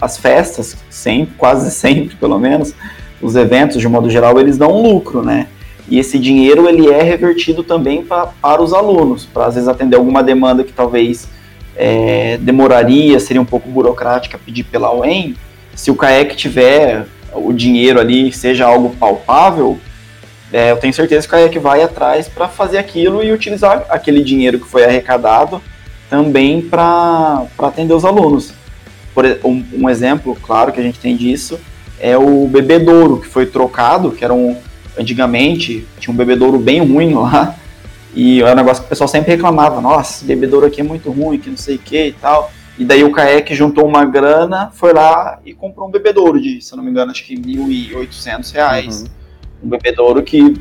as 0.00 0.16
festas, 0.16 0.76
sempre, 0.88 1.34
quase 1.36 1.68
sempre, 1.72 2.14
pelo 2.14 2.38
menos, 2.38 2.72
os 3.20 3.34
eventos, 3.34 3.80
de 3.80 3.88
modo 3.88 4.08
geral, 4.08 4.38
eles 4.38 4.56
dão 4.56 4.70
um 4.70 4.80
lucro, 4.80 5.20
né? 5.20 5.48
E 5.88 5.98
esse 5.98 6.16
dinheiro 6.16 6.68
ele 6.68 6.88
é 6.88 7.02
revertido 7.02 7.64
também 7.64 8.04
pra, 8.04 8.26
para 8.40 8.62
os 8.62 8.72
alunos, 8.72 9.26
para 9.26 9.46
às 9.46 9.54
vezes 9.54 9.68
atender 9.68 9.96
alguma 9.96 10.22
demanda 10.22 10.62
que 10.62 10.72
talvez 10.72 11.28
é, 11.74 12.38
demoraria, 12.40 13.18
seria 13.18 13.42
um 13.42 13.44
pouco 13.44 13.68
burocrática 13.68 14.38
pedir 14.38 14.62
pela 14.62 14.94
UEM. 14.94 15.34
Se 15.74 15.90
o 15.90 15.96
CAEC 15.96 16.36
tiver 16.36 17.04
o 17.34 17.52
dinheiro 17.52 17.98
ali, 17.98 18.32
seja 18.32 18.64
algo 18.64 18.94
palpável, 18.94 19.76
é, 20.52 20.70
eu 20.70 20.76
tenho 20.76 20.94
certeza 20.94 21.26
que 21.26 21.34
o 21.34 21.36
CAEC 21.36 21.58
vai 21.58 21.82
atrás 21.82 22.28
para 22.28 22.46
fazer 22.46 22.78
aquilo 22.78 23.24
e 23.24 23.32
utilizar 23.32 23.84
aquele 23.88 24.22
dinheiro 24.22 24.60
que 24.60 24.68
foi 24.68 24.84
arrecadado 24.84 25.60
também 26.08 26.62
para 26.62 27.46
atender 27.58 27.94
os 27.94 28.04
alunos. 28.04 28.52
Por 29.14 29.24
um, 29.44 29.64
um 29.72 29.88
exemplo 29.88 30.36
claro 30.42 30.72
que 30.72 30.80
a 30.80 30.82
gente 30.82 30.98
tem 30.98 31.16
disso 31.16 31.58
é 32.00 32.16
o 32.16 32.46
bebedouro 32.48 33.20
que 33.20 33.28
foi 33.28 33.46
trocado, 33.46 34.10
que 34.10 34.24
era 34.24 34.34
um 34.34 34.56
antigamente 34.98 35.86
tinha 35.98 36.12
um 36.12 36.16
bebedouro 36.16 36.58
bem 36.58 36.80
ruim 36.80 37.14
lá, 37.14 37.56
e 38.14 38.40
é 38.40 38.52
um 38.52 38.54
negócio 38.54 38.82
que 38.82 38.86
o 38.86 38.88
pessoal 38.88 39.08
sempre 39.08 39.32
reclamava, 39.32 39.80
nossa, 39.80 40.16
esse 40.16 40.24
bebedouro 40.24 40.66
aqui 40.66 40.80
é 40.80 40.84
muito 40.84 41.10
ruim, 41.10 41.38
que 41.38 41.50
não 41.50 41.56
sei 41.56 41.76
o 41.76 41.78
que 41.78 42.06
e 42.08 42.12
tal. 42.12 42.50
E 42.76 42.84
daí 42.84 43.04
o 43.04 43.12
CAEC 43.12 43.54
juntou 43.54 43.86
uma 43.86 44.04
grana, 44.04 44.70
foi 44.74 44.92
lá 44.92 45.38
e 45.44 45.54
comprou 45.54 45.86
um 45.86 45.90
bebedouro 45.90 46.40
de, 46.40 46.60
se 46.60 46.74
não 46.76 46.82
me 46.82 46.90
engano, 46.90 47.12
acho 47.12 47.24
que 47.24 47.36
1.800 47.36 48.52
reais. 48.52 49.02
Uhum. 49.02 49.08
Um 49.64 49.68
bebedouro 49.68 50.22
que 50.22 50.60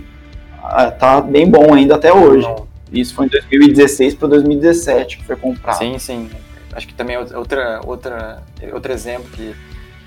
ah, 0.64 0.91
tá 0.91 1.22
bem 1.22 1.50
bom 1.50 1.74
ainda 1.74 1.96
até 1.96 2.14
hoje. 2.14 2.48
Isso 2.94 3.16
foi 3.16 3.26
em 3.26 3.30
2016 3.30 4.16
para 4.16 4.28
2017 4.30 5.18
que 5.18 5.24
foi 5.26 5.36
comprado. 5.36 5.78
Sim, 5.78 5.98
sim. 5.98 6.30
Acho 6.72 6.88
que 6.88 6.94
também 6.94 7.18
outra, 7.18 7.82
outra, 7.84 8.44
outro 8.72 8.91
exemplo 8.91 9.30
que 9.32 9.56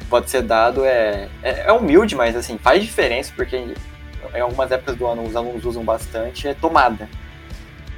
pode 0.08 0.30
ser 0.30 0.42
dado 0.42 0.84
é, 0.84 1.28
é, 1.42 1.64
é 1.66 1.72
humilde, 1.72 2.14
mas 2.14 2.36
assim, 2.36 2.58
faz 2.58 2.82
diferença, 2.82 3.32
porque 3.34 3.56
em 4.34 4.40
algumas 4.40 4.70
épocas 4.70 4.96
do 4.96 5.06
ano 5.06 5.24
os 5.24 5.34
alunos 5.34 5.64
usam 5.64 5.84
bastante, 5.84 6.48
é 6.48 6.54
tomada. 6.54 7.08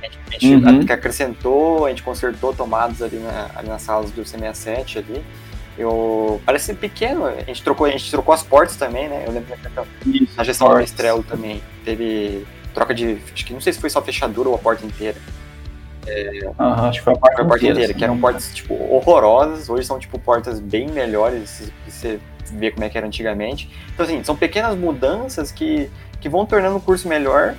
A 0.03 0.07
gente, 0.07 0.18
a 0.66 0.70
gente 0.70 0.91
uhum. 0.91 0.95
acrescentou, 0.95 1.86
a 1.86 1.91
gente 1.91 2.03
consertou 2.03 2.55
tomadas 2.55 3.03
ali, 3.03 3.18
na, 3.18 3.51
ali 3.55 3.68
nas 3.68 3.82
salas 3.82 4.11
do 4.11 4.22
C67 4.22 4.99
ali. 4.99 5.22
Eu, 5.76 6.41
parece 6.45 6.74
pequeno, 6.74 7.26
a 7.26 7.43
gente 7.43 7.62
trocou, 7.62 7.86
a 7.86 7.91
gente 7.91 8.11
trocou 8.11 8.34
as 8.34 8.43
portas 8.43 8.76
também, 8.76 9.09
né? 9.09 9.24
Eu 9.26 9.32
lembro 9.32 9.57
que 10.03 10.28
na 10.36 10.45
gestão 10.45 10.68
do 10.68 10.80
Estrela 10.80 11.22
também 11.22 11.62
teve 11.84 12.45
troca 12.79 12.95
de. 12.95 13.18
Acho 13.33 13.45
que 13.45 13.53
não 13.53 13.61
sei 13.61 13.72
se 13.72 13.81
foi 13.81 13.91
só 13.91 14.01
fechadura 14.01 14.49
ou 14.49 14.55
a 14.55 14.59
porta 14.59 14.87
inteira. 14.87 15.18
É, 16.07 16.51
uhum, 16.59 16.66
acho 16.87 17.01
que 17.01 17.05
foi 17.05 17.12
a 17.12 17.16
porta, 17.16 17.37
foi 17.37 17.45
a 17.45 17.49
porta 17.49 17.66
inteira, 17.66 17.93
que 17.93 18.03
eram 18.03 18.18
portas, 18.18 18.55
tipo, 18.55 18.74
horrorosas, 18.74 19.68
hoje 19.68 19.87
são, 19.87 19.99
tipo, 19.99 20.18
portas 20.18 20.59
bem 20.59 20.89
melhores, 20.89 21.70
você 21.87 22.18
vê 22.51 22.70
como 22.70 22.85
é 22.85 22.89
que 22.89 22.97
era 22.97 23.07
antigamente. 23.07 23.68
Então, 23.93 24.07
assim, 24.07 24.24
são 24.24 24.35
pequenas 24.35 24.74
mudanças 24.74 25.53
que, 25.53 25.91
que 26.18 26.29
vão 26.29 26.47
tornando 26.47 26.76
o 26.76 26.81
curso 26.81 27.07
melhor, 27.07 27.55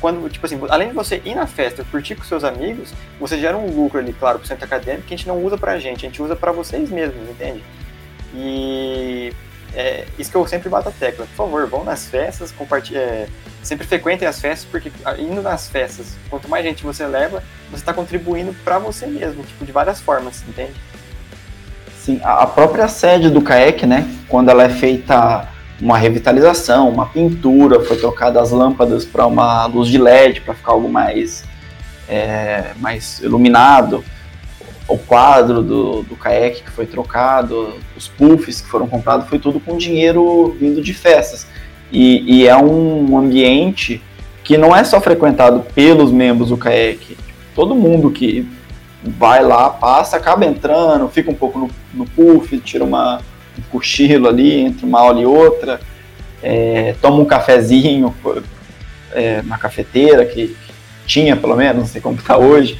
quando, 0.00 0.30
tipo 0.30 0.46
assim, 0.46 0.58
além 0.70 0.88
de 0.88 0.94
você 0.94 1.20
ir 1.26 1.34
na 1.34 1.46
festa, 1.46 1.84
curtir 1.90 2.14
com 2.14 2.24
seus 2.24 2.42
amigos, 2.42 2.94
você 3.18 3.38
gera 3.38 3.58
um 3.58 3.70
lucro 3.70 3.98
ali, 3.98 4.14
claro, 4.14 4.38
pro 4.38 4.48
centro 4.48 4.64
acadêmico, 4.64 5.06
que 5.06 5.12
a 5.12 5.16
gente 5.16 5.28
não 5.28 5.44
usa 5.44 5.58
pra 5.58 5.78
gente, 5.78 6.06
a 6.06 6.08
gente 6.08 6.22
usa 6.22 6.34
pra 6.34 6.52
vocês 6.52 6.88
mesmos, 6.88 7.28
entende? 7.28 7.62
E 8.34 9.30
é 9.74 10.06
isso 10.18 10.30
que 10.30 10.36
eu 10.36 10.46
sempre 10.46 10.68
bato 10.68 10.88
a 10.88 10.92
tecla. 10.92 11.26
Por 11.26 11.34
favor, 11.34 11.66
vão 11.66 11.84
nas 11.84 12.06
festas, 12.06 12.50
compartilhem, 12.52 13.02
é, 13.02 13.28
sempre 13.62 13.86
frequentem 13.86 14.26
as 14.26 14.40
festas, 14.40 14.66
porque 14.70 14.90
indo 15.18 15.42
nas 15.42 15.68
festas, 15.68 16.16
quanto 16.28 16.48
mais 16.48 16.64
gente 16.64 16.82
você 16.82 17.06
leva, 17.06 17.42
você 17.70 17.82
está 17.82 17.92
contribuindo 17.92 18.54
para 18.64 18.78
você 18.78 19.06
mesmo, 19.06 19.42
tipo, 19.44 19.64
de 19.64 19.72
várias 19.72 20.00
formas, 20.00 20.42
entende? 20.48 20.74
Sim, 21.98 22.20
a 22.24 22.46
própria 22.46 22.88
sede 22.88 23.28
do 23.28 23.42
CAEC, 23.42 23.86
né, 23.86 24.08
quando 24.28 24.48
ela 24.48 24.64
é 24.64 24.68
feita 24.68 25.48
uma 25.80 25.96
revitalização, 25.96 26.88
uma 26.88 27.06
pintura, 27.06 27.84
foi 27.84 27.96
trocada 27.96 28.40
as 28.40 28.50
lâmpadas 28.50 29.04
para 29.04 29.26
uma 29.26 29.66
luz 29.66 29.88
de 29.88 29.98
LED 29.98 30.40
para 30.42 30.54
ficar 30.54 30.72
algo 30.72 30.88
mais, 30.88 31.44
é, 32.08 32.72
mais 32.78 33.20
iluminado 33.20 34.04
o 34.90 34.98
quadro 34.98 35.62
do, 35.62 36.02
do 36.02 36.16
que 36.16 36.70
foi 36.70 36.84
trocado, 36.84 37.74
os 37.96 38.08
puffs 38.08 38.60
que 38.60 38.68
foram 38.68 38.88
comprados, 38.88 39.28
foi 39.28 39.38
tudo 39.38 39.60
com 39.60 39.76
dinheiro 39.76 40.56
vindo 40.58 40.82
de 40.82 40.92
festas. 40.92 41.46
E, 41.92 42.40
e, 42.40 42.48
é 42.48 42.56
um 42.56 43.16
ambiente 43.16 44.02
que 44.42 44.58
não 44.58 44.74
é 44.74 44.82
só 44.82 45.00
frequentado 45.00 45.64
pelos 45.74 46.10
membros 46.10 46.48
do 46.50 46.56
kayak. 46.56 47.16
Todo 47.54 47.74
mundo 47.74 48.10
que 48.10 48.46
vai 49.02 49.44
lá, 49.44 49.70
passa, 49.70 50.16
acaba 50.16 50.44
entrando, 50.44 51.08
fica 51.08 51.30
um 51.30 51.34
pouco 51.34 51.58
no, 51.58 51.70
no 51.94 52.06
puff, 52.06 52.58
tira 52.58 52.84
uma, 52.84 53.20
um 53.58 53.62
cochilo 53.70 54.28
ali 54.28 54.60
entre 54.60 54.84
uma 54.84 55.00
aula 55.00 55.20
e 55.20 55.26
outra, 55.26 55.80
é, 56.42 56.94
toma 57.00 57.16
um 57.16 57.24
cafezinho 57.24 58.14
é, 59.12 59.42
na 59.42 59.56
cafeteira, 59.56 60.24
que 60.24 60.56
tinha 61.06 61.36
pelo 61.36 61.56
menos, 61.56 61.76
não 61.76 61.86
sei 61.86 62.00
como 62.00 62.16
está 62.16 62.36
hoje, 62.36 62.78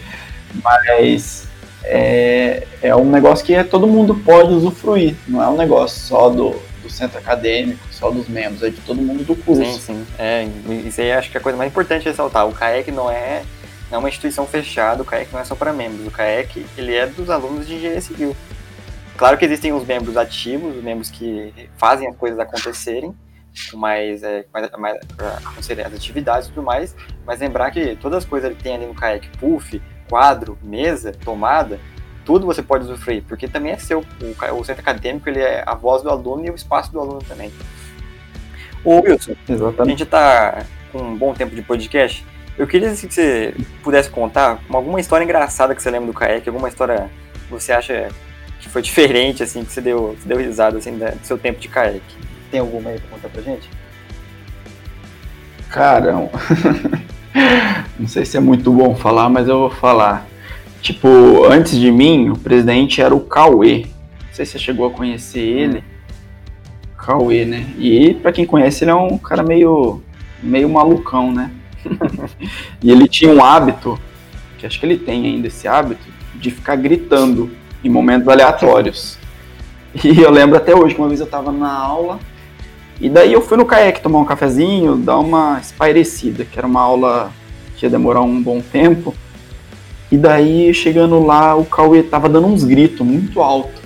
mas 0.62 1.49
é, 1.84 2.66
é 2.82 2.94
um 2.94 3.10
negócio 3.10 3.44
que 3.44 3.62
todo 3.64 3.86
mundo 3.86 4.14
pode 4.14 4.52
usufruir, 4.52 5.14
não 5.26 5.42
é 5.42 5.48
um 5.48 5.56
negócio 5.56 6.00
só 6.00 6.28
do, 6.28 6.54
do 6.82 6.90
centro 6.90 7.18
acadêmico, 7.18 7.80
só 7.90 8.10
dos 8.10 8.28
membros, 8.28 8.62
é 8.62 8.70
de 8.70 8.80
todo 8.80 9.00
mundo 9.00 9.24
do 9.24 9.36
curso. 9.36 9.64
Sim, 9.64 9.78
sim. 9.78 10.06
É, 10.18 10.46
isso 10.86 11.00
aí 11.00 11.12
acho 11.12 11.30
que 11.30 11.36
é 11.36 11.40
a 11.40 11.42
coisa 11.42 11.56
mais 11.56 11.70
importante 11.70 12.04
ressaltar. 12.04 12.46
O 12.46 12.52
CAEC 12.52 12.90
não 12.90 13.10
é, 13.10 13.42
não 13.90 13.96
é 13.96 13.98
uma 13.98 14.08
instituição 14.08 14.46
fechada, 14.46 15.02
o 15.02 15.04
CAEC 15.04 15.32
não 15.32 15.40
é 15.40 15.44
só 15.44 15.54
para 15.54 15.72
membros. 15.72 16.06
O 16.06 16.10
CAEC 16.10 16.66
ele 16.76 16.94
é 16.94 17.06
dos 17.06 17.30
alunos 17.30 17.66
de 17.66 17.74
engenharia 17.74 18.00
civil. 18.00 18.36
Claro 19.16 19.36
que 19.36 19.44
existem 19.44 19.72
os 19.72 19.84
membros 19.84 20.16
ativos, 20.16 20.76
os 20.76 20.82
membros 20.82 21.10
que 21.10 21.52
fazem 21.76 22.08
as 22.08 22.16
coisas 22.16 22.38
acontecerem, 22.38 23.14
mais, 23.74 24.22
é, 24.22 24.46
mais, 24.52 24.70
mais 24.78 24.98
acontecerem 25.44 25.84
as 25.84 25.92
atividades 25.92 26.48
e 26.48 26.52
tudo 26.52 26.64
mais, 26.64 26.96
mas 27.26 27.40
lembrar 27.40 27.70
que 27.70 27.96
todas 27.96 28.18
as 28.18 28.24
coisas 28.24 28.56
que 28.56 28.62
tem 28.62 28.76
ali 28.76 28.86
no 28.86 28.94
CAEC, 28.94 29.28
puff, 29.38 29.80
quadro, 30.10 30.58
mesa, 30.62 31.12
tomada, 31.24 31.78
tudo 32.24 32.44
você 32.44 32.62
pode 32.62 32.84
usufruir, 32.84 33.22
porque 33.26 33.48
também 33.48 33.72
é 33.72 33.78
seu. 33.78 34.00
O, 34.00 34.54
o 34.56 34.64
centro 34.64 34.82
acadêmico 34.82 35.28
ele 35.28 35.40
é 35.40 35.62
a 35.64 35.74
voz 35.74 36.02
do 36.02 36.10
aluno 36.10 36.44
e 36.44 36.50
o 36.50 36.54
espaço 36.54 36.92
do 36.92 37.00
aluno 37.00 37.20
também. 37.26 37.50
Ô 38.84 39.00
Wilson, 39.00 39.34
Exatamente. 39.48 39.80
a 39.80 39.84
gente 39.84 40.02
está 40.02 40.64
com 40.90 40.98
um 40.98 41.16
bom 41.16 41.32
tempo 41.32 41.54
de 41.54 41.62
podcast. 41.62 42.26
Eu 42.58 42.66
queria 42.66 42.90
que 42.90 42.96
você 42.96 43.54
pudesse 43.82 44.10
contar 44.10 44.60
alguma 44.68 45.00
história 45.00 45.24
engraçada 45.24 45.74
que 45.74 45.82
você 45.82 45.90
lembra 45.90 46.08
do 46.08 46.12
Kayak, 46.12 46.48
alguma 46.48 46.68
história 46.68 47.10
que 47.46 47.50
você 47.50 47.72
acha 47.72 48.08
que 48.60 48.68
foi 48.68 48.82
diferente, 48.82 49.42
assim, 49.42 49.64
que 49.64 49.72
você 49.72 49.80
deu, 49.80 50.16
você 50.18 50.28
deu 50.28 50.38
risada 50.38 50.76
assim, 50.76 50.98
do 50.98 51.26
seu 51.26 51.38
tempo 51.38 51.58
de 51.58 51.68
Kayak. 51.68 52.04
Tem 52.50 52.60
alguma 52.60 52.90
aí 52.90 52.98
pra 52.98 53.10
contar 53.10 53.28
pra 53.28 53.42
gente? 53.42 53.70
Cara, 55.70 56.12
não 57.98 58.08
sei 58.08 58.24
se 58.24 58.36
é 58.36 58.40
muito 58.40 58.72
bom 58.72 58.94
falar, 58.94 59.28
mas 59.28 59.48
eu 59.48 59.58
vou 59.58 59.70
falar. 59.70 60.26
Tipo, 60.80 61.44
antes 61.44 61.78
de 61.78 61.90
mim, 61.90 62.30
o 62.30 62.38
presidente 62.38 63.00
era 63.00 63.14
o 63.14 63.20
Cauê. 63.20 63.86
Não 64.26 64.34
sei 64.34 64.44
se 64.44 64.52
você 64.52 64.58
chegou 64.58 64.86
a 64.86 64.90
conhecer 64.90 65.40
ele. 65.40 65.78
Hum. 65.78 65.82
Cauê, 66.96 67.44
né? 67.44 67.66
E 67.78 68.14
para 68.14 68.32
quem 68.32 68.44
conhece, 68.44 68.84
ele 68.84 68.90
é 68.90 68.94
um 68.94 69.16
cara 69.18 69.42
meio, 69.42 70.02
meio 70.42 70.68
malucão, 70.68 71.32
né? 71.32 71.50
e 72.82 72.90
ele 72.90 73.08
tinha 73.08 73.32
um 73.32 73.42
hábito, 73.42 73.98
que 74.58 74.66
acho 74.66 74.78
que 74.78 74.86
ele 74.86 74.98
tem 74.98 75.24
ainda 75.26 75.46
esse 75.48 75.66
hábito, 75.66 76.06
de 76.34 76.50
ficar 76.50 76.76
gritando 76.76 77.50
em 77.82 77.88
momentos 77.88 78.28
aleatórios. 78.28 79.18
E 80.04 80.20
eu 80.20 80.30
lembro 80.30 80.56
até 80.56 80.74
hoje 80.74 80.94
uma 80.96 81.08
vez 81.08 81.20
eu 81.20 81.26
tava 81.26 81.50
na 81.50 81.72
aula 81.72 82.20
e 83.00 83.08
daí 83.08 83.32
eu 83.32 83.40
fui 83.40 83.56
no 83.56 83.64
CAEC 83.64 84.00
tomar 84.00 84.18
um 84.18 84.24
cafezinho, 84.24 84.96
dar 84.96 85.18
uma 85.18 85.58
espairecida, 85.58 86.44
que 86.44 86.58
era 86.58 86.66
uma 86.66 86.82
aula 86.82 87.32
que 87.76 87.86
ia 87.86 87.90
demorar 87.90 88.20
um 88.20 88.42
bom 88.42 88.60
tempo. 88.60 89.14
E 90.10 90.18
daí, 90.18 90.74
chegando 90.74 91.24
lá, 91.24 91.54
o 91.54 91.64
Cauê 91.64 92.02
tava 92.02 92.28
dando 92.28 92.46
uns 92.46 92.62
gritos 92.62 93.06
muito 93.06 93.40
alto. 93.40 93.80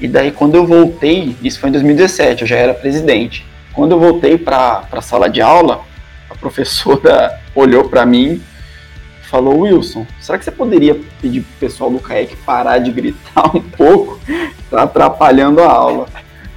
E 0.00 0.08
daí, 0.08 0.32
quando 0.32 0.54
eu 0.54 0.66
voltei, 0.66 1.36
isso 1.42 1.60
foi 1.60 1.68
em 1.68 1.72
2017, 1.72 2.42
eu 2.42 2.48
já 2.48 2.56
era 2.56 2.72
presidente. 2.72 3.44
Quando 3.74 3.92
eu 3.92 4.00
voltei 4.00 4.38
para 4.38 4.88
a 4.90 5.02
sala 5.02 5.28
de 5.28 5.42
aula, 5.42 5.82
a 6.30 6.34
professora 6.34 7.38
olhou 7.54 7.84
para 7.84 8.06
mim 8.06 8.40
falou: 9.30 9.60
Wilson, 9.60 10.06
será 10.20 10.36
que 10.36 10.44
você 10.44 10.50
poderia 10.50 10.98
pedir 11.22 11.42
pro 11.42 11.68
pessoal 11.68 11.90
do 11.90 12.00
CAEC 12.00 12.34
parar 12.44 12.78
de 12.78 12.90
gritar 12.90 13.54
um 13.56 13.60
pouco? 13.60 14.18
Tá 14.68 14.82
atrapalhando 14.82 15.62
a 15.62 15.70
aula. 15.70 16.08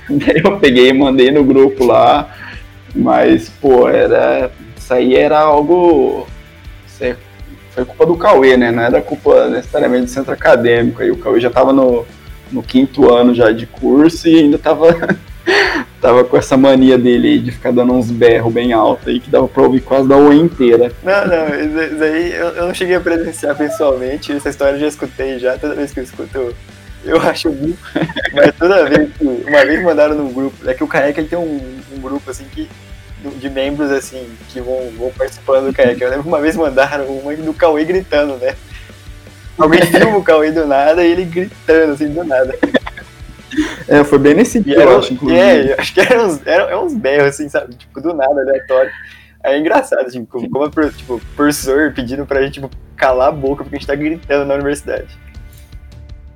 Daí 0.10 0.42
eu 0.44 0.60
peguei 0.60 0.90
e 0.90 0.94
mandei 0.94 1.32
no 1.32 1.44
grupo 1.44 1.86
lá, 1.86 2.34
mas, 2.96 3.50
pô, 3.50 3.88
era. 3.88 4.52
Isso 4.78 4.94
aí 4.94 5.16
era 5.16 5.40
algo. 5.40 6.28
Foi 7.72 7.86
culpa 7.86 8.06
do 8.06 8.16
Cauê, 8.16 8.56
né? 8.56 8.72
Não 8.72 8.84
era 8.84 9.02
culpa 9.02 9.48
necessariamente 9.50 10.06
do 10.06 10.10
centro 10.12 10.32
acadêmico. 10.32 11.02
Aí 11.02 11.10
o 11.10 11.18
Cauê 11.18 11.40
já 11.40 11.50
tava 11.50 11.74
no, 11.74 12.06
no 12.52 12.62
quinto 12.62 13.12
ano 13.12 13.34
já 13.34 13.52
de 13.52 13.66
curso 13.66 14.28
e 14.28 14.40
ainda 14.40 14.60
tava, 14.60 14.96
tava 16.00 16.24
com 16.24 16.38
essa 16.38 16.56
mania 16.56 16.98
dele 16.98 17.40
de 17.40 17.52
ficar 17.52 17.72
dando 17.72 17.94
uns 17.94 18.12
berros 18.12 18.54
bem 18.54 18.74
alto 18.74 19.10
aí, 19.10 19.20
que 19.20 19.30
dava 19.30 19.48
pra 19.48 19.64
ouvir 19.64 19.82
quase 19.82 20.08
da 20.08 20.16
UE 20.16 20.40
inteira. 20.40 20.92
Não, 21.04 21.28
não, 21.28 21.48
isso 21.48 22.04
aí 22.04 22.34
eu, 22.34 22.48
eu 22.50 22.68
não 22.68 22.74
cheguei 22.74 22.96
a 22.96 23.02
presenciar 23.02 23.58
pessoalmente, 23.58 24.32
essa 24.32 24.50
história 24.50 24.76
eu 24.76 24.82
já 24.82 24.88
escutei 24.88 25.40
já, 25.40 25.58
toda 25.58 25.74
vez 25.74 25.92
que 25.92 26.00
eu 26.00 26.04
escuto 26.04 26.56
eu 27.04 27.22
acho 27.22 27.50
muito. 27.50 27.80
Mas 28.34 28.56
toda 28.58 28.90
vez 28.90 29.10
que. 29.14 29.24
Uma 29.24 29.66
vez 29.66 29.84
mandaram 29.84 30.16
num 30.16 30.32
grupo. 30.32 30.70
É 30.70 30.74
que 30.74 30.84
o 30.84 30.88
Kayak 30.88 31.20
ele 31.20 31.28
tem 31.28 31.40
um, 31.40 31.80
um 31.96 32.00
grupo 32.00 32.30
assim 32.30 32.46
que. 32.46 32.70
De 33.38 33.50
membros 33.50 33.90
assim, 33.90 34.28
que 34.50 34.60
vão, 34.60 34.92
vão 34.98 35.10
participando 35.12 35.68
do 35.68 35.74
Kayak. 35.74 36.02
Eu 36.02 36.10
lembro 36.10 36.24
que 36.24 36.30
uma 36.30 36.42
vez 36.42 36.58
mandaram 36.58 37.06
uma 37.06 37.34
do 37.34 37.54
Cauê 37.54 37.86
gritando, 37.86 38.36
né? 38.36 38.56
Alguém 39.58 39.82
filma 39.88 40.18
o 40.18 40.24
Cauê 40.24 40.52
do 40.52 40.66
nada 40.66 41.04
e 41.04 41.12
ele 41.12 41.24
gritando 41.24 41.94
assim 41.94 42.10
do 42.10 42.24
nada. 42.24 42.58
É, 43.88 44.04
foi 44.04 44.18
bem 44.18 44.34
nesse 44.34 44.60
dia, 44.60 44.76
eu 44.76 44.98
acho, 44.98 45.14
inclusive. 45.14 45.40
É, 45.40 45.76
acho 45.80 45.94
que 45.94 46.00
eram 46.02 46.28
uns, 46.28 46.46
eram, 46.46 46.68
eram 46.68 46.86
uns 46.86 46.94
berros, 46.94 47.28
assim, 47.28 47.48
sabe? 47.48 47.76
Tipo, 47.76 48.02
do 48.02 48.14
nada, 48.14 48.42
aleatório. 48.42 48.92
Aí 49.44 49.56
é 49.56 49.60
engraçado, 49.60 50.06
assim, 50.06 50.26
como, 50.26 50.50
como 50.50 50.66
a, 50.66 50.90
tipo, 50.90 51.22
professor 51.36 51.94
pedindo 51.94 52.26
pra 52.26 52.42
gente, 52.42 52.54
tipo, 52.56 52.70
calar 52.96 53.30
a 53.30 53.32
boca 53.32 53.64
porque 53.64 53.76
a 53.76 53.80
gente 53.80 53.88
tá 53.88 53.96
gritando 53.96 54.46
na 54.46 54.56
universidade. 54.56 55.18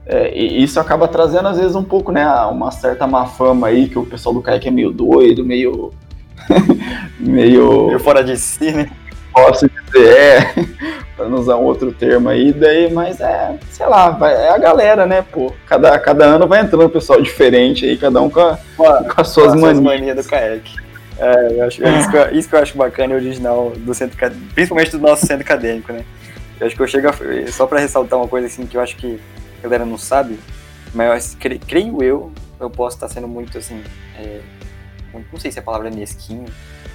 É, 0.09 0.33
e 0.33 0.63
isso 0.63 0.79
acaba 0.79 1.05
trazendo, 1.05 1.49
às 1.49 1.57
vezes, 1.57 1.75
um 1.75 1.83
pouco, 1.83 2.13
né, 2.13 2.25
uma 2.45 2.71
certa 2.71 3.05
má 3.05 3.25
fama 3.25 3.67
aí, 3.67 3.89
que 3.89 3.99
o 3.99 4.05
pessoal 4.05 4.33
do 4.33 4.41
Kaique 4.41 4.69
é 4.69 4.71
meio 4.71 4.89
doido, 4.91 5.43
meio. 5.43 5.91
meio. 7.19 7.87
meio 7.87 7.99
fora 7.99 8.23
de 8.23 8.37
si, 8.37 8.71
né? 8.71 8.89
Posso 9.33 9.69
dizer, 9.69 10.17
é, 10.17 10.65
pra 11.15 11.27
não 11.27 11.39
usar 11.39 11.57
um 11.57 11.63
outro 11.63 11.91
termo 11.91 12.29
aí, 12.29 12.53
daí, 12.53 12.91
mas 12.91 13.19
é, 13.19 13.59
sei 13.69 13.85
lá, 13.85 14.09
vai, 14.11 14.33
é 14.33 14.49
a 14.49 14.57
galera, 14.57 15.05
né, 15.05 15.21
pô. 15.29 15.51
Cada, 15.65 15.99
cada 15.99 16.25
ano 16.25 16.47
vai 16.47 16.61
entrando 16.61 16.85
um 16.85 16.89
pessoal 16.89 17.21
diferente 17.21 17.85
aí, 17.85 17.97
cada 17.97 18.21
um 18.21 18.29
com, 18.29 18.39
a, 18.39 18.57
com 18.77 19.21
as 19.21 19.27
suas 19.27 19.53
manias. 19.55 19.79
manias 19.81 20.15
do 20.15 20.23
Kaique. 20.23 20.77
É, 21.19 21.59
eu 21.59 21.65
acho, 21.65 21.83
é 21.83 21.99
isso, 21.99 22.09
que 22.09 22.17
eu, 22.17 22.31
isso 22.31 22.49
que 22.49 22.55
eu 22.55 22.59
acho 22.59 22.77
bacana 22.77 23.13
e 23.13 23.17
original 23.17 23.73
do 23.75 23.93
centro 23.93 24.17
principalmente 24.53 24.91
do 24.91 24.99
nosso 24.99 25.25
centro 25.25 25.43
acadêmico, 25.43 25.91
né? 25.91 26.05
Eu 26.59 26.67
acho 26.67 26.75
que 26.75 26.81
eu 26.81 26.87
chego 26.87 27.09
a, 27.09 27.51
só 27.51 27.65
para 27.65 27.79
ressaltar 27.79 28.17
uma 28.17 28.27
coisa 28.27 28.47
assim 28.47 28.65
que 28.65 28.77
eu 28.77 28.81
acho 28.81 28.95
que 28.95 29.19
a 29.59 29.63
galera 29.63 29.85
não 29.85 29.97
sabe, 29.97 30.39
mas 30.93 31.35
creio 31.67 32.03
eu, 32.03 32.31
eu 32.59 32.69
posso 32.69 32.95
estar 32.95 33.07
sendo 33.07 33.27
muito 33.27 33.57
assim, 33.57 33.83
é, 34.15 34.41
não 35.31 35.39
sei 35.39 35.51
se 35.51 35.59
a 35.59 35.61
palavra 35.61 35.89
é 35.89 35.91
mesquinho 35.91 36.45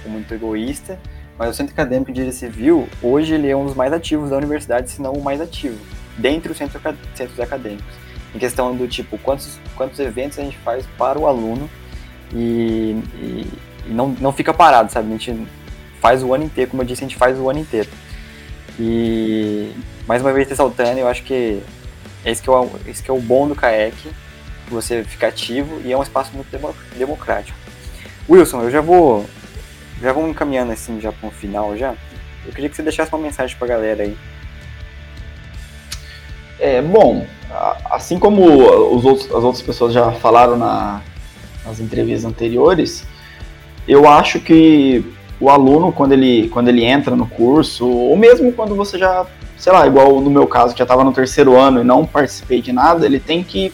ou 0.05 0.11
muito 0.11 0.33
egoísta, 0.33 0.99
mas 1.37 1.49
o 1.49 1.53
Centro 1.53 1.73
Acadêmico 1.73 2.11
de 2.11 2.15
Direito 2.15 2.35
Civil, 2.35 2.87
hoje 3.01 3.33
ele 3.33 3.49
é 3.49 3.55
um 3.55 3.65
dos 3.65 3.75
mais 3.75 3.91
ativos 3.91 4.29
da 4.29 4.37
universidade, 4.37 4.91
se 4.91 5.01
não 5.01 5.13
o 5.13 5.23
mais 5.23 5.41
ativo, 5.41 5.77
dentre 6.17 6.51
os 6.51 6.57
centros, 6.57 6.81
centros 7.15 7.39
acadêmicos. 7.39 8.03
Em 8.35 8.39
questão 8.39 8.75
do 8.75 8.87
tipo, 8.87 9.17
quantos, 9.19 9.59
quantos 9.75 9.99
eventos 9.99 10.39
a 10.39 10.43
gente 10.43 10.57
faz 10.57 10.85
para 10.97 11.19
o 11.19 11.27
aluno 11.27 11.69
e, 12.33 12.97
e, 13.15 13.47
e 13.87 13.93
não, 13.93 14.09
não 14.09 14.31
fica 14.31 14.53
parado, 14.53 14.91
sabe? 14.91 15.07
A 15.07 15.17
gente 15.17 15.47
faz 15.99 16.23
o 16.23 16.33
ano 16.33 16.43
inteiro, 16.43 16.71
como 16.71 16.81
eu 16.81 16.87
disse, 16.87 17.03
a 17.03 17.07
gente 17.07 17.17
faz 17.17 17.37
o 17.39 17.49
ano 17.49 17.59
inteiro. 17.59 17.89
E 18.79 19.71
mais 20.07 20.21
uma 20.21 20.33
vez 20.33 20.49
ressaltando, 20.49 20.99
eu 20.99 21.07
acho 21.07 21.23
que 21.23 21.61
esse 22.25 22.41
que 22.41 22.49
é 22.49 22.53
o, 22.53 22.69
esse 22.87 23.03
que 23.03 23.09
é 23.09 23.13
o 23.13 23.19
bom 23.19 23.47
do 23.47 23.55
CAEC, 23.55 23.95
você 24.67 25.03
fica 25.03 25.27
ativo 25.27 25.81
e 25.83 25.91
é 25.91 25.97
um 25.97 26.03
espaço 26.03 26.31
muito 26.33 26.49
democrático. 26.97 27.57
Wilson, 28.29 28.63
eu 28.63 28.71
já 28.71 28.81
vou 28.81 29.25
já 30.01 30.11
vamos 30.11 30.31
encaminhando 30.31 30.71
assim 30.71 30.99
já 30.99 31.11
para 31.11 31.27
um 31.27 31.31
final 31.31 31.77
já. 31.77 31.93
Eu 32.45 32.51
queria 32.51 32.69
que 32.69 32.75
você 32.75 32.83
deixasse 32.83 33.13
uma 33.13 33.21
mensagem 33.21 33.55
para 33.57 33.67
a 33.67 33.69
galera 33.69 34.03
aí. 34.03 34.17
É, 36.59 36.81
bom, 36.81 37.25
assim 37.89 38.19
como 38.19 38.95
os 38.95 39.05
outros, 39.05 39.25
as 39.27 39.43
outras 39.43 39.61
pessoas 39.61 39.93
já 39.93 40.11
falaram 40.13 40.57
na, 40.57 41.01
nas 41.65 41.79
entrevistas 41.79 42.29
anteriores, 42.29 43.05
eu 43.87 44.07
acho 44.07 44.39
que 44.39 45.03
o 45.39 45.49
aluno, 45.49 45.91
quando 45.91 46.13
ele, 46.13 46.49
quando 46.49 46.69
ele 46.69 46.83
entra 46.83 47.15
no 47.15 47.27
curso, 47.27 47.87
ou 47.87 48.15
mesmo 48.15 48.51
quando 48.53 48.75
você 48.75 48.97
já, 48.97 49.25
sei 49.57 49.71
lá, 49.71 49.85
igual 49.87 50.19
no 50.19 50.29
meu 50.29 50.47
caso, 50.47 50.73
que 50.73 50.79
já 50.79 50.83
estava 50.83 51.03
no 51.03 51.13
terceiro 51.13 51.57
ano 51.57 51.81
e 51.81 51.83
não 51.83 52.05
participei 52.05 52.61
de 52.61 52.71
nada, 52.71 53.05
ele 53.05 53.19
tem 53.19 53.43
que, 53.43 53.73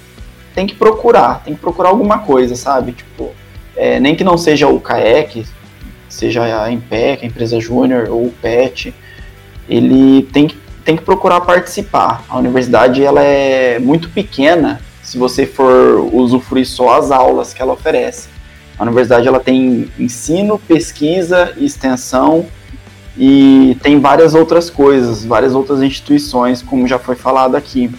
tem 0.53 0.67
que 0.67 0.75
procurar, 0.75 1.43
tem 1.43 1.55
que 1.55 1.61
procurar 1.61 1.89
alguma 1.89 2.19
coisa, 2.19 2.55
sabe? 2.55 2.91
Tipo, 2.91 3.31
é, 3.75 3.99
nem 3.99 4.15
que 4.15 4.23
não 4.23 4.37
seja 4.37 4.67
o 4.67 4.79
CAEC, 4.79 5.45
seja 6.09 6.63
a 6.63 6.71
Impec, 6.71 7.23
a 7.23 7.27
empresa 7.27 7.59
júnior 7.59 8.09
ou 8.09 8.25
o 8.25 8.31
PET, 8.41 8.93
ele 9.69 10.23
tem 10.33 10.47
que, 10.47 10.57
tem 10.83 10.97
que 10.97 11.03
procurar 11.03 11.41
participar. 11.41 12.23
A 12.27 12.37
universidade 12.37 13.03
ela 13.03 13.23
é 13.23 13.79
muito 13.79 14.09
pequena 14.09 14.81
se 15.03 15.17
você 15.17 15.45
for 15.45 16.09
usufruir 16.13 16.67
só 16.67 16.97
as 16.97 17.11
aulas 17.11 17.53
que 17.53 17.61
ela 17.61 17.73
oferece. 17.73 18.27
A 18.77 18.83
universidade 18.83 19.27
ela 19.27 19.39
tem 19.39 19.89
ensino, 19.99 20.57
pesquisa 20.59 21.53
extensão 21.57 22.47
e 23.17 23.77
tem 23.81 23.99
várias 23.99 24.33
outras 24.33 24.69
coisas, 24.69 25.25
várias 25.25 25.53
outras 25.53 25.81
instituições, 25.81 26.61
como 26.61 26.87
já 26.87 26.97
foi 26.97 27.15
falado 27.15 27.55
aqui. 27.55 27.91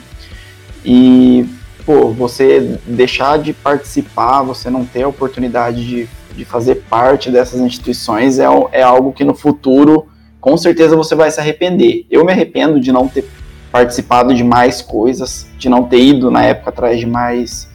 E, 0.84 1.46
pô, 1.84 2.10
você 2.10 2.78
deixar 2.86 3.38
de 3.38 3.52
participar, 3.52 4.42
você 4.42 4.70
não 4.70 4.84
ter 4.84 5.02
a 5.02 5.08
oportunidade 5.08 5.86
de, 5.86 6.08
de 6.34 6.44
fazer 6.44 6.76
parte 6.88 7.30
dessas 7.30 7.60
instituições 7.60 8.38
é, 8.38 8.46
é 8.72 8.82
algo 8.82 9.12
que 9.12 9.24
no 9.24 9.34
futuro, 9.34 10.06
com 10.40 10.56
certeza, 10.56 10.96
você 10.96 11.14
vai 11.14 11.30
se 11.30 11.40
arrepender. 11.40 12.06
Eu 12.10 12.24
me 12.24 12.32
arrependo 12.32 12.80
de 12.80 12.90
não 12.90 13.06
ter 13.06 13.28
participado 13.70 14.34
de 14.34 14.42
mais 14.42 14.80
coisas, 14.80 15.46
de 15.58 15.68
não 15.68 15.84
ter 15.84 16.00
ido 16.00 16.30
na 16.30 16.44
época 16.44 16.70
atrás 16.70 16.98
de 16.98 17.06
mais 17.06 17.68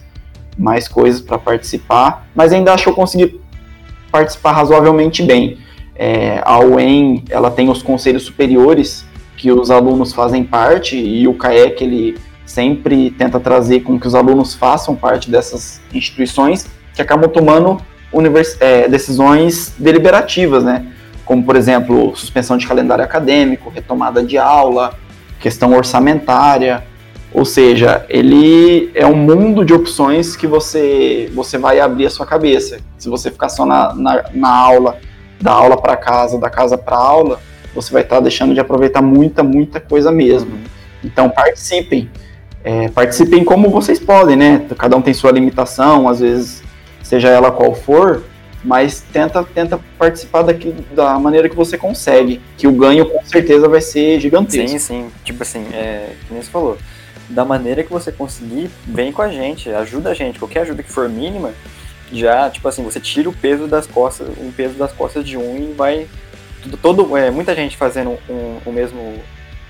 mais 0.58 0.88
coisas 0.88 1.20
para 1.20 1.38
participar, 1.38 2.26
mas 2.34 2.50
ainda 2.50 2.72
acho 2.72 2.84
que 2.84 2.88
eu 2.88 2.94
consegui 2.94 3.38
participar 4.10 4.52
razoavelmente 4.52 5.22
bem. 5.22 5.58
É, 5.98 6.40
a 6.44 6.58
UEM 6.60 7.24
ela 7.30 7.50
tem 7.50 7.68
os 7.68 7.82
conselhos 7.82 8.24
superiores 8.24 9.04
que 9.36 9.50
os 9.50 9.70
alunos 9.70 10.12
fazem 10.12 10.44
parte 10.44 10.96
e 10.96 11.26
o 11.26 11.34
CAEC 11.34 11.82
ele 11.82 12.18
sempre 12.44 13.10
tenta 13.10 13.40
trazer 13.40 13.80
com 13.80 13.98
que 13.98 14.06
os 14.06 14.14
alunos 14.14 14.54
façam 14.54 14.94
parte 14.94 15.30
dessas 15.30 15.80
instituições 15.92 16.66
que 16.94 17.02
acabam 17.02 17.30
tomando 17.30 17.80
é, 18.60 18.88
decisões 18.88 19.74
deliberativas, 19.78 20.64
né? 20.64 20.86
Como, 21.24 21.42
por 21.42 21.56
exemplo, 21.56 22.14
suspensão 22.16 22.56
de 22.56 22.66
calendário 22.66 23.04
acadêmico, 23.04 23.68
retomada 23.68 24.22
de 24.22 24.38
aula, 24.38 24.94
questão 25.40 25.74
orçamentária, 25.74 26.84
ou 27.32 27.44
seja, 27.44 28.06
ele 28.08 28.90
é 28.94 29.04
um 29.06 29.16
mundo 29.16 29.64
de 29.64 29.74
opções 29.74 30.36
que 30.36 30.46
você, 30.46 31.30
você 31.34 31.58
vai 31.58 31.80
abrir 31.80 32.06
a 32.06 32.10
sua 32.10 32.24
cabeça. 32.24 32.78
Se 32.96 33.08
você 33.08 33.30
ficar 33.30 33.48
só 33.48 33.66
na, 33.66 33.92
na, 33.92 34.24
na 34.32 34.48
aula, 34.48 34.98
da 35.40 35.52
aula 35.52 35.76
para 35.76 35.96
casa, 35.96 36.38
da 36.38 36.50
casa 36.50 36.76
para 36.78 36.96
aula, 36.96 37.40
você 37.74 37.92
vai 37.92 38.02
estar 38.02 38.16
tá 38.16 38.22
deixando 38.22 38.54
de 38.54 38.60
aproveitar 38.60 39.02
muita, 39.02 39.42
muita 39.42 39.80
coisa 39.80 40.10
mesmo. 40.10 40.52
Uhum. 40.52 40.64
Então 41.04 41.28
participem. 41.30 42.10
É, 42.64 42.88
participem 42.88 43.44
como 43.44 43.70
vocês 43.70 44.00
podem, 44.00 44.34
né? 44.34 44.66
Cada 44.76 44.96
um 44.96 45.02
tem 45.02 45.14
sua 45.14 45.30
limitação, 45.30 46.08
às 46.08 46.18
vezes, 46.20 46.62
seja 47.02 47.28
ela 47.28 47.52
qual 47.52 47.74
for, 47.74 48.24
mas 48.64 49.00
tenta, 49.12 49.44
tenta 49.44 49.78
participar 49.96 50.42
daqui, 50.42 50.74
da 50.92 51.16
maneira 51.18 51.48
que 51.48 51.54
você 51.54 51.78
consegue, 51.78 52.40
que 52.56 52.66
o 52.66 52.72
ganho 52.72 53.06
com 53.06 53.24
certeza 53.24 53.68
vai 53.68 53.80
ser 53.80 54.18
gigantesco. 54.18 54.68
Sim, 54.68 54.78
sim. 54.78 55.10
Tipo 55.22 55.44
assim, 55.44 55.64
é, 55.72 56.14
como 56.26 56.42
você 56.42 56.50
falou, 56.50 56.76
da 57.28 57.44
maneira 57.44 57.84
que 57.84 57.92
você 57.92 58.10
conseguir, 58.10 58.68
vem 58.84 59.12
com 59.12 59.22
a 59.22 59.28
gente, 59.28 59.70
ajuda 59.70 60.10
a 60.10 60.14
gente. 60.14 60.38
Qualquer 60.38 60.62
ajuda 60.62 60.82
que 60.82 60.90
for 60.90 61.08
mínima, 61.08 61.52
já, 62.12 62.48
tipo 62.50 62.66
assim, 62.68 62.82
você 62.84 63.00
tira 63.00 63.28
o 63.28 63.32
peso 63.32 63.66
das 63.66 63.86
costas, 63.86 64.28
o 64.28 64.52
peso 64.52 64.74
das 64.74 64.92
costas 64.92 65.24
de 65.24 65.36
um 65.36 65.70
e 65.70 65.72
vai. 65.72 66.06
Todo, 66.82 67.16
é, 67.16 67.30
muita 67.30 67.54
gente 67.54 67.76
fazendo 67.76 68.18
um, 68.28 68.58
o 68.64 68.72
mesmo, 68.72 69.22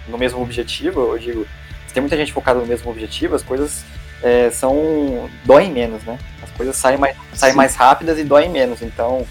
no 0.09 0.16
mesmo 0.16 0.41
objetivo, 0.41 1.12
eu 1.12 1.18
digo, 1.18 1.47
se 1.87 1.93
tem 1.93 2.01
muita 2.01 2.16
gente 2.16 2.32
focada 2.32 2.59
no 2.59 2.66
mesmo 2.66 2.91
objetivo, 2.91 3.34
as 3.34 3.43
coisas 3.43 3.84
é, 4.22 4.51
são. 4.51 5.28
doem 5.45 5.70
menos, 5.70 6.03
né? 6.05 6.18
As 6.43 6.51
coisas 6.53 6.76
saem 6.76 6.99
mais, 6.99 7.16
saem 7.34 7.55
mais 7.55 7.74
rápidas 7.74 8.18
e 8.18 8.24
doem 8.24 8.49
menos. 8.49 8.80
Então, 8.82 9.26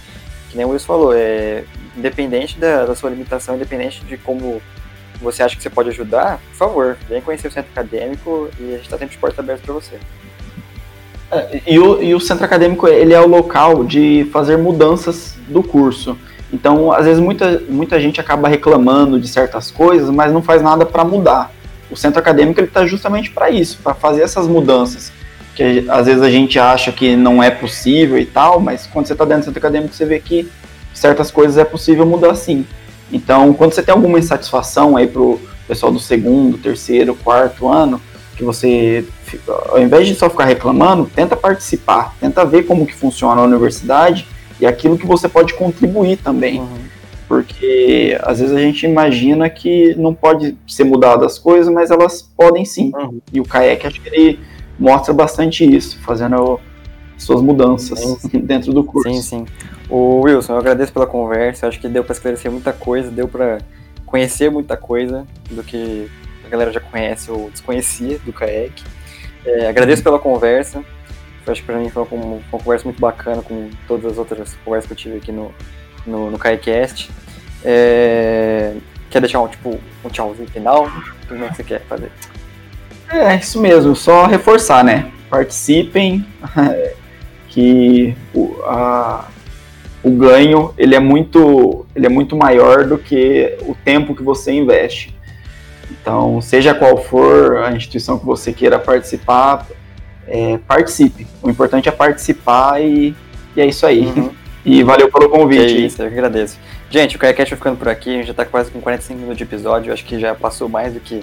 que 0.50 0.58
nem 0.58 0.66
o 0.66 0.70
Wilson 0.70 0.86
falou, 0.86 1.14
é, 1.16 1.64
independente 1.98 2.60
da, 2.60 2.86
da 2.86 2.96
sua 2.96 3.10
limitação, 3.10 3.56
independente 3.56 4.04
de 4.06 4.18
como 4.18 4.62
você 5.20 5.44
acha 5.44 5.56
que 5.56 5.64
você 5.64 5.70
pode 5.70 5.90
ajudar, 5.90 6.40
por 6.50 6.56
favor, 6.56 6.98
vem 7.08 7.22
conhecer 7.22 7.48
o 7.48 7.52
centro 7.52 7.72
acadêmico 7.72 8.50
e 8.60 8.70
a 8.70 8.78
gente 8.78 8.84
está 8.84 8.98
sempre 8.98 9.16
de 9.16 9.22
porta 9.22 9.42
aberta 9.42 9.64
para 9.64 9.74
você. 9.74 9.98
É, 11.32 11.62
e, 11.68 11.80
o, 11.80 12.02
e 12.02 12.14
o 12.14 12.20
centro 12.20 12.46
acadêmico 12.46 12.88
ele 12.88 13.14
é 13.14 13.20
o 13.20 13.28
local 13.28 13.84
de 13.84 14.28
fazer 14.32 14.58
mudanças 14.58 15.36
do 15.48 15.64
curso. 15.64 16.18
Então, 16.54 16.92
às 16.92 17.06
vezes, 17.06 17.20
muita, 17.20 17.62
muita 17.68 18.00
gente 18.00 18.22
acaba 18.22 18.48
reclamando 18.48 19.20
de 19.20 19.28
certas 19.28 19.72
coisas, 19.72 20.10
mas 20.10 20.32
não 20.32 20.42
faz 20.42 20.62
nada 20.62 20.86
para 20.86 21.04
mudar. 21.04 21.52
O 21.90 21.98
centro 21.98 22.20
acadêmico 22.20 22.62
está 22.62 22.86
justamente 22.86 23.32
para 23.32 23.50
isso, 23.50 23.80
para 23.84 23.94
fazer 23.94 24.22
essas 24.22 24.48
mudanças. 24.48 25.12
Que 25.56 25.86
às 25.90 26.06
vezes 26.06 26.22
a 26.22 26.30
gente 26.30 26.60
acha 26.60 26.92
que 26.92 27.16
não 27.16 27.42
é 27.42 27.50
possível 27.50 28.18
e 28.18 28.26
tal, 28.26 28.60
mas 28.60 28.88
quando 28.88 29.08
você 29.08 29.14
está 29.14 29.26
dentro 29.26 29.42
do 29.42 29.46
centro 29.46 29.60
acadêmico, 29.60 29.94
você 29.94 30.06
vê 30.06 30.20
que 30.20 30.50
certas 30.94 31.32
coisas 31.32 31.58
é 31.58 31.66
possível 31.66 32.06
mudar 32.06 32.36
sim. 32.36 32.66
Então, 33.12 33.54
quando 33.54 33.74
você 33.74 33.84
tem 33.84 33.94
alguma 33.94 34.20
insatisfação 34.20 34.98
aí 34.98 35.08
pro 35.08 35.40
pessoal 35.68 35.92
do 35.92 36.00
segundo, 36.00 36.58
terceiro, 36.58 37.16
quarto 37.16 37.68
ano, 37.68 38.02
que 38.36 38.44
você, 38.44 39.06
ao 39.70 39.82
invés 39.82 40.08
de 40.08 40.16
só 40.16 40.30
ficar 40.30 40.46
reclamando, 40.46 41.10
tenta 41.14 41.36
participar, 41.36 42.16
tenta 42.20 42.46
ver 42.46 42.64
como 42.64 42.86
que 42.86 42.94
funciona 42.94 43.42
a 43.42 43.46
universidade 43.46 44.28
e 44.60 44.66
aquilo 44.66 44.98
que 44.98 45.06
você 45.06 45.28
pode 45.28 45.54
contribuir 45.54 46.18
também. 46.18 46.60
Uhum. 46.60 46.86
Porque 47.28 48.18
às 48.22 48.40
vezes 48.40 48.56
a 48.56 48.60
gente 48.60 48.86
imagina 48.86 49.50
que 49.50 49.96
não 49.96 50.14
pode 50.14 50.58
ser 50.68 50.84
mudado 50.84 51.26
as 51.26 51.40
coisas, 51.40 51.74
mas 51.74 51.90
elas 51.90 52.22
podem 52.22 52.66
sim. 52.66 52.92
Uhum. 52.94 53.20
E 53.34 53.40
o 53.40 53.46
CAEC 53.46 53.88
acho 53.88 54.02
que 54.02 54.10
ele 54.10 54.40
mostra 54.78 55.14
bastante 55.14 55.66
isso, 55.66 55.98
fazendo 56.02 56.60
suas 57.18 57.42
mudanças 57.42 58.00
sim. 58.00 58.40
dentro 58.40 58.74
do 58.74 58.84
curso. 58.84 59.10
Sim, 59.10 59.22
sim. 59.22 59.46
O 59.90 60.22
Wilson, 60.22 60.54
eu 60.54 60.60
agradeço 60.60 60.92
pela 60.92 61.08
conversa, 61.08 61.68
acho 61.68 61.80
que 61.80 61.88
deu 61.88 62.04
para 62.04 62.14
esclarecer 62.14 62.52
muita 62.52 62.74
coisa, 62.74 63.10
deu 63.10 63.28
para 63.28 63.60
conhecer 64.06 64.52
muita 64.52 64.76
coisa 64.76 65.26
do 65.50 65.64
que 65.64 66.10
a 66.46 66.50
galera 66.50 66.72
já 66.72 66.80
conhece 66.80 67.32
ou 67.32 67.50
desconhecia 67.50 68.20
do 68.20 68.32
CAEC. 68.32 68.84
É, 69.46 69.68
agradeço 69.68 70.04
pela 70.04 70.20
conversa, 70.20 70.84
acho 71.48 71.62
que 71.62 71.68
para 71.68 71.78
mim 71.78 71.90
foi 71.90 72.04
uma, 72.12 72.26
uma, 72.26 72.60
conversa 72.60 72.86
muito 72.86 73.00
bacana 73.00 73.42
com 73.42 73.70
todas 73.88 74.14
as 74.14 74.18
outras 74.18 74.56
conversas 74.66 74.88
que 74.88 74.94
eu 74.94 74.98
tive 74.98 75.18
aqui 75.18 75.32
no, 75.32 75.54
no, 76.06 76.32
no. 76.32 76.40
É, 77.64 78.74
quer 79.10 79.20
deixar 79.20 79.42
um, 79.42 79.48
tipo, 79.48 79.80
um 80.04 80.10
tchauzinho 80.10 80.50
final? 80.50 80.90
Como 81.28 81.44
é 81.44 81.50
que 81.50 81.56
você 81.56 81.64
quer 81.64 81.82
fazer? 81.82 82.12
É, 83.10 83.36
isso 83.36 83.62
mesmo, 83.62 83.96
só 83.96 84.26
reforçar, 84.26 84.84
né? 84.84 85.12
Participem, 85.30 86.26
que 87.50 88.16
a, 88.66 89.26
o 90.04 90.12
ganho 90.12 90.74
ele 90.78 90.94
é 90.94 91.00
muito 91.00 91.86
ele 91.96 92.06
é 92.06 92.10
muito 92.10 92.36
maior 92.36 92.86
do 92.86 92.98
que 92.98 93.58
o 93.62 93.74
tempo 93.74 94.16
que 94.16 94.24
você 94.24 94.52
investe. 94.52 95.15
Então, 95.90 96.42
seja 96.42 96.74
qual 96.74 96.98
for 96.98 97.58
a 97.58 97.72
instituição 97.72 98.18
que 98.18 98.26
você 98.26 98.52
queira 98.54 98.80
participar, 98.80 99.66
é, 100.28 100.58
participe. 100.68 101.28
O 101.42 101.50
importante 101.50 101.88
é 101.90 101.92
participar 101.92 102.82
e, 102.82 103.16
e 103.56 103.62
é 103.62 103.66
isso 103.66 103.86
aí. 103.86 104.06
Uhum. 104.06 104.32
E 104.66 104.82
valeu 104.82 105.12
pelo 105.12 105.30
convite. 105.30 105.62
É 105.62 105.86
isso, 105.86 106.02
eu 106.02 106.08
que 106.08 106.16
agradeço. 106.16 106.58
Gente, 106.90 107.16
o 107.16 107.20
KaiCast 107.20 107.52
vai 107.52 107.58
ficando 107.58 107.78
por 107.78 107.88
aqui, 107.88 108.10
a 108.10 108.14
gente 108.14 108.28
já 108.30 108.34
tá 108.34 108.44
quase 108.44 108.72
com 108.72 108.82
45 108.82 109.20
minutos 109.20 109.38
de 109.38 109.44
episódio, 109.44 109.94
acho 109.94 110.04
que 110.04 110.20
já 110.20 110.34
passou 110.34 110.68
mais 110.68 110.92
do 110.92 111.00
que, 111.00 111.18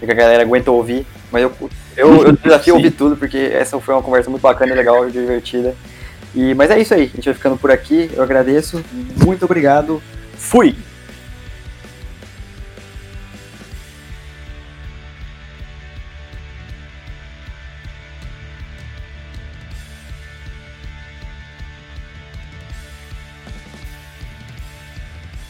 do 0.00 0.06
que 0.06 0.10
a 0.10 0.14
galera 0.14 0.42
aguenta 0.42 0.72
ouvir, 0.72 1.06
mas 1.30 1.44
eu, 1.44 1.52
eu, 1.96 2.26
eu 2.26 2.32
desafio 2.42 2.74
ouvir 2.74 2.90
tudo, 2.90 3.16
porque 3.16 3.38
essa 3.38 3.78
foi 3.78 3.94
uma 3.94 4.02
conversa 4.02 4.28
muito 4.28 4.42
bacana, 4.42 4.74
legal, 4.74 5.08
divertida. 5.08 5.72
E, 6.34 6.52
mas 6.54 6.68
é 6.70 6.80
isso 6.80 6.92
aí, 6.92 7.02
a 7.02 7.16
gente 7.16 7.26
vai 7.26 7.34
ficando 7.34 7.56
por 7.56 7.70
aqui. 7.70 8.10
Eu 8.12 8.24
agradeço. 8.24 8.82
Muito 9.24 9.44
obrigado. 9.44 10.02
Fui! 10.36 10.74